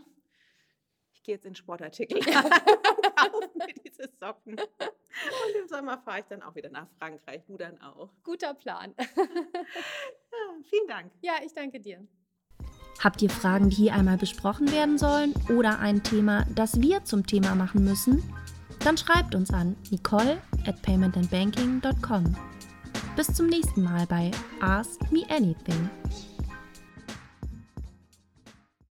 ich 1.22 1.26
gehe 1.26 1.36
jetzt 1.36 1.46
in 1.46 1.54
Sportartikel 1.54 2.20
kaufe 3.30 3.50
mir 3.56 3.74
diese 3.86 4.10
Socken. 4.20 4.54
Und 4.54 5.56
im 5.62 5.68
Sommer 5.68 5.98
fahre 6.00 6.20
ich 6.20 6.26
dann 6.26 6.42
auch 6.42 6.56
wieder 6.56 6.70
nach 6.70 6.88
Frankreich, 6.98 7.42
du 7.48 7.58
dann 7.58 7.80
auch. 7.82 8.10
Guter 8.24 8.54
Plan. 8.54 8.94
ja, 8.98 10.38
vielen 10.70 10.88
Dank. 10.88 11.12
Ja, 11.22 11.34
ich 11.44 11.54
danke 11.54 11.80
dir. 11.80 12.06
Habt 13.04 13.22
ihr 13.22 13.30
Fragen, 13.30 13.70
die 13.70 13.76
hier 13.78 13.94
einmal 13.94 14.18
besprochen 14.18 14.72
werden 14.72 14.98
sollen 14.98 15.34
oder 15.50 15.80
ein 15.80 16.04
Thema, 16.04 16.46
das 16.54 16.82
wir 16.82 17.04
zum 17.04 17.26
Thema 17.26 17.56
machen 17.56 17.84
müssen? 17.84 18.24
Dann 18.84 18.98
schreibt 18.98 19.36
uns 19.36 19.52
an 19.52 19.76
nicole 19.90 20.42
at 20.68 20.82
paymentandbanking.com. 20.82 22.36
Bis 23.16 23.34
zum 23.34 23.48
nächsten 23.48 23.84
Mal 23.84 24.06
bei 24.08 24.32
Ask 24.60 25.12
Me 25.12 25.24
Anything. 25.30 25.90